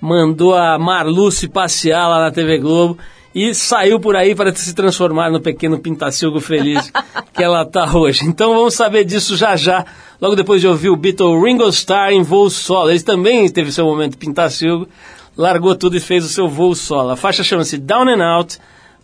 mandou 0.00 0.56
a 0.56 0.78
Marluce 0.78 1.48
passear 1.48 2.08
lá 2.08 2.18
na 2.18 2.30
TV 2.30 2.56
Globo 2.56 2.96
e 3.34 3.54
saiu 3.54 3.98
por 3.98 4.14
aí 4.14 4.34
para 4.34 4.54
se 4.54 4.74
transformar 4.74 5.30
no 5.30 5.40
pequeno 5.40 5.78
pintacilgo 5.78 6.40
feliz 6.40 6.92
que 7.32 7.42
ela 7.42 7.62
está 7.62 7.96
hoje. 7.96 8.24
Então 8.24 8.54
vamos 8.54 8.74
saber 8.74 9.04
disso 9.04 9.36
já 9.36 9.56
já, 9.56 9.84
logo 10.20 10.36
depois 10.36 10.60
de 10.60 10.68
ouvir 10.68 10.90
o 10.90 10.96
Beatle 10.96 11.40
Ringo 11.42 11.68
Starr 11.68 12.12
em 12.12 12.22
voo 12.22 12.50
solo. 12.50 12.90
Ele 12.90 13.00
também 13.00 13.48
teve 13.50 13.72
seu 13.72 13.84
momento 13.84 14.18
pintacilgo, 14.18 14.88
largou 15.36 15.74
tudo 15.74 15.96
e 15.96 16.00
fez 16.00 16.24
o 16.24 16.28
seu 16.28 16.48
voo 16.48 16.74
solo. 16.74 17.10
A 17.10 17.16
faixa 17.16 17.42
chama-se 17.42 17.78
Down 17.78 18.08
and 18.08 18.24
Out, 18.24 18.58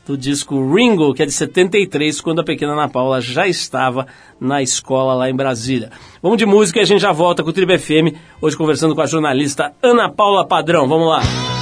do 0.06 0.16
disco 0.16 0.74
Ringo, 0.74 1.12
que 1.12 1.22
é 1.22 1.26
de 1.26 1.32
73, 1.32 2.20
quando 2.22 2.40
a 2.40 2.44
pequena 2.44 2.72
Ana 2.72 2.88
Paula 2.88 3.20
já 3.20 3.46
estava 3.46 4.06
na 4.40 4.62
escola 4.62 5.14
lá 5.14 5.28
em 5.28 5.36
Brasília. 5.36 5.90
Vamos 6.22 6.38
de 6.38 6.46
música 6.46 6.78
e 6.78 6.82
a 6.82 6.86
gente 6.86 7.02
já 7.02 7.12
volta 7.12 7.42
com 7.42 7.50
o 7.50 7.52
Tribo 7.52 7.78
FM, 7.78 8.16
hoje 8.40 8.56
conversando 8.56 8.94
com 8.94 9.02
a 9.02 9.06
jornalista 9.06 9.72
Ana 9.82 10.08
Paula 10.08 10.46
Padrão. 10.46 10.88
Vamos 10.88 11.08
lá. 11.08 11.57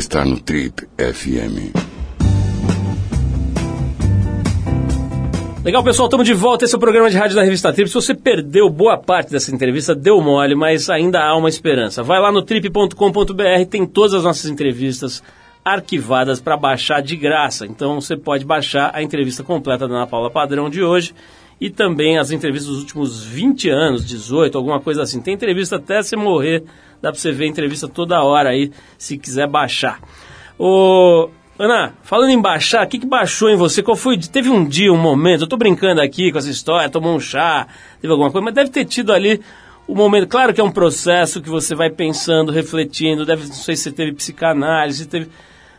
Está 0.00 0.24
no 0.24 0.40
Trip 0.40 0.88
FM. 0.96 1.76
Legal, 5.62 5.84
pessoal, 5.84 6.06
estamos 6.08 6.26
de 6.26 6.32
volta. 6.32 6.64
Esse 6.64 6.74
é 6.74 6.78
o 6.78 6.80
programa 6.80 7.10
de 7.10 7.18
rádio 7.18 7.36
da 7.36 7.42
revista 7.42 7.70
Trip. 7.70 7.86
Se 7.86 7.94
você 7.94 8.14
perdeu 8.14 8.70
boa 8.70 8.96
parte 8.96 9.30
dessa 9.30 9.54
entrevista, 9.54 9.94
deu 9.94 10.18
mole, 10.22 10.54
mas 10.54 10.88
ainda 10.88 11.22
há 11.22 11.36
uma 11.36 11.50
esperança. 11.50 12.02
Vai 12.02 12.18
lá 12.18 12.32
no 12.32 12.40
trip.com.br, 12.40 13.66
tem 13.68 13.84
todas 13.84 14.14
as 14.14 14.24
nossas 14.24 14.50
entrevistas 14.50 15.22
arquivadas 15.62 16.40
para 16.40 16.56
baixar 16.56 17.02
de 17.02 17.14
graça. 17.14 17.66
Então 17.66 18.00
você 18.00 18.16
pode 18.16 18.46
baixar 18.46 18.90
a 18.94 19.02
entrevista 19.02 19.44
completa 19.44 19.86
da 19.86 19.94
Ana 19.94 20.06
Paula 20.06 20.30
Padrão 20.30 20.70
de 20.70 20.82
hoje 20.82 21.14
e 21.60 21.68
também 21.68 22.18
as 22.18 22.30
entrevistas 22.30 22.70
dos 22.70 22.80
últimos 22.80 23.22
20 23.22 23.68
anos, 23.68 24.06
18, 24.06 24.56
alguma 24.56 24.80
coisa 24.80 25.02
assim. 25.02 25.20
Tem 25.20 25.34
entrevista 25.34 25.76
até 25.76 26.02
você 26.02 26.16
morrer, 26.16 26.64
dá 27.02 27.12
para 27.12 27.20
você 27.20 27.30
ver 27.30 27.44
a 27.44 27.48
entrevista 27.48 27.86
toda 27.86 28.22
hora 28.22 28.48
aí, 28.48 28.72
se 28.96 29.18
quiser 29.18 29.46
baixar. 29.46 30.00
Ô, 30.58 31.28
Ana, 31.58 31.92
falando 32.02 32.30
em 32.30 32.40
baixar, 32.40 32.86
o 32.86 32.88
que, 32.88 32.98
que 32.98 33.06
baixou 33.06 33.50
em 33.50 33.56
você? 33.56 33.82
Qual 33.82 33.94
foi? 33.94 34.16
Teve 34.16 34.48
um 34.48 34.66
dia, 34.66 34.90
um 34.90 34.96
momento, 34.96 35.42
eu 35.42 35.46
tô 35.46 35.58
brincando 35.58 36.00
aqui 36.00 36.32
com 36.32 36.38
essa 36.38 36.50
história, 36.50 36.88
tomou 36.88 37.14
um 37.14 37.20
chá, 37.20 37.66
teve 38.00 38.10
alguma 38.10 38.30
coisa, 38.30 38.42
mas 38.42 38.54
deve 38.54 38.70
ter 38.70 38.86
tido 38.86 39.12
ali 39.12 39.42
o 39.86 39.94
momento. 39.94 40.26
Claro 40.28 40.54
que 40.54 40.60
é 40.62 40.64
um 40.64 40.70
processo 40.70 41.42
que 41.42 41.50
você 41.50 41.74
vai 41.74 41.90
pensando, 41.90 42.50
refletindo, 42.50 43.26
deve, 43.26 43.46
não 43.46 43.52
sei 43.52 43.76
se 43.76 43.92
teve 43.92 44.12
psicanálise, 44.12 45.00
se 45.00 45.08
teve, 45.08 45.28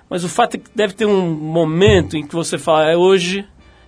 mas 0.08 0.24
o 0.24 0.30
fato 0.30 0.56
é 0.56 0.58
que 0.60 0.70
deve 0.76 0.94
ter 0.94 1.08
um 1.08 1.32
momento 1.32 2.16
em 2.16 2.28
que 2.28 2.36
você 2.36 2.60
fala, 2.60 2.92
é 2.92 2.96
hoje 2.96 3.44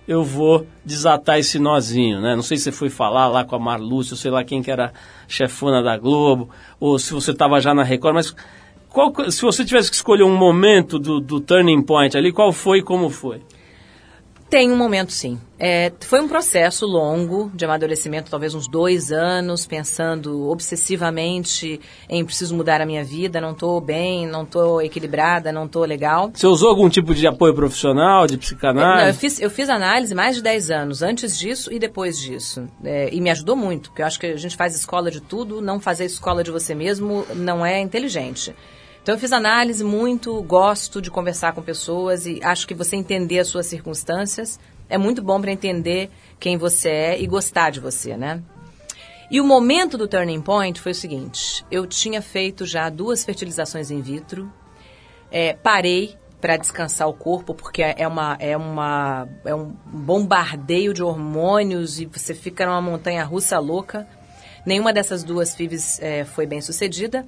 eu 0.06 0.22
vou 0.22 0.66
desatar 0.84 1.38
esse 1.38 1.58
nozinho, 1.58 2.20
né? 2.20 2.34
Não 2.36 2.42
sei 2.42 2.56
se 2.56 2.64
você 2.64 2.72
foi 2.72 2.90
falar 2.90 3.26
lá 3.28 3.44
com 3.44 3.56
a 3.56 3.58
Marlúcia, 3.58 4.16
sei 4.16 4.30
lá 4.30 4.44
quem 4.44 4.62
que 4.62 4.70
era 4.70 4.92
chefona 5.26 5.82
da 5.82 5.96
Globo, 5.96 6.50
ou 6.78 6.98
se 6.98 7.12
você 7.12 7.30
estava 7.30 7.60
já 7.60 7.74
na 7.74 7.82
Record, 7.82 8.14
mas 8.14 8.36
qual, 8.90 9.12
se 9.30 9.42
você 9.42 9.64
tivesse 9.64 9.90
que 9.90 9.96
escolher 9.96 10.22
um 10.22 10.36
momento 10.36 10.98
do, 10.98 11.20
do 11.20 11.40
turning 11.40 11.82
point 11.82 12.16
ali, 12.16 12.30
qual 12.30 12.52
foi 12.52 12.78
e 12.78 12.82
como 12.82 13.10
foi? 13.10 13.40
Tem 14.54 14.70
um 14.70 14.76
momento, 14.76 15.12
sim. 15.12 15.36
É, 15.58 15.92
foi 16.02 16.20
um 16.20 16.28
processo 16.28 16.86
longo 16.86 17.50
de 17.52 17.64
amadurecimento, 17.64 18.30
talvez 18.30 18.54
uns 18.54 18.68
dois 18.68 19.10
anos, 19.10 19.66
pensando 19.66 20.48
obsessivamente 20.48 21.80
em 22.08 22.24
preciso 22.24 22.54
mudar 22.54 22.80
a 22.80 22.86
minha 22.86 23.02
vida, 23.02 23.40
não 23.40 23.50
estou 23.50 23.80
bem, 23.80 24.28
não 24.28 24.44
estou 24.44 24.80
equilibrada, 24.80 25.50
não 25.50 25.64
estou 25.64 25.84
legal. 25.84 26.30
Você 26.32 26.46
usou 26.46 26.68
algum 26.68 26.88
tipo 26.88 27.12
de 27.16 27.26
apoio 27.26 27.52
profissional, 27.52 28.28
de 28.28 28.34
Não, 28.34 28.36
eu, 28.36 28.38
psicanálise? 28.38 29.18
fiz, 29.18 29.40
eu 29.40 29.50
fiz 29.50 29.68
análise 29.68 30.14
mais 30.14 30.36
de 30.36 30.42
10 30.42 30.70
anos, 30.70 31.02
antes 31.02 31.36
disso 31.36 31.72
e 31.72 31.80
depois 31.80 32.16
disso. 32.16 32.68
É, 32.84 33.08
e 33.12 33.20
me 33.20 33.30
ajudou 33.30 33.56
muito, 33.56 33.90
porque 33.90 34.02
eu 34.02 34.06
acho 34.06 34.20
que 34.20 34.26
a 34.26 34.36
gente 34.36 34.56
faz 34.56 34.76
escola 34.76 35.10
de 35.10 35.20
tudo, 35.20 35.60
não 35.60 35.80
fazer 35.80 36.04
escola 36.04 36.44
de 36.44 36.52
você 36.52 36.76
mesmo 36.76 37.26
não 37.34 37.66
é 37.66 37.80
inteligente. 37.80 38.54
Então 39.04 39.16
eu 39.16 39.18
fiz 39.18 39.32
análise 39.32 39.84
muito, 39.84 40.42
gosto 40.44 41.02
de 41.02 41.10
conversar 41.10 41.52
com 41.52 41.60
pessoas 41.60 42.24
e 42.24 42.40
acho 42.42 42.66
que 42.66 42.72
você 42.72 42.96
entender 42.96 43.38
as 43.38 43.48
suas 43.48 43.66
circunstâncias 43.66 44.58
é 44.88 44.96
muito 44.96 45.20
bom 45.20 45.38
para 45.42 45.52
entender 45.52 46.10
quem 46.40 46.56
você 46.56 46.88
é 46.88 47.20
e 47.20 47.26
gostar 47.26 47.68
de 47.68 47.80
você, 47.80 48.16
né? 48.16 48.42
E 49.30 49.42
o 49.42 49.44
momento 49.44 49.98
do 49.98 50.08
turning 50.08 50.40
point 50.40 50.80
foi 50.80 50.92
o 50.92 50.94
seguinte: 50.94 51.62
eu 51.70 51.86
tinha 51.86 52.22
feito 52.22 52.64
já 52.64 52.88
duas 52.88 53.22
fertilizações 53.22 53.90
in 53.90 54.00
vitro, 54.00 54.50
é, 55.30 55.52
parei 55.52 56.16
para 56.40 56.56
descansar 56.56 57.06
o 57.06 57.12
corpo 57.12 57.54
porque 57.54 57.82
é 57.82 58.08
uma 58.08 58.38
é 58.40 58.56
uma 58.56 59.28
é 59.44 59.54
um 59.54 59.76
bombardeio 59.84 60.94
de 60.94 61.02
hormônios 61.02 62.00
e 62.00 62.06
você 62.06 62.32
fica 62.32 62.64
numa 62.64 62.80
montanha 62.80 63.22
russa 63.22 63.58
louca. 63.58 64.08
Nenhuma 64.64 64.94
dessas 64.94 65.22
duas 65.22 65.54
FIVs 65.54 66.00
é, 66.00 66.24
foi 66.24 66.46
bem 66.46 66.62
sucedida. 66.62 67.26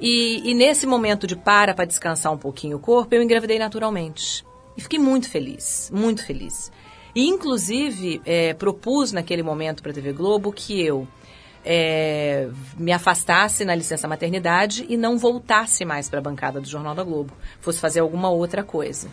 E, 0.00 0.50
e 0.50 0.54
nesse 0.54 0.86
momento 0.86 1.26
de 1.26 1.36
para 1.36 1.74
para 1.74 1.84
descansar 1.84 2.32
um 2.32 2.38
pouquinho 2.38 2.76
o 2.76 2.80
corpo, 2.80 3.14
eu 3.14 3.22
engravidei 3.22 3.58
naturalmente. 3.58 4.44
E 4.76 4.80
fiquei 4.80 4.98
muito 4.98 5.28
feliz, 5.28 5.90
muito 5.94 6.24
feliz. 6.24 6.72
E, 7.14 7.28
inclusive, 7.28 8.20
é, 8.24 8.54
propus 8.54 9.12
naquele 9.12 9.42
momento 9.42 9.82
para 9.82 9.92
a 9.92 9.94
TV 9.94 10.12
Globo 10.12 10.52
que 10.52 10.80
eu 10.80 11.06
é, 11.64 12.48
me 12.76 12.92
afastasse 12.92 13.64
na 13.64 13.74
licença 13.74 14.08
maternidade 14.08 14.84
e 14.88 14.96
não 14.96 15.16
voltasse 15.16 15.84
mais 15.84 16.10
para 16.10 16.18
a 16.18 16.22
bancada 16.22 16.60
do 16.60 16.68
Jornal 16.68 16.94
da 16.94 17.04
Globo, 17.04 17.32
fosse 17.60 17.80
fazer 17.80 18.00
alguma 18.00 18.30
outra 18.30 18.62
coisa. 18.64 19.08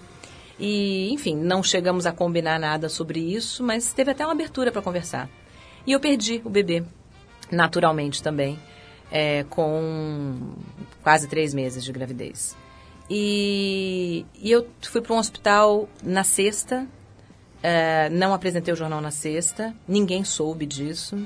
E, 0.60 1.12
enfim, 1.14 1.36
não 1.36 1.64
chegamos 1.64 2.06
a 2.06 2.12
combinar 2.12 2.60
nada 2.60 2.90
sobre 2.90 3.20
isso, 3.20 3.64
mas 3.64 3.94
teve 3.94 4.12
até 4.12 4.26
uma 4.26 4.34
abertura 4.34 4.72
para 4.72 4.82
conversar. 4.82 5.30
E 5.86 5.92
eu 5.92 6.00
perdi 6.00 6.42
o 6.44 6.50
bebê, 6.50 6.84
naturalmente 7.52 8.22
também, 8.22 8.60
é, 9.12 9.44
com 9.50 10.54
quase 11.04 11.28
três 11.28 11.54
meses 11.54 11.84
de 11.84 11.92
gravidez. 11.92 12.56
E, 13.10 14.26
e 14.36 14.50
eu 14.50 14.68
fui 14.82 15.02
para 15.02 15.14
um 15.14 15.18
hospital 15.18 15.90
na 16.02 16.24
sexta, 16.24 16.88
é, 17.62 18.10
não 18.10 18.34
apresentei 18.34 18.74
o 18.74 18.78
jornal 18.78 19.02
na 19.02 19.12
sexta, 19.12 19.76
ninguém 19.88 20.24
soube 20.24 20.66
disso. 20.66 21.18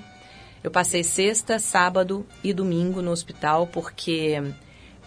Eu 0.64 0.72
passei 0.72 1.04
sexta, 1.04 1.60
sábado 1.60 2.26
e 2.44 2.52
domingo 2.52 3.02
no 3.02 3.12
hospital 3.12 3.68
porque 3.68 4.42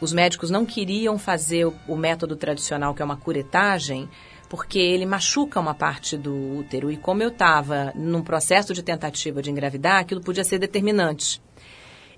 os 0.00 0.12
médicos 0.12 0.50
não 0.50 0.64
queriam 0.64 1.18
fazer 1.18 1.66
o, 1.66 1.74
o 1.88 1.96
método 1.96 2.36
tradicional, 2.36 2.94
que 2.94 3.02
é 3.02 3.04
uma 3.04 3.16
curetagem, 3.16 4.08
porque 4.48 4.78
ele 4.78 5.04
machuca 5.04 5.58
uma 5.58 5.74
parte 5.74 6.16
do 6.16 6.58
útero. 6.58 6.90
E 6.90 6.96
como 6.96 7.22
eu 7.22 7.28
estava 7.28 7.92
num 7.96 8.22
processo 8.22 8.72
de 8.72 8.82
tentativa 8.82 9.42
de 9.42 9.50
engravidar, 9.50 10.00
aquilo 10.00 10.20
podia 10.20 10.44
ser 10.44 10.58
determinante. 10.58 11.42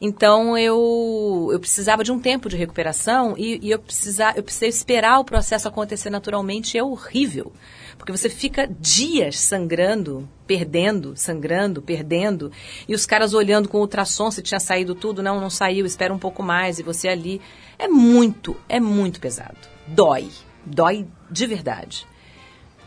Então 0.00 0.56
eu, 0.56 1.50
eu 1.52 1.60
precisava 1.60 2.02
de 2.02 2.10
um 2.10 2.18
tempo 2.18 2.48
de 2.48 2.56
recuperação 2.56 3.34
e, 3.36 3.60
e 3.62 3.70
eu, 3.70 3.78
precisava, 3.78 4.38
eu 4.38 4.42
precisei 4.42 4.70
esperar 4.70 5.18
o 5.18 5.24
processo 5.24 5.68
acontecer 5.68 6.08
naturalmente. 6.08 6.78
É 6.78 6.82
horrível, 6.82 7.52
porque 7.98 8.10
você 8.10 8.30
fica 8.30 8.66
dias 8.66 9.38
sangrando, 9.38 10.26
perdendo, 10.46 11.12
sangrando, 11.16 11.82
perdendo, 11.82 12.50
e 12.88 12.94
os 12.94 13.04
caras 13.04 13.34
olhando 13.34 13.68
com 13.68 13.78
ultrassom 13.78 14.30
se 14.30 14.40
tinha 14.40 14.58
saído 14.58 14.94
tudo, 14.94 15.22
não, 15.22 15.38
não 15.38 15.50
saiu, 15.50 15.84
espera 15.84 16.14
um 16.14 16.18
pouco 16.18 16.42
mais, 16.42 16.78
e 16.78 16.82
você 16.82 17.06
ali. 17.08 17.40
É 17.78 17.86
muito, 17.86 18.56
é 18.68 18.80
muito 18.80 19.20
pesado. 19.20 19.56
Dói, 19.86 20.30
dói 20.64 21.06
de 21.30 21.46
verdade. 21.46 22.06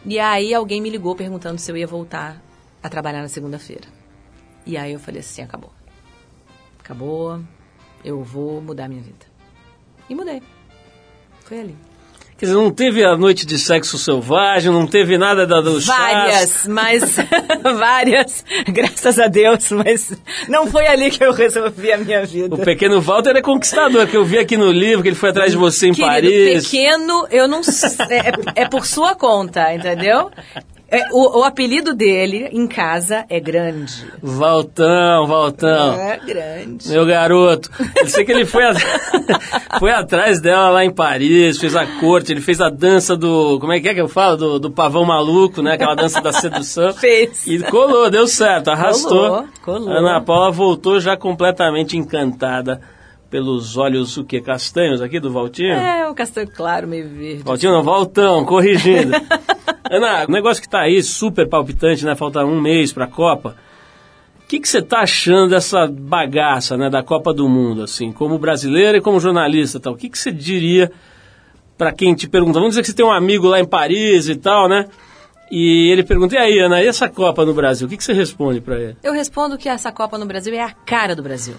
E 0.06 0.18
aí 0.20 0.54
alguém 0.54 0.82
me 0.82 0.90
ligou 0.90 1.16
perguntando 1.16 1.60
se 1.60 1.72
eu 1.72 1.78
ia 1.78 1.88
voltar 1.88 2.42
a 2.82 2.90
trabalhar 2.90 3.22
na 3.22 3.30
segunda-feira. 3.30 3.88
E 4.66 4.78
aí 4.78 4.94
eu 4.94 5.00
falei 5.00 5.22
assim, 5.22 5.42
acabou 5.42 5.72
acabou. 6.84 7.40
Eu 8.04 8.22
vou 8.22 8.62
mudar 8.62 8.90
minha 8.90 9.02
vida. 9.02 9.26
E 10.10 10.14
mudei. 10.14 10.42
Foi 11.46 11.60
ali. 11.60 11.78
Quer 12.38 12.48
dizer, 12.48 12.58
não 12.58 12.72
teve 12.72 13.06
a 13.06 13.16
noite 13.16 13.46
de 13.46 13.58
sexo 13.58 13.98
selvagem, 13.98 14.70
não 14.70 14.86
teve 14.86 15.18
nada 15.18 15.48
da, 15.48 15.62
do 15.62 15.80
chás. 15.80 15.98
Várias, 15.98 16.68
mas 16.68 17.16
várias, 17.78 18.44
graças 18.68 19.18
a 19.18 19.28
Deus, 19.28 19.72
mas 19.72 20.12
não 20.50 20.68
foi 20.68 20.86
ali 20.88 21.10
que 21.10 21.24
eu 21.24 21.32
resolvi 21.32 21.92
a 21.94 21.98
minha 21.98 22.26
vida. 22.26 22.54
O 22.54 22.58
pequeno 22.58 23.00
Walter 23.00 23.38
é 23.38 23.42
conquistador, 23.42 24.08
que 24.08 24.18
eu 24.18 24.26
vi 24.26 24.40
aqui 24.40 24.58
no 24.58 24.72
livro, 24.72 25.04
que 25.04 25.10
ele 25.10 25.16
foi 25.16 25.30
atrás 25.30 25.52
de 25.52 25.58
você 25.58 25.88
em 25.88 25.94
Querido, 25.94 26.12
Paris. 26.12 26.66
pequeno, 26.66 27.28
eu 27.32 27.48
não 27.48 27.62
é, 28.10 28.64
é 28.64 28.68
por 28.68 28.86
sua 28.86 29.16
conta, 29.16 29.74
entendeu? 29.74 30.30
É, 30.96 31.08
o, 31.12 31.40
o 31.40 31.44
apelido 31.44 31.94
dele 31.96 32.48
em 32.52 32.68
casa 32.68 33.26
é 33.28 33.40
grande. 33.40 34.06
Valtão, 34.22 35.26
Valtão. 35.26 35.94
É 36.00 36.20
grande. 36.24 36.88
Meu 36.90 37.04
garoto. 37.06 37.70
Eu 37.96 38.08
sei 38.08 38.24
que 38.24 38.32
ele 38.32 38.46
foi, 38.46 38.64
a- 38.64 38.74
foi 39.80 39.90
atrás 39.92 40.40
dela 40.40 40.70
lá 40.70 40.86
em 40.86 40.94
Paris, 40.94 41.58
fez 41.58 41.76
a 41.76 41.86
corte, 42.00 42.32
ele 42.32 42.42
fez 42.42 42.62
a 42.62 42.70
dança 42.70 43.18
do. 43.18 43.60
Como 43.60 43.74
é 43.74 43.80
que 43.80 43.90
é 43.90 43.94
que 43.96 44.02
eu 44.02 44.08
falo? 44.08 44.38
Do, 44.38 44.60
do 44.60 44.72
pavão 44.72 45.04
maluco, 45.04 45.62
né? 45.64 45.74
Aquela 45.74 45.96
dança 45.96 46.22
da 46.22 46.32
sedução. 46.32 46.94
Fez. 46.94 47.48
E 47.48 47.58
colou, 47.64 48.10
deu 48.12 48.28
certo, 48.28 48.68
arrastou. 48.70 49.30
Colou, 49.30 49.46
colou. 49.64 49.90
Ana 49.90 50.22
Paula 50.22 50.52
voltou 50.52 51.00
já 51.00 51.18
completamente 51.18 51.98
encantada 51.98 52.80
pelos 53.34 53.78
olhos, 53.78 54.16
o 54.16 54.24
que? 54.24 54.40
Castanhos 54.40 55.02
aqui 55.02 55.20
do 55.20 55.32
Valtinho? 55.32 55.74
É, 55.74 56.08
um 56.08 56.14
castanho 56.14 56.48
claro, 56.48 56.88
meio 56.88 57.10
verde. 57.10 57.42
Valtinho 57.42 57.72
não, 57.72 57.82
Valtão, 57.82 58.46
corrigindo. 58.46 59.12
Ana, 59.90 60.26
o 60.28 60.32
negócio 60.32 60.62
que 60.62 60.70
tá 60.70 60.82
aí 60.82 61.02
super 61.02 61.50
palpitante, 61.50 62.06
né? 62.06 62.14
Falta 62.14 62.46
um 62.46 62.62
mês 62.62 62.94
pra 62.94 63.08
Copa. 63.08 63.56
O 64.40 64.48
que 64.48 64.60
você 64.64 64.84
tá 64.84 65.00
achando 65.00 65.50
dessa 65.50 65.88
bagaça, 65.88 66.78
né? 66.78 66.92
Da 66.92 67.02
Copa 67.02 67.34
do 67.34 67.50
Mundo, 67.50 67.82
assim, 67.82 68.12
como 68.12 68.38
brasileira 68.38 69.00
e 69.00 69.02
como 69.02 69.20
jornalista 69.20 69.80
tal? 69.80 69.94
O 69.94 69.98
que 69.98 70.16
você 70.16 70.32
diria 70.32 70.92
pra 71.76 71.92
quem 71.92 72.14
te 72.14 72.30
pergunta? 72.30 72.60
Vamos 72.60 72.74
dizer 72.76 72.84
que 72.84 72.90
você 72.90 72.96
tem 72.96 73.04
um 73.04 73.12
amigo 73.12 73.48
lá 73.48 73.60
em 73.60 73.66
Paris 73.66 74.30
e 74.30 74.36
tal, 74.36 74.70
né? 74.70 74.86
E 75.50 75.92
ele 75.92 76.04
pergunta, 76.04 76.36
e 76.36 76.38
aí, 76.38 76.60
Ana, 76.60 76.84
e 76.84 76.88
essa 76.88 77.10
Copa 77.10 77.44
no 77.44 77.54
Brasil? 77.56 77.88
O 77.88 77.90
que 77.90 77.98
que 77.98 78.04
você 78.04 78.14
responde 78.14 78.62
pra 78.62 78.80
ele? 78.80 78.96
Eu 79.02 79.12
respondo 79.12 79.58
que 79.58 79.68
essa 79.68 79.92
Copa 79.92 80.20
no 80.20 80.26
Brasil 80.28 80.54
é 80.54 80.62
a 80.62 80.72
cara 80.72 81.16
do 81.16 81.24
Brasil. 81.24 81.56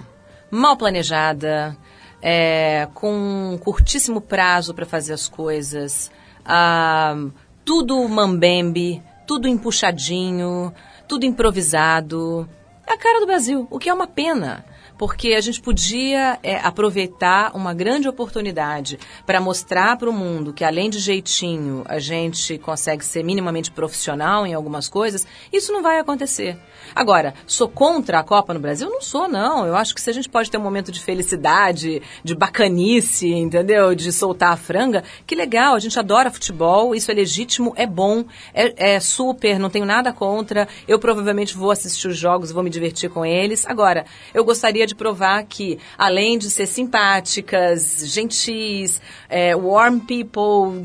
Mal 0.54 0.76
planejada, 0.76 1.76
é, 2.22 2.86
com 2.94 3.12
um 3.52 3.58
curtíssimo 3.58 4.20
prazo 4.20 4.72
para 4.72 4.86
fazer 4.86 5.12
as 5.12 5.26
coisas, 5.26 6.12
ah, 6.44 7.16
tudo 7.64 8.08
mambembe, 8.08 9.02
tudo 9.26 9.48
empuxadinho, 9.48 10.72
tudo 11.08 11.26
improvisado. 11.26 12.48
É 12.86 12.92
a 12.92 12.96
cara 12.96 13.18
do 13.18 13.26
Brasil, 13.26 13.66
o 13.68 13.80
que 13.80 13.88
é 13.88 13.92
uma 13.92 14.06
pena. 14.06 14.64
Porque 14.96 15.32
a 15.32 15.40
gente 15.40 15.60
podia 15.60 16.38
é, 16.40 16.54
aproveitar 16.58 17.50
uma 17.56 17.74
grande 17.74 18.08
oportunidade 18.08 18.96
para 19.26 19.40
mostrar 19.40 19.96
para 19.96 20.08
o 20.08 20.12
mundo 20.12 20.52
que, 20.52 20.62
além 20.62 20.88
de 20.88 21.00
jeitinho, 21.00 21.82
a 21.88 21.98
gente 21.98 22.58
consegue 22.58 23.04
ser 23.04 23.24
minimamente 23.24 23.72
profissional 23.72 24.46
em 24.46 24.54
algumas 24.54 24.88
coisas. 24.88 25.26
Isso 25.52 25.72
não 25.72 25.82
vai 25.82 25.98
acontecer. 25.98 26.56
Agora, 26.94 27.34
sou 27.46 27.68
contra 27.68 28.18
a 28.18 28.24
Copa 28.24 28.52
no 28.52 28.60
Brasil? 28.60 28.88
Não 28.88 29.00
sou, 29.00 29.28
não. 29.28 29.66
Eu 29.66 29.76
acho 29.76 29.94
que 29.94 30.00
se 30.00 30.10
a 30.10 30.12
gente 30.12 30.28
pode 30.28 30.50
ter 30.50 30.58
um 30.58 30.62
momento 30.62 30.90
de 30.90 31.00
felicidade, 31.00 32.02
de 32.22 32.34
bacanice, 32.34 33.28
entendeu? 33.32 33.94
De 33.94 34.12
soltar 34.12 34.52
a 34.52 34.56
franga, 34.56 35.04
que 35.26 35.34
legal. 35.34 35.74
A 35.74 35.78
gente 35.78 35.98
adora 35.98 36.30
futebol, 36.30 36.94
isso 36.94 37.10
é 37.10 37.14
legítimo, 37.14 37.72
é 37.76 37.86
bom, 37.86 38.24
é, 38.52 38.94
é 38.94 39.00
super, 39.00 39.58
não 39.58 39.70
tenho 39.70 39.86
nada 39.86 40.12
contra. 40.12 40.68
Eu 40.88 40.98
provavelmente 40.98 41.56
vou 41.56 41.70
assistir 41.70 42.08
os 42.08 42.16
jogos, 42.16 42.50
vou 42.50 42.62
me 42.62 42.70
divertir 42.70 43.10
com 43.10 43.24
eles. 43.24 43.66
Agora, 43.66 44.04
eu 44.32 44.44
gostaria 44.44 44.86
de 44.86 44.94
provar 44.94 45.44
que, 45.44 45.78
além 45.96 46.38
de 46.38 46.50
ser 46.50 46.66
simpáticas, 46.66 48.02
gentis, 48.06 49.00
é, 49.28 49.54
warm 49.54 49.98
people, 50.00 50.82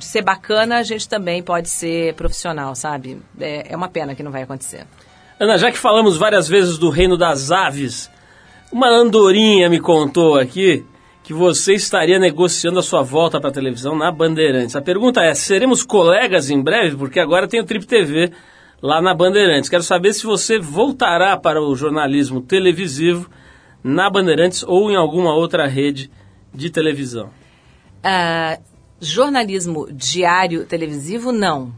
ser 0.00 0.22
bacana, 0.22 0.78
a 0.78 0.82
gente 0.82 1.08
também 1.08 1.42
pode 1.42 1.68
ser 1.68 2.14
profissional, 2.14 2.74
sabe? 2.74 3.20
É, 3.40 3.72
é 3.72 3.76
uma 3.76 3.88
pena 3.88 4.14
que 4.14 4.22
não 4.22 4.30
vai 4.30 4.42
acontecer. 4.42 4.86
Ana, 5.38 5.58
já 5.58 5.70
que 5.70 5.78
falamos 5.78 6.16
várias 6.16 6.48
vezes 6.48 6.78
do 6.78 6.88
reino 6.88 7.16
das 7.16 7.50
aves, 7.50 8.10
uma 8.72 8.88
andorinha 8.88 9.68
me 9.68 9.80
contou 9.80 10.38
aqui 10.38 10.84
que 11.22 11.32
você 11.32 11.74
estaria 11.74 12.18
negociando 12.18 12.78
a 12.78 12.82
sua 12.82 13.02
volta 13.02 13.40
para 13.40 13.50
a 13.50 13.52
televisão 13.52 13.96
na 13.96 14.10
Bandeirantes. 14.10 14.74
A 14.74 14.82
pergunta 14.82 15.22
é: 15.22 15.34
seremos 15.34 15.82
colegas 15.82 16.50
em 16.50 16.60
breve? 16.60 16.96
Porque 16.96 17.20
agora 17.20 17.48
tem 17.48 17.60
o 17.60 17.64
Trip 17.64 17.86
TV 17.86 18.32
lá 18.80 19.00
na 19.00 19.14
Bandeirantes. 19.14 19.70
Quero 19.70 19.82
saber 19.82 20.12
se 20.12 20.24
você 20.24 20.58
voltará 20.58 21.36
para 21.36 21.62
o 21.62 21.74
jornalismo 21.76 22.40
televisivo 22.40 23.30
na 23.82 24.10
Bandeirantes 24.10 24.62
ou 24.62 24.90
em 24.90 24.96
alguma 24.96 25.34
outra 25.34 25.66
rede 25.66 26.10
de 26.52 26.70
televisão. 26.70 27.30
Ah, 28.02 28.58
jornalismo 29.00 29.88
diário 29.92 30.64
televisivo, 30.64 31.30
não. 31.32 31.72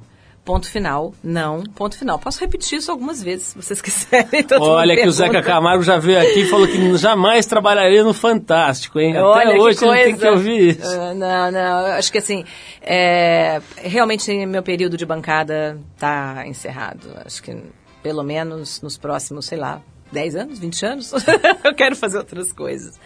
Ponto 0.44 0.68
final, 0.68 1.14
não. 1.22 1.62
Ponto 1.62 1.96
final. 1.96 2.18
Posso 2.18 2.38
repetir 2.38 2.78
isso 2.78 2.90
algumas 2.90 3.22
vezes, 3.22 3.46
se 3.48 3.56
vocês 3.56 3.80
quiserem. 3.82 4.44
Olha 4.60 4.94
que 4.94 5.08
o 5.08 5.12
Zeca. 5.12 5.40
Camargo 5.42 5.82
já 5.82 5.96
veio 5.96 6.20
aqui 6.20 6.40
e 6.42 6.46
falou 6.46 6.66
que 6.68 6.96
jamais 6.98 7.46
trabalharia 7.46 8.04
no 8.04 8.12
Fantástico, 8.12 9.00
hein? 9.00 9.12
Até 9.12 9.22
Olha 9.22 9.60
hoje 9.60 9.78
que 9.78 9.84
ele 9.84 9.92
coisa. 9.92 10.04
tem 10.04 10.16
que 10.18 10.28
ouvir 10.28 10.76
isso. 10.78 11.00
Ah, 11.00 11.14
não, 11.14 11.50
não. 11.50 11.86
Acho 11.92 12.12
que 12.12 12.18
assim, 12.18 12.44
é, 12.82 13.62
realmente 13.76 14.44
meu 14.44 14.62
período 14.62 14.98
de 14.98 15.06
bancada 15.06 15.80
está 15.94 16.46
encerrado. 16.46 17.08
Acho 17.24 17.42
que 17.42 17.56
pelo 18.02 18.22
menos 18.22 18.82
nos 18.82 18.98
próximos, 18.98 19.46
sei 19.46 19.56
lá, 19.56 19.80
10 20.12 20.36
anos, 20.36 20.58
20 20.58 20.86
anos, 20.86 21.12
eu 21.64 21.74
quero 21.74 21.96
fazer 21.96 22.18
outras 22.18 22.52
coisas. 22.52 23.00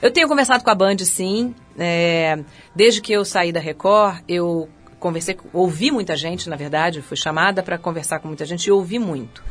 Eu 0.00 0.12
tenho 0.12 0.28
conversado 0.28 0.62
com 0.62 0.70
a 0.70 0.74
Band, 0.74 0.98
sim. 0.98 1.52
É, 1.76 2.38
desde 2.76 3.00
que 3.00 3.12
eu 3.12 3.24
saí 3.24 3.50
da 3.50 3.58
Record, 3.58 4.18
eu 4.28 4.68
conversei, 5.06 5.36
ouvi 5.52 5.90
muita 5.90 6.16
gente, 6.16 6.48
na 6.48 6.56
verdade, 6.56 7.00
fui 7.00 7.16
chamada 7.16 7.62
para 7.62 7.78
conversar 7.78 8.18
com 8.18 8.26
muita 8.26 8.44
gente 8.44 8.66
e 8.66 8.72
ouvi 8.72 8.98
muito. 8.98 9.42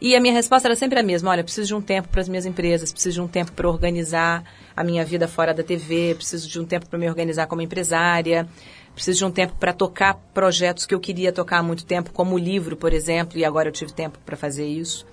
E 0.00 0.14
a 0.14 0.20
minha 0.20 0.34
resposta 0.34 0.68
era 0.68 0.76
sempre 0.76 1.00
a 1.00 1.02
mesma: 1.02 1.30
olha, 1.30 1.42
preciso 1.42 1.68
de 1.68 1.74
um 1.74 1.80
tempo 1.80 2.08
para 2.08 2.20
as 2.20 2.28
minhas 2.28 2.46
empresas, 2.46 2.92
preciso 2.92 3.14
de 3.14 3.20
um 3.20 3.28
tempo 3.28 3.52
para 3.52 3.68
organizar 3.68 4.44
a 4.76 4.84
minha 4.84 5.04
vida 5.04 5.26
fora 5.26 5.52
da 5.52 5.62
TV, 5.62 6.14
preciso 6.14 6.48
de 6.48 6.60
um 6.60 6.64
tempo 6.64 6.86
para 6.88 6.98
me 6.98 7.08
organizar 7.08 7.46
como 7.46 7.62
empresária, 7.62 8.46
preciso 8.94 9.18
de 9.18 9.24
um 9.24 9.30
tempo 9.30 9.54
para 9.58 9.72
tocar 9.72 10.14
projetos 10.32 10.86
que 10.86 10.94
eu 10.94 11.00
queria 11.00 11.32
tocar 11.32 11.58
há 11.58 11.62
muito 11.62 11.84
tempo, 11.84 12.12
como 12.12 12.36
o 12.36 12.38
livro, 12.38 12.76
por 12.76 12.92
exemplo, 12.92 13.38
e 13.38 13.44
agora 13.44 13.68
eu 13.68 13.72
tive 13.72 13.92
tempo 13.92 14.18
para 14.24 14.36
fazer 14.36 14.66
isso. 14.66 15.06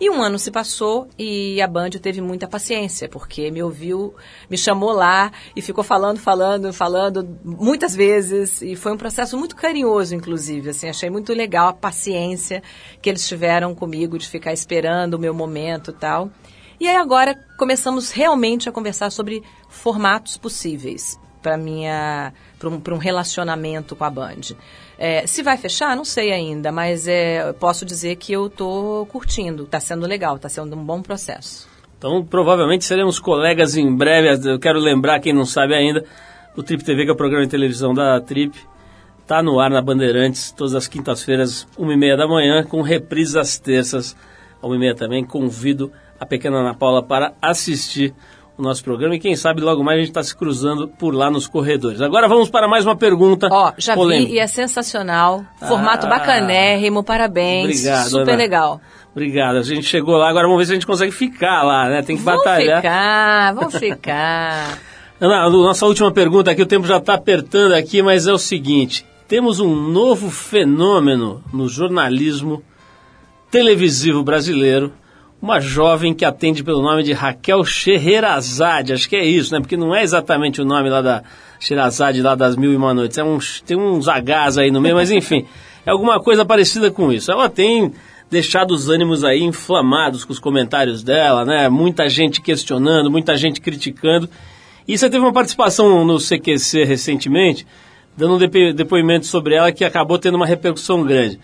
E 0.00 0.10
um 0.10 0.22
ano 0.22 0.38
se 0.38 0.50
passou 0.50 1.08
e 1.18 1.60
a 1.60 1.66
Band 1.66 1.90
teve 1.90 2.20
muita 2.20 2.48
paciência, 2.48 3.08
porque 3.08 3.50
me 3.50 3.62
ouviu, 3.62 4.14
me 4.50 4.58
chamou 4.58 4.92
lá 4.92 5.30
e 5.54 5.62
ficou 5.62 5.84
falando, 5.84 6.18
falando, 6.18 6.72
falando 6.72 7.38
muitas 7.44 7.94
vezes. 7.94 8.60
E 8.62 8.76
foi 8.76 8.92
um 8.92 8.96
processo 8.96 9.36
muito 9.38 9.56
carinhoso, 9.56 10.14
inclusive. 10.14 10.70
Assim, 10.70 10.88
achei 10.88 11.10
muito 11.10 11.32
legal 11.32 11.68
a 11.68 11.72
paciência 11.72 12.62
que 13.00 13.08
eles 13.08 13.26
tiveram 13.26 13.74
comigo 13.74 14.18
de 14.18 14.28
ficar 14.28 14.52
esperando 14.52 15.14
o 15.14 15.18
meu 15.18 15.34
momento 15.34 15.90
e 15.90 15.94
tal. 15.94 16.30
E 16.80 16.88
aí 16.88 16.96
agora 16.96 17.34
começamos 17.56 18.10
realmente 18.10 18.68
a 18.68 18.72
conversar 18.72 19.10
sobre 19.10 19.42
formatos 19.68 20.36
possíveis 20.36 21.18
para 21.40 21.56
minha 21.56 22.32
para 22.58 22.68
um, 22.68 22.82
um 22.96 22.98
relacionamento 22.98 23.94
com 23.94 24.04
a 24.04 24.10
Band. 24.10 24.56
É, 24.98 25.26
se 25.26 25.42
vai 25.42 25.56
fechar, 25.56 25.96
não 25.96 26.04
sei 26.04 26.32
ainda, 26.32 26.70
mas 26.70 27.08
é, 27.08 27.52
posso 27.54 27.84
dizer 27.84 28.16
que 28.16 28.32
eu 28.32 28.48
tô 28.48 29.06
curtindo, 29.10 29.66
tá 29.66 29.80
sendo 29.80 30.06
legal, 30.06 30.38
tá 30.38 30.48
sendo 30.48 30.76
um 30.76 30.84
bom 30.84 31.02
processo. 31.02 31.68
Então, 31.98 32.24
provavelmente 32.24 32.84
seremos 32.84 33.18
colegas 33.18 33.76
em 33.76 33.94
breve. 33.94 34.48
Eu 34.48 34.58
quero 34.58 34.78
lembrar, 34.78 35.20
quem 35.20 35.32
não 35.32 35.46
sabe 35.46 35.74
ainda, 35.74 36.04
o 36.56 36.62
Trip 36.62 36.84
TV, 36.84 37.04
que 37.04 37.10
é 37.10 37.12
o 37.12 37.16
programa 37.16 37.44
de 37.44 37.50
televisão 37.50 37.94
da 37.94 38.20
Trip, 38.20 38.56
está 39.22 39.42
no 39.42 39.58
ar 39.58 39.70
na 39.70 39.80
Bandeirantes, 39.80 40.52
todas 40.52 40.74
as 40.74 40.86
quintas-feiras, 40.86 41.66
uma 41.78 41.94
e 41.94 41.96
meia 41.96 42.16
da 42.16 42.28
manhã, 42.28 42.62
com 42.62 42.82
reprise 42.82 43.38
às 43.38 43.58
terças, 43.58 44.14
uma 44.62 44.76
e 44.76 44.78
meia 44.78 44.94
também. 44.94 45.24
Convido 45.24 45.90
a 46.20 46.26
pequena 46.26 46.58
Ana 46.58 46.74
Paula 46.74 47.02
para 47.02 47.32
assistir 47.40 48.14
o 48.56 48.62
nosso 48.62 48.84
programa 48.84 49.16
e 49.16 49.18
quem 49.18 49.34
sabe 49.34 49.60
logo 49.60 49.82
mais 49.82 49.96
a 49.96 50.00
gente 50.00 50.10
está 50.10 50.22
se 50.22 50.34
cruzando 50.36 50.86
por 50.86 51.12
lá 51.14 51.30
nos 51.30 51.46
corredores. 51.48 52.00
Agora 52.00 52.28
vamos 52.28 52.48
para 52.48 52.68
mais 52.68 52.84
uma 52.86 52.94
pergunta 52.96 53.48
Ó, 53.50 53.72
já 53.76 53.94
polêmica. 53.94 54.30
vi 54.30 54.36
e 54.36 54.38
é 54.38 54.46
sensacional, 54.46 55.44
formato 55.68 56.06
Ah, 56.06 56.10
bacanérrimo, 56.10 57.02
parabéns, 57.02 57.80
Obrigado, 57.80 58.08
super 58.10 58.22
Ana. 58.28 58.36
legal. 58.36 58.80
Obrigado, 59.12 59.56
a 59.56 59.62
gente 59.62 59.84
chegou 59.86 60.16
lá, 60.16 60.28
agora 60.28 60.46
vamos 60.46 60.60
ver 60.60 60.66
se 60.66 60.72
a 60.72 60.74
gente 60.74 60.86
consegue 60.86 61.12
ficar 61.12 61.62
lá, 61.62 61.88
né? 61.88 62.02
Tem 62.02 62.16
que 62.16 62.22
Vamos 62.22 62.40
batalhar. 62.44 62.76
ficar, 62.82 63.54
vamos 63.54 63.74
ficar. 63.78 64.78
Ana, 65.20 65.48
nossa 65.50 65.86
última 65.86 66.10
pergunta 66.12 66.50
aqui, 66.50 66.62
o 66.62 66.66
tempo 66.66 66.86
já 66.86 66.96
está 66.98 67.14
apertando 67.14 67.72
aqui, 67.72 68.02
mas 68.02 68.26
é 68.26 68.32
o 68.32 68.38
seguinte: 68.38 69.04
temos 69.28 69.60
um 69.60 69.74
novo 69.74 70.30
fenômeno 70.30 71.42
no 71.52 71.68
jornalismo 71.68 72.62
televisivo 73.50 74.22
brasileiro. 74.22 74.92
Uma 75.40 75.60
jovem 75.60 76.14
que 76.14 76.24
atende 76.24 76.64
pelo 76.64 76.80
nome 76.80 77.02
de 77.02 77.12
Raquel 77.12 77.62
Scheherazade, 77.64 78.94
acho 78.94 79.08
que 79.08 79.16
é 79.16 79.24
isso, 79.24 79.52
né? 79.52 79.60
Porque 79.60 79.76
não 79.76 79.94
é 79.94 80.02
exatamente 80.02 80.62
o 80.62 80.64
nome 80.64 80.88
lá 80.88 81.02
da 81.02 81.22
Scheherazade, 81.60 82.22
lá 82.22 82.34
das 82.34 82.56
Mil 82.56 82.72
e 82.72 82.76
Uma 82.76 82.94
Noites. 82.94 83.18
É 83.18 83.24
um, 83.24 83.38
tem 83.66 83.76
uns 83.76 84.06
Hs 84.06 84.56
aí 84.56 84.70
no 84.70 84.80
meio, 84.80 84.94
mas 84.94 85.10
enfim, 85.10 85.44
é 85.84 85.90
alguma 85.90 86.18
coisa 86.18 86.46
parecida 86.46 86.90
com 86.90 87.12
isso. 87.12 87.30
Ela 87.30 87.50
tem 87.50 87.92
deixado 88.30 88.70
os 88.70 88.88
ânimos 88.88 89.22
aí 89.22 89.42
inflamados 89.42 90.24
com 90.24 90.32
os 90.32 90.38
comentários 90.38 91.02
dela, 91.02 91.44
né? 91.44 91.68
Muita 91.68 92.08
gente 92.08 92.40
questionando, 92.40 93.10
muita 93.10 93.36
gente 93.36 93.60
criticando. 93.60 94.28
E 94.88 94.96
você 94.96 95.10
teve 95.10 95.22
uma 95.22 95.32
participação 95.32 96.06
no 96.06 96.18
CQC 96.18 96.84
recentemente, 96.84 97.66
dando 98.16 98.34
um 98.36 98.38
depo- 98.38 98.72
depoimento 98.74 99.26
sobre 99.26 99.54
ela 99.54 99.70
que 99.70 99.84
acabou 99.84 100.18
tendo 100.18 100.36
uma 100.36 100.46
repercussão 100.46 101.02
grande. 101.02 101.38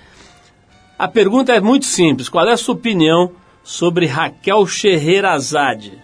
A 0.99 1.07
pergunta 1.07 1.53
é 1.53 1.61
muito 1.61 1.85
simples: 1.85 2.31
qual 2.31 2.49
é 2.49 2.53
a 2.53 2.57
sua 2.57 2.75
opinião 2.75 3.31
sobre 3.63 4.07
Raquel 4.07 4.67
Scheherazade? 4.67 6.03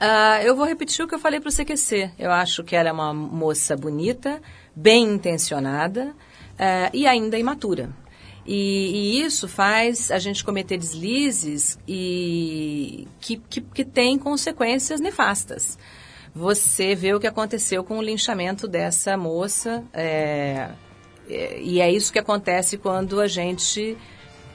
Ah, 0.00 0.42
eu 0.42 0.56
vou 0.56 0.64
repetir 0.64 1.04
o 1.04 1.08
que 1.08 1.14
eu 1.14 1.18
falei 1.18 1.40
para 1.40 1.50
o 1.50 1.52
CQC. 1.52 2.12
Eu 2.18 2.30
acho 2.30 2.64
que 2.64 2.74
ela 2.74 2.88
é 2.88 2.92
uma 2.92 3.12
moça 3.12 3.76
bonita, 3.76 4.40
bem 4.74 5.04
intencionada 5.04 6.14
ah, 6.58 6.90
e 6.92 7.06
ainda 7.06 7.38
imatura. 7.38 7.90
E, 8.46 9.18
e 9.18 9.22
isso 9.22 9.46
faz 9.46 10.10
a 10.10 10.18
gente 10.18 10.42
cometer 10.42 10.78
deslizes 10.78 11.78
e 11.86 13.06
que, 13.20 13.36
que, 13.36 13.60
que 13.60 13.84
tem 13.84 14.18
consequências 14.18 15.00
nefastas. 15.00 15.78
Você 16.34 16.94
vê 16.94 17.12
o 17.12 17.20
que 17.20 17.26
aconteceu 17.26 17.84
com 17.84 17.98
o 17.98 18.02
linchamento 18.02 18.66
dessa 18.66 19.16
moça, 19.16 19.84
é, 19.92 20.70
e 21.28 21.80
é 21.80 21.90
isso 21.90 22.12
que 22.12 22.18
acontece 22.18 22.78
quando 22.78 23.20
a 23.20 23.26
gente 23.26 23.96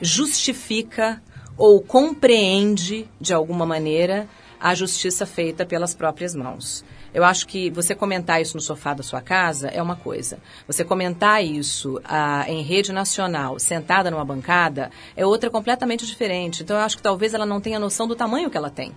justifica 0.02 1.22
ou 1.58 1.82
compreende, 1.82 3.08
de 3.20 3.34
alguma 3.34 3.66
maneira, 3.66 4.28
a 4.60 4.74
justiça 4.74 5.26
feita 5.26 5.66
pelas 5.66 5.94
próprias 5.94 6.34
mãos. 6.36 6.84
Eu 7.14 7.24
acho 7.24 7.48
que 7.48 7.70
você 7.70 7.96
comentar 7.96 8.42
isso 8.42 8.58
no 8.58 8.62
sofá 8.62 8.94
da 8.94 9.02
sua 9.02 9.22
casa 9.22 9.70
é 9.70 9.82
uma 9.82 9.96
coisa. 9.96 10.38
Você 10.68 10.84
comentar 10.84 11.42
isso 11.42 11.98
ah, 12.04 12.44
em 12.48 12.62
rede 12.62 12.92
nacional, 12.92 13.58
sentada 13.58 14.12
numa 14.12 14.26
bancada, 14.26 14.92
é 15.16 15.26
outra 15.26 15.50
completamente 15.50 16.06
diferente. 16.06 16.62
Então, 16.62 16.76
eu 16.76 16.84
acho 16.84 16.98
que 16.98 17.04
talvez 17.04 17.34
ela 17.34 17.46
não 17.46 17.62
tenha 17.62 17.80
noção 17.80 18.06
do 18.06 18.16
tamanho 18.16 18.50
que 18.50 18.58
ela 18.58 18.70
tem. 18.70 18.92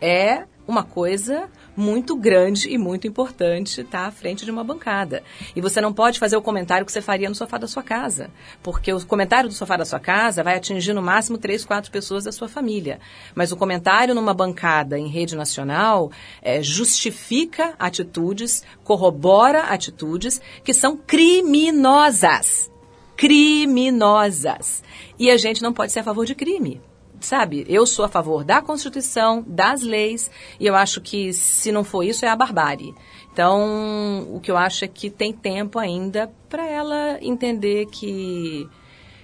É 0.00 0.44
uma 0.68 0.82
coisa 0.82 1.48
muito 1.74 2.14
grande 2.14 2.68
e 2.68 2.76
muito 2.76 3.06
importante 3.06 3.80
estar 3.80 4.06
à 4.06 4.10
frente 4.10 4.44
de 4.44 4.50
uma 4.50 4.62
bancada. 4.62 5.22
E 5.56 5.62
você 5.62 5.80
não 5.80 5.94
pode 5.94 6.18
fazer 6.18 6.36
o 6.36 6.42
comentário 6.42 6.84
que 6.84 6.92
você 6.92 7.00
faria 7.00 7.28
no 7.28 7.34
sofá 7.34 7.56
da 7.56 7.66
sua 7.66 7.82
casa, 7.82 8.30
porque 8.62 8.92
o 8.92 9.06
comentário 9.06 9.48
do 9.48 9.54
sofá 9.54 9.78
da 9.78 9.86
sua 9.86 9.98
casa 9.98 10.42
vai 10.42 10.56
atingir 10.56 10.92
no 10.92 11.00
máximo 11.00 11.38
três, 11.38 11.64
quatro 11.64 11.90
pessoas 11.90 12.24
da 12.24 12.32
sua 12.32 12.48
família. 12.48 13.00
Mas 13.34 13.50
o 13.50 13.56
comentário 13.56 14.14
numa 14.14 14.34
bancada 14.34 14.98
em 14.98 15.08
rede 15.08 15.34
nacional 15.34 16.12
eh, 16.42 16.62
justifica 16.62 17.74
atitudes, 17.78 18.62
corrobora 18.84 19.62
atitudes 19.62 20.38
que 20.62 20.74
são 20.74 20.96
criminosas. 20.96 22.70
Criminosas. 23.16 24.82
E 25.18 25.30
a 25.30 25.38
gente 25.38 25.62
não 25.62 25.72
pode 25.72 25.92
ser 25.92 26.00
a 26.00 26.04
favor 26.04 26.26
de 26.26 26.34
crime 26.34 26.80
sabe, 27.20 27.64
eu 27.68 27.86
sou 27.86 28.04
a 28.04 28.08
favor 28.08 28.44
da 28.44 28.60
Constituição, 28.60 29.44
das 29.46 29.82
leis, 29.82 30.30
e 30.58 30.66
eu 30.66 30.74
acho 30.74 31.00
que 31.00 31.32
se 31.32 31.72
não 31.72 31.84
for 31.84 32.02
isso 32.02 32.24
é 32.24 32.28
a 32.28 32.36
barbárie. 32.36 32.94
Então, 33.32 34.26
o 34.32 34.40
que 34.40 34.50
eu 34.50 34.56
acho 34.56 34.84
é 34.84 34.88
que 34.88 35.10
tem 35.10 35.32
tempo 35.32 35.78
ainda 35.78 36.30
para 36.48 36.66
ela 36.66 37.18
entender 37.20 37.86
que, 37.86 38.68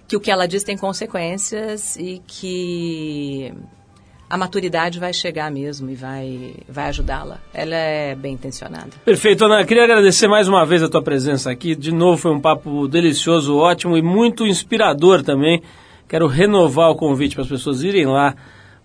que 0.06 0.16
o 0.16 0.20
que 0.20 0.30
ela 0.30 0.46
diz 0.46 0.62
tem 0.62 0.76
consequências 0.76 1.96
e 1.96 2.22
que 2.26 3.52
a 4.28 4.36
maturidade 4.36 4.98
vai 4.98 5.12
chegar 5.12 5.50
mesmo 5.50 5.90
e 5.90 5.94
vai, 5.94 6.54
vai 6.68 6.88
ajudá-la. 6.88 7.40
Ela 7.52 7.74
é 7.74 8.14
bem 8.14 8.34
intencionada. 8.34 8.90
Perfeito, 9.04 9.44
Ana. 9.44 9.64
Queria 9.64 9.84
agradecer 9.84 10.28
mais 10.28 10.48
uma 10.48 10.64
vez 10.64 10.82
a 10.82 10.88
tua 10.88 11.02
presença 11.02 11.50
aqui. 11.50 11.74
De 11.74 11.92
novo, 11.92 12.16
foi 12.16 12.32
um 12.32 12.40
papo 12.40 12.88
delicioso, 12.88 13.56
ótimo 13.56 13.96
e 13.96 14.02
muito 14.02 14.46
inspirador 14.46 15.22
também. 15.22 15.62
Quero 16.08 16.26
renovar 16.26 16.90
o 16.90 16.96
convite 16.96 17.34
para 17.34 17.42
as 17.42 17.48
pessoas 17.48 17.82
irem 17.82 18.06
lá 18.06 18.34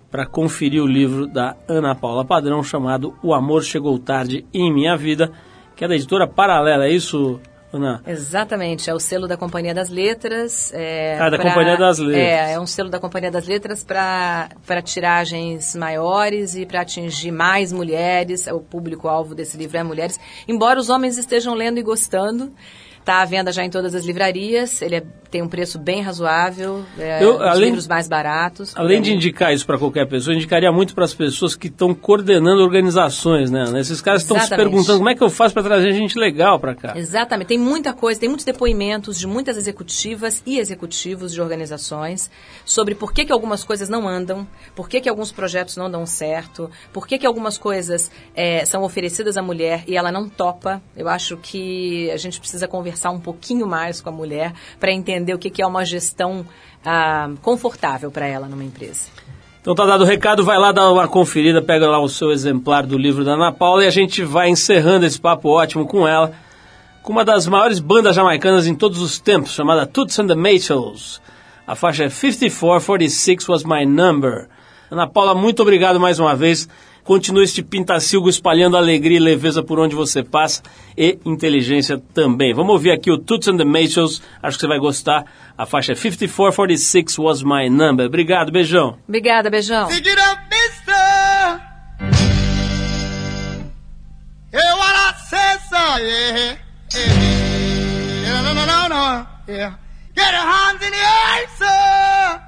para 0.09 0.25
conferir 0.25 0.81
o 0.81 0.87
livro 0.87 1.27
da 1.27 1.55
Ana 1.67 1.93
Paula 1.93 2.25
Padrão 2.25 2.63
chamado 2.63 3.13
O 3.21 3.33
Amor 3.33 3.63
Chegou 3.63 3.97
Tarde 3.99 4.45
em 4.53 4.73
Minha 4.73 4.95
Vida, 4.97 5.31
que 5.75 5.83
é 5.85 5.87
da 5.87 5.95
editora 5.95 6.25
Paralela. 6.25 6.85
É 6.87 6.91
isso, 6.91 7.39
Ana? 7.71 8.01
Exatamente, 8.07 8.89
é 8.89 8.93
o 8.95 8.99
selo 8.99 9.27
da 9.27 9.37
Companhia 9.37 9.75
das 9.75 9.89
Letras. 9.89 10.71
É, 10.73 11.19
Ah, 11.19 11.29
da 11.29 11.37
pra- 11.37 11.49
Companhia 11.49 11.77
das 11.77 11.99
Letras. 11.99 12.23
É, 12.49 12.53
é 12.53 12.59
um 12.59 12.65
selo 12.65 12.89
da 12.89 12.99
Companhia 12.99 13.29
das 13.29 13.45
Letras 13.45 13.83
para 13.83 14.81
tiragens 14.83 15.75
maiores 15.75 16.55
e 16.55 16.65
para 16.65 16.81
atingir 16.81 17.31
mais 17.31 17.71
mulheres. 17.71 18.47
O 18.47 18.59
público-alvo 18.61 19.35
desse 19.35 19.57
livro 19.57 19.77
é 19.77 19.83
mulheres. 19.83 20.19
Embora 20.47 20.79
os 20.79 20.89
homens 20.89 21.19
estejam 21.19 21.53
lendo 21.53 21.77
e 21.77 21.83
gostando, 21.83 22.51
está 23.09 23.21
à 23.21 23.25
venda 23.25 23.51
já 23.51 23.63
em 23.65 23.69
todas 23.69 23.95
as 23.95 24.05
livrarias. 24.05 24.81
Ele 24.81 24.95
é- 24.97 25.03
tem 25.31 25.43
um 25.43 25.47
preço 25.47 25.77
bem 25.77 26.01
razoável, 26.01 26.83
é, 26.97 27.23
Eu, 27.23 27.35
os 27.35 27.41
além- 27.41 27.65
livros 27.65 27.87
mais 27.87 28.07
baratos. 28.07 28.73
Além 28.75 28.99
de 28.99 29.13
indicar 29.13 29.53
isso 29.53 29.63
para 29.65 29.77
qualquer 29.77 30.07
pessoa, 30.07 30.33
eu 30.33 30.37
indicaria 30.37 30.71
muito 30.71 30.95
para 30.95 31.05
as 31.05 31.13
pessoas 31.13 31.55
que 31.55 31.67
estão 31.67 31.93
coordenando 31.93 32.63
organizações, 32.63 33.51
né? 33.51 33.63
Esses 33.79 34.01
caras 34.01 34.23
estão 34.23 34.39
se 34.39 34.49
perguntando 34.49 34.97
como 34.97 35.09
é 35.09 35.13
que 35.15 35.21
eu 35.21 35.29
faço 35.29 35.53
para 35.53 35.61
trazer 35.63 35.93
gente 35.93 36.17
legal 36.17 36.59
para 36.59 36.73
cá. 36.73 36.93
Exatamente. 36.97 37.47
Tem 37.49 37.59
muita 37.59 37.93
coisa, 37.93 38.19
tem 38.19 38.27
muitos 38.27 38.43
depoimentos 38.45 39.19
de 39.19 39.27
muitas 39.27 39.55
executivas 39.55 40.41
e 40.47 40.57
executivos 40.57 41.31
de 41.31 41.39
organizações 41.41 42.29
sobre 42.65 42.95
por 42.95 43.13
que, 43.13 43.23
que 43.25 43.31
algumas 43.31 43.63
coisas 43.63 43.87
não 43.87 44.07
andam, 44.07 44.47
por 44.75 44.89
que, 44.89 44.99
que 44.99 45.09
alguns 45.09 45.31
projetos 45.31 45.77
não 45.77 45.91
dão 45.91 46.05
certo, 46.07 46.71
por 46.91 47.07
que, 47.07 47.19
que 47.19 47.25
algumas 47.27 47.55
coisas 47.57 48.09
eh, 48.35 48.65
são 48.65 48.81
oferecidas 48.83 49.37
à 49.37 49.43
mulher 49.43 49.83
e 49.87 49.95
ela 49.95 50.11
não 50.11 50.27
topa. 50.27 50.81
Eu 50.97 51.07
acho 51.07 51.37
que 51.37 52.09
a 52.11 52.17
gente 52.17 52.39
precisa 52.39 52.67
conversar 52.67 52.98
um 53.07 53.19
pouquinho 53.19 53.67
mais 53.67 54.01
com 54.01 54.09
a 54.09 54.11
mulher 54.11 54.53
para 54.79 54.91
entender 54.91 55.33
o 55.33 55.37
que, 55.39 55.49
que 55.49 55.61
é 55.61 55.67
uma 55.67 55.85
gestão 55.85 56.45
ah, 56.83 57.29
confortável 57.41 58.11
para 58.11 58.25
ela 58.25 58.47
numa 58.47 58.63
empresa. 58.63 59.09
Então 59.61 59.75
tá 59.75 59.85
dado 59.85 60.01
o 60.01 60.05
recado, 60.05 60.43
vai 60.43 60.57
lá 60.57 60.71
dar 60.71 60.89
uma 60.89 61.07
conferida, 61.07 61.61
pega 61.61 61.87
lá 61.87 61.99
o 61.99 62.09
seu 62.09 62.31
exemplar 62.31 62.85
do 62.85 62.97
livro 62.97 63.23
da 63.23 63.33
Ana 63.33 63.51
Paula 63.51 63.83
e 63.83 63.87
a 63.87 63.91
gente 63.91 64.23
vai 64.23 64.49
encerrando 64.49 65.05
esse 65.05 65.19
papo 65.19 65.49
ótimo 65.49 65.85
com 65.85 66.07
ela, 66.07 66.33
com 67.03 67.11
uma 67.11 67.25
das 67.25 67.45
maiores 67.45 67.79
bandas 67.79 68.15
jamaicanas 68.15 68.67
em 68.67 68.73
todos 68.73 68.99
os 68.99 69.19
tempos, 69.19 69.51
chamada 69.51 69.85
Toots 69.85 70.17
and 70.17 70.27
the 70.27 70.35
Maytals. 70.35 71.21
A 71.67 71.75
faixa 71.75 72.05
é 72.05 72.09
5446 72.09 73.47
Was 73.47 73.63
My 73.63 73.85
Number. 73.85 74.47
Ana 74.89 75.05
Paula, 75.05 75.35
muito 75.35 75.61
obrigado 75.61 75.99
mais 75.99 76.17
uma 76.17 76.35
vez. 76.35 76.67
Continue 77.09 77.43
este 77.43 77.63
pintacilgo 77.63 78.29
espalhando 78.29 78.77
alegria 78.77 79.17
e 79.17 79.19
leveza 79.19 79.63
por 79.63 79.79
onde 79.79 79.95
você 79.95 80.21
passa 80.21 80.61
e 80.95 81.17
inteligência 81.25 81.97
também. 82.13 82.53
Vamos 82.53 82.71
ouvir 82.73 82.91
aqui 82.91 83.09
o 83.09 83.17
Toots 83.17 83.47
and 83.47 83.57
the 83.57 83.65
Maytals, 83.65 84.21
acho 84.43 84.57
que 84.57 84.61
você 84.61 84.67
vai 84.67 84.77
gostar. 84.77 85.25
A 85.57 85.65
faixa 85.65 85.93
é 85.93 85.95
5446 85.95 87.17
Was 87.17 87.41
My 87.41 87.67
Number. 87.67 88.05
Obrigado, 88.05 88.51
beijão. 88.51 88.99
Obrigada, 89.07 89.49
beijão. 89.49 89.87
Pick 89.87 90.05
it 90.05 90.19
up, 90.21 90.39
mister. 90.51 91.61
Hear 94.53 94.77
what 94.77 94.95
I 94.95 95.13
say, 95.27 95.57
sir, 95.67 95.97
yeah. 96.05 96.57
yeah. 96.93 97.09
yeah. 98.21 98.41
No, 98.43 98.53
no, 98.53 98.65
no, 98.67 98.87
no, 98.87 99.25
yeah. 99.51 99.73
Get 100.15 100.31
your 100.31 100.45
hands 100.45 100.83
in 100.85 100.91
the 100.91 101.03
air, 101.25 101.47
sir. 101.57 102.39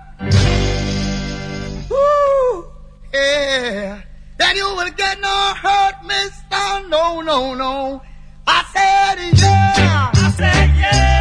Woo, 1.89 2.67
yeah. 3.11 4.10
Then 4.41 4.55
you 4.55 4.69
will 4.75 4.89
get 4.97 5.21
no 5.21 5.53
hurt, 5.53 5.97
mister. 6.03 6.89
No, 6.89 7.21
no, 7.21 7.53
no. 7.53 8.01
I 8.47 8.65
said, 8.73 9.39
yeah. 9.39 10.09
I 10.15 10.31
said, 10.31 10.69
yeah. 10.79 11.20